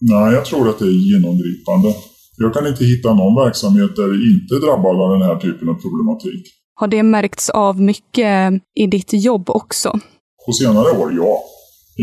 Nej, 0.00 0.34
jag 0.34 0.44
tror 0.44 0.68
att 0.68 0.78
det 0.78 0.84
är 0.84 1.12
genomgripande. 1.12 1.94
Jag 2.36 2.54
kan 2.54 2.66
inte 2.66 2.84
hitta 2.84 3.14
någon 3.14 3.44
verksamhet 3.44 3.96
där 3.96 4.08
det 4.08 4.30
inte 4.32 4.66
drabbad 4.66 4.96
av 5.00 5.10
den 5.18 5.22
här 5.28 5.36
typen 5.40 5.68
av 5.68 5.74
problematik. 5.74 6.42
Har 6.74 6.88
det 6.88 7.02
märkts 7.02 7.50
av 7.50 7.80
mycket 7.80 8.52
i 8.74 8.86
ditt 8.86 9.12
jobb 9.12 9.50
också? 9.50 10.00
På 10.46 10.52
senare 10.52 10.90
år, 11.00 11.12
ja. 11.16 11.32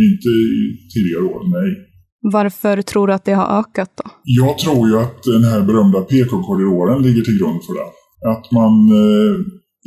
Inte 0.06 0.30
i 0.30 0.52
tidigare 0.94 1.24
år, 1.24 1.42
nej. 1.58 1.87
Varför 2.22 2.82
tror 2.82 3.08
du 3.08 3.14
att 3.14 3.26
det 3.26 3.34
har 3.34 3.60
ökat 3.60 3.92
då? 3.96 4.04
Jag 4.24 4.58
tror 4.58 4.90
ju 4.90 5.00
att 5.00 5.24
den 5.24 5.44
här 5.44 5.62
berömda 5.62 6.02
PK-korridoren 6.02 7.02
ligger 7.02 7.22
till 7.22 7.40
grund 7.40 7.64
för 7.66 7.74
det. 7.74 7.90
Att 8.34 8.52
man 8.52 8.74
eh, 9.04 9.36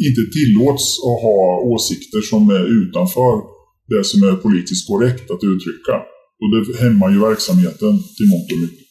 inte 0.06 0.22
tillåts 0.36 0.84
att 1.08 1.22
ha 1.26 1.40
åsikter 1.72 2.20
som 2.20 2.50
är 2.50 2.64
utanför 2.80 3.34
det 3.92 4.04
som 4.04 4.22
är 4.28 4.34
politiskt 4.36 4.88
korrekt 4.88 5.30
att 5.30 5.44
uttrycka. 5.52 5.94
Och 6.40 6.48
det 6.54 6.82
hämmar 6.84 7.10
ju 7.10 7.18
verksamheten 7.20 7.92
till 8.16 8.28
mångt 8.32 8.52
och 8.52 8.60
mycket. 8.64 8.86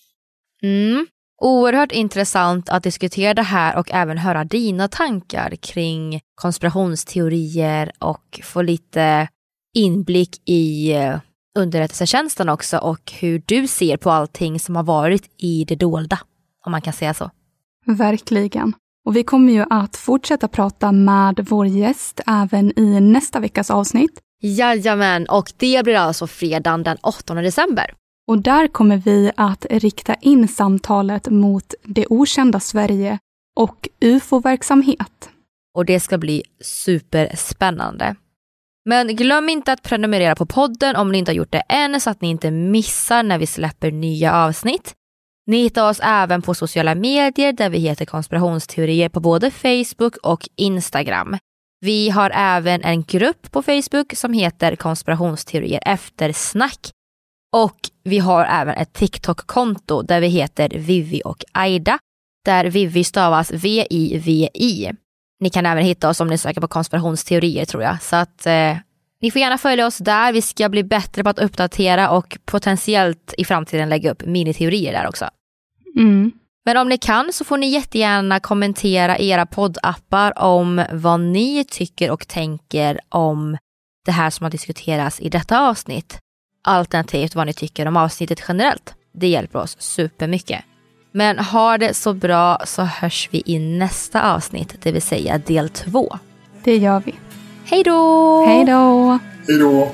Mm. 0.63 1.05
Oerhört 1.41 1.91
intressant 1.91 2.69
att 2.69 2.83
diskutera 2.83 3.33
det 3.33 3.41
här 3.41 3.77
och 3.79 3.91
även 3.91 4.17
höra 4.17 4.43
dina 4.43 4.87
tankar 4.87 5.55
kring 5.55 6.19
konspirationsteorier 6.35 7.91
och 7.99 8.39
få 8.43 8.61
lite 8.61 9.27
inblick 9.75 10.49
i 10.49 10.91
eh, 10.91 11.17
underrättelsetjänsten 11.60 12.49
också 12.49 12.78
och 12.78 13.12
hur 13.20 13.41
du 13.45 13.68
ser 13.68 13.97
på 13.97 14.12
allting 14.12 14.60
som 14.60 14.76
har 14.76 14.84
varit 14.84 15.30
i 15.38 15.66
det 15.66 15.76
dolda, 15.76 16.20
om 16.66 16.72
man 16.72 16.82
kan 16.82 16.93
säga 16.93 17.14
så. 17.14 17.32
Verkligen. 17.86 18.74
Och 19.05 19.16
vi 19.16 19.24
kommer 19.24 19.53
ju 19.53 19.66
att 19.70 19.95
fortsätta 19.95 20.47
prata 20.47 20.91
med 20.91 21.45
vår 21.49 21.68
gäst 21.68 22.22
även 22.28 22.80
i 22.80 22.99
nästa 22.99 23.39
veckas 23.39 23.72
avsnitt. 23.72 24.20
Jajamän, 24.41 25.26
och 25.26 25.51
det 25.57 25.84
blir 25.84 25.95
alltså 25.95 26.28
fredagen 26.28 26.84
den 26.84 26.97
8 27.01 27.34
december. 27.34 27.93
Och 28.28 28.41
där 28.41 28.68
kommer 28.68 28.97
vi 28.97 29.32
att 29.38 29.66
rikta 29.70 30.16
in 30.16 30.47
samtalet 30.47 31.30
mot 31.30 31.74
det 31.84 32.05
okända 32.10 32.60
Sverige 32.60 33.20
och 33.55 33.89
ufo-verksamhet. 34.01 35.30
Och 35.74 35.86
det 35.86 35.99
ska 35.99 36.18
bli 36.18 36.43
superspännande. 36.62 38.16
Men 38.89 39.15
glöm 39.15 39.49
inte 39.49 39.73
att 39.73 39.83
prenumerera 39.83 40.35
på 40.35 40.45
podden 40.45 40.95
om 40.95 41.11
ni 41.11 41.17
inte 41.17 41.31
har 41.31 41.35
gjort 41.35 41.51
det 41.51 41.63
än 41.69 42.01
så 42.01 42.09
att 42.09 42.21
ni 42.21 42.29
inte 42.29 42.51
missar 42.51 43.23
när 43.23 43.37
vi 43.37 43.47
släpper 43.47 43.91
nya 43.91 44.35
avsnitt. 44.35 44.93
Ni 45.47 45.61
hittar 45.61 45.89
oss 45.89 45.99
även 46.03 46.41
på 46.41 46.53
sociala 46.53 46.95
medier 46.95 47.53
där 47.53 47.69
vi 47.69 47.77
heter 47.77 48.05
konspirationsteorier 48.05 49.09
på 49.09 49.19
både 49.19 49.51
Facebook 49.51 50.17
och 50.23 50.49
Instagram. 50.55 51.37
Vi 51.79 52.09
har 52.09 52.31
även 52.35 52.81
en 52.83 53.03
grupp 53.03 53.51
på 53.51 53.61
Facebook 53.61 54.13
som 54.17 54.33
heter 54.33 54.75
konspirationsteorier 54.75 55.81
eftersnack 55.85 56.89
och 57.55 57.79
vi 58.03 58.19
har 58.19 58.45
även 58.45 58.75
ett 58.75 58.93
TikTok-konto 58.93 60.01
där 60.01 60.21
vi 60.21 60.27
heter 60.27 60.69
Vivi 60.69 61.21
och 61.25 61.43
Aida. 61.51 61.99
Där 62.45 62.65
Vivi 62.65 63.03
stavas 63.03 63.51
V-I-V-I. 63.51 64.91
Ni 65.39 65.49
kan 65.49 65.65
även 65.65 65.83
hitta 65.83 66.09
oss 66.09 66.19
om 66.21 66.27
ni 66.27 66.37
söker 66.37 66.61
på 66.61 66.67
konspirationsteorier 66.67 67.65
tror 67.65 67.83
jag. 67.83 68.01
Så 68.01 68.15
att 68.15 68.45
eh, 68.45 68.77
ni 69.21 69.31
får 69.31 69.39
gärna 69.39 69.57
följa 69.57 69.87
oss 69.87 69.97
där. 69.97 70.33
Vi 70.33 70.41
ska 70.41 70.69
bli 70.69 70.83
bättre 70.83 71.23
på 71.23 71.29
att 71.29 71.39
uppdatera 71.39 72.09
och 72.09 72.37
potentiellt 72.45 73.33
i 73.37 73.45
framtiden 73.45 73.89
lägga 73.89 74.11
upp 74.11 74.25
miniteorier 74.25 74.93
där 74.93 75.07
också. 75.07 75.29
Mm. 75.95 76.31
Men 76.65 76.77
om 76.77 76.89
ni 76.89 76.97
kan 76.97 77.33
så 77.33 77.45
får 77.45 77.57
ni 77.57 77.67
jättegärna 77.67 78.39
kommentera 78.39 79.17
era 79.17 79.45
poddappar 79.45 80.39
om 80.39 80.85
vad 80.91 81.19
ni 81.19 81.65
tycker 81.65 82.11
och 82.11 82.27
tänker 82.27 82.99
om 83.09 83.57
det 84.05 84.11
här 84.11 84.29
som 84.29 84.43
har 84.43 84.51
diskuterats 84.51 85.19
i 85.19 85.29
detta 85.29 85.59
avsnitt 85.59 86.19
alternativt 86.63 87.35
vad 87.35 87.47
ni 87.47 87.53
tycker 87.53 87.85
om 87.85 87.97
avsnittet 87.97 88.43
generellt. 88.47 88.93
Det 89.13 89.27
hjälper 89.27 89.59
oss 89.59 89.81
supermycket. 89.81 90.63
Men 91.12 91.39
ha 91.39 91.78
det 91.78 91.93
så 91.93 92.14
bra 92.14 92.62
så 92.66 92.82
hörs 92.82 93.30
vi 93.32 93.43
i 93.45 93.60
nästa 93.60 94.34
avsnitt, 94.34 94.76
det 94.82 94.91
vill 94.91 95.01
säga 95.01 95.38
del 95.38 95.70
två. 95.70 96.18
Det 96.64 96.78
gör 96.78 97.03
vi. 97.05 97.16
Hej 97.66 97.84
då! 97.84 98.45
Hej 98.45 98.66
då! 98.66 99.20
Hej 99.47 99.60
då! 99.60 99.91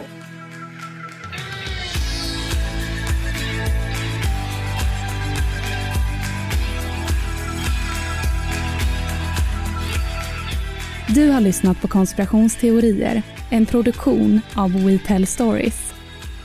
Du 11.07 11.29
har 11.29 11.41
lyssnat 11.41 11.81
på 11.81 11.87
Konspirationsteorier, 11.87 13.21
en 13.51 13.65
produktion 13.65 14.41
av 14.55 14.71
We 14.85 14.99
Tell 15.07 15.27
Stories. 15.27 15.93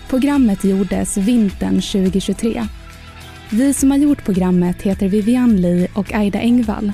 Programmet 0.08 0.64
gjordes 0.64 1.16
vintern 1.16 1.80
2023. 1.80 2.66
Vi 3.52 3.74
som 3.74 3.90
har 3.90 3.98
gjort 3.98 4.24
programmet 4.24 4.82
heter 4.82 5.08
Vivian 5.08 5.56
Lee 5.56 5.88
och 5.94 6.14
Aida 6.14 6.38
Engvall. 6.40 6.92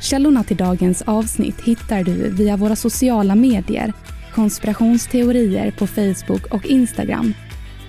Källorna 0.00 0.44
till 0.44 0.56
dagens 0.56 1.02
avsnitt 1.02 1.60
hittar 1.60 2.02
du 2.02 2.30
via 2.30 2.56
våra 2.56 2.76
sociala 2.76 3.34
medier, 3.34 3.92
konspirationsteorier 4.34 5.70
på 5.70 5.86
Facebook 5.86 6.46
och 6.46 6.66
Instagram. 6.66 7.34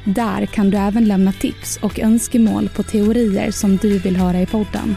Där 0.06 0.46
kan 0.46 0.70
du 0.70 0.78
även 0.78 1.08
lämna 1.08 1.34
tips 1.34 1.78
och 1.82 2.00
önskemål 2.00 2.70
på 2.70 2.84
teorier 2.84 3.52
som 3.52 3.78
du 3.78 4.00
vill 4.00 4.16
höra 4.16 4.42
i 4.42 4.46
podden. 4.46 4.96